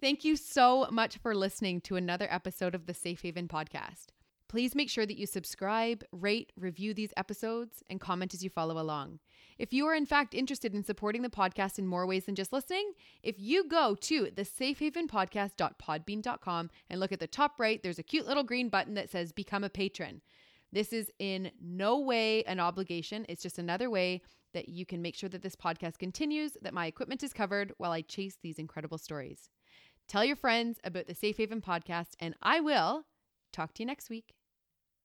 Thank 0.02 0.24
you 0.26 0.36
so 0.36 0.88
much 0.92 1.18
for 1.18 1.34
listening 1.34 1.82
to 1.82 1.96
another 1.96 2.28
episode 2.30 2.76
of 2.76 2.86
the 2.86 2.94
Safe 2.94 3.22
Haven 3.22 3.48
podcast. 3.48 4.08
Please 4.50 4.76
make 4.76 4.90
sure 4.90 5.06
that 5.06 5.18
you 5.18 5.26
subscribe, 5.26 6.04
rate, 6.12 6.52
review 6.58 6.94
these 6.94 7.14
episodes, 7.18 7.82
and 7.90 8.00
comment 8.00 8.34
as 8.34 8.44
you 8.44 8.50
follow 8.50 8.80
along. 8.80 9.20
If 9.58 9.72
you 9.72 9.88
are 9.88 9.96
in 9.96 10.06
fact 10.06 10.34
interested 10.34 10.76
in 10.76 10.84
supporting 10.84 11.22
the 11.22 11.30
podcast 11.30 11.80
in 11.80 11.88
more 11.88 12.06
ways 12.06 12.26
than 12.26 12.36
just 12.36 12.52
listening, 12.52 12.92
if 13.24 13.40
you 13.40 13.66
go 13.68 13.96
to 14.02 14.30
the 14.36 14.44
safehavenpodcast.podbean.com 14.44 16.70
and 16.90 17.00
look 17.00 17.14
at 17.14 17.20
the 17.20 17.28
top 17.28 17.60
right, 17.60 17.82
there's 17.82 18.00
a 18.00 18.04
cute 18.04 18.28
little 18.28 18.44
green 18.44 18.70
button 18.70 18.96
that 18.96 19.10
says 19.10 19.32
become 19.32 19.64
a 19.64 19.70
patron. 19.70 20.22
This 20.72 20.92
is 20.92 21.12
in 21.20 21.52
no 21.62 22.00
way 22.00 22.44
an 22.44 22.60
obligation. 22.60 23.26
It's 23.30 23.44
just 23.44 23.58
another 23.58 23.90
way 23.90 24.22
that 24.54 24.68
you 24.70 24.86
can 24.86 25.02
make 25.02 25.16
sure 25.16 25.30
that 25.30 25.42
this 25.42 25.56
podcast 25.56 26.00
continues, 26.00 26.58
that 26.62 26.74
my 26.74 26.88
equipment 26.88 27.24
is 27.24 27.34
covered 27.34 27.74
while 27.78 27.92
I 27.92 28.02
chase 28.02 28.38
these 28.42 28.60
incredible 28.60 28.98
stories. 28.98 29.50
Tell 30.08 30.26
your 30.26 30.36
friends 30.36 30.80
about 30.84 31.08
the 31.08 31.16
Safe 31.16 31.38
Haven 31.38 31.62
podcast, 31.62 32.14
and 32.20 32.36
I 32.42 32.60
will 32.60 33.06
talk 33.52 33.74
to 33.76 33.84
you 33.84 33.88
next 33.88 34.10
week. 34.10 34.35